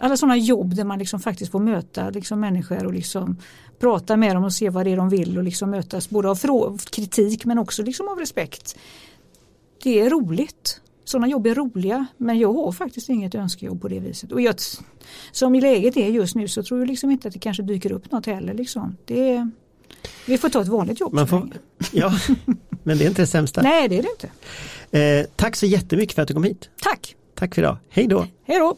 alla 0.00 0.16
sådana 0.16 0.36
jobb 0.36 0.74
där 0.74 0.84
man 0.84 0.98
liksom 0.98 1.20
faktiskt 1.20 1.52
får 1.52 1.58
möta 1.58 2.10
liksom 2.10 2.40
människor 2.40 2.86
och 2.86 2.92
liksom 2.92 3.36
prata 3.78 4.16
med 4.16 4.36
dem 4.36 4.44
och 4.44 4.52
se 4.52 4.70
vad 4.70 4.86
det 4.86 4.92
är 4.92 4.96
de 4.96 5.08
vill 5.08 5.38
och 5.38 5.44
liksom 5.44 5.70
mötas 5.70 6.10
både 6.10 6.28
av 6.30 6.78
kritik 6.90 7.44
men 7.44 7.58
också 7.58 7.82
liksom 7.82 8.08
av 8.08 8.18
respekt. 8.18 8.76
Det 9.82 10.00
är 10.00 10.10
roligt. 10.10 10.80
Sådana 11.04 11.28
jobb 11.28 11.46
är 11.46 11.54
roliga 11.54 12.06
men 12.16 12.38
jag 12.38 12.52
har 12.52 12.72
faktiskt 12.72 13.08
inget 13.08 13.34
önskejobb 13.34 13.82
på 13.82 13.88
det 13.88 14.00
viset. 14.00 14.32
Och 14.32 14.40
jag, 14.40 14.54
som 15.32 15.54
läget 15.54 15.96
är 15.96 16.08
just 16.08 16.34
nu 16.34 16.48
så 16.48 16.62
tror 16.62 16.80
jag 16.80 16.88
liksom 16.88 17.10
inte 17.10 17.28
att 17.28 17.34
det 17.34 17.40
kanske 17.40 17.62
dyker 17.62 17.92
upp 17.92 18.12
något 18.12 18.26
heller. 18.26 18.54
Liksom. 18.54 18.96
Det 19.04 19.30
är, 19.30 19.50
vi 20.26 20.38
får 20.38 20.48
ta 20.48 20.60
ett 20.62 20.68
vanligt 20.68 21.00
jobb. 21.00 21.28
Får, 21.28 21.48
ja, 21.92 22.12
men 22.82 22.98
det 22.98 23.04
är 23.04 23.08
inte 23.08 23.22
det 23.22 23.26
sämsta. 23.26 23.62
Nej 23.62 23.88
det 23.88 23.98
är 23.98 24.02
det 24.02 24.08
inte. 24.10 24.30
Eh, 24.98 25.26
tack 25.36 25.56
så 25.56 25.66
jättemycket 25.66 26.14
för 26.14 26.22
att 26.22 26.28
du 26.28 26.34
kom 26.34 26.44
hit. 26.44 26.70
Tack. 26.82 27.16
Tack 27.34 27.54
för 27.54 27.62
idag. 27.62 27.76
Hej 27.88 28.06
då. 28.06 28.26
Hej 28.44 28.58
då. 28.58 28.76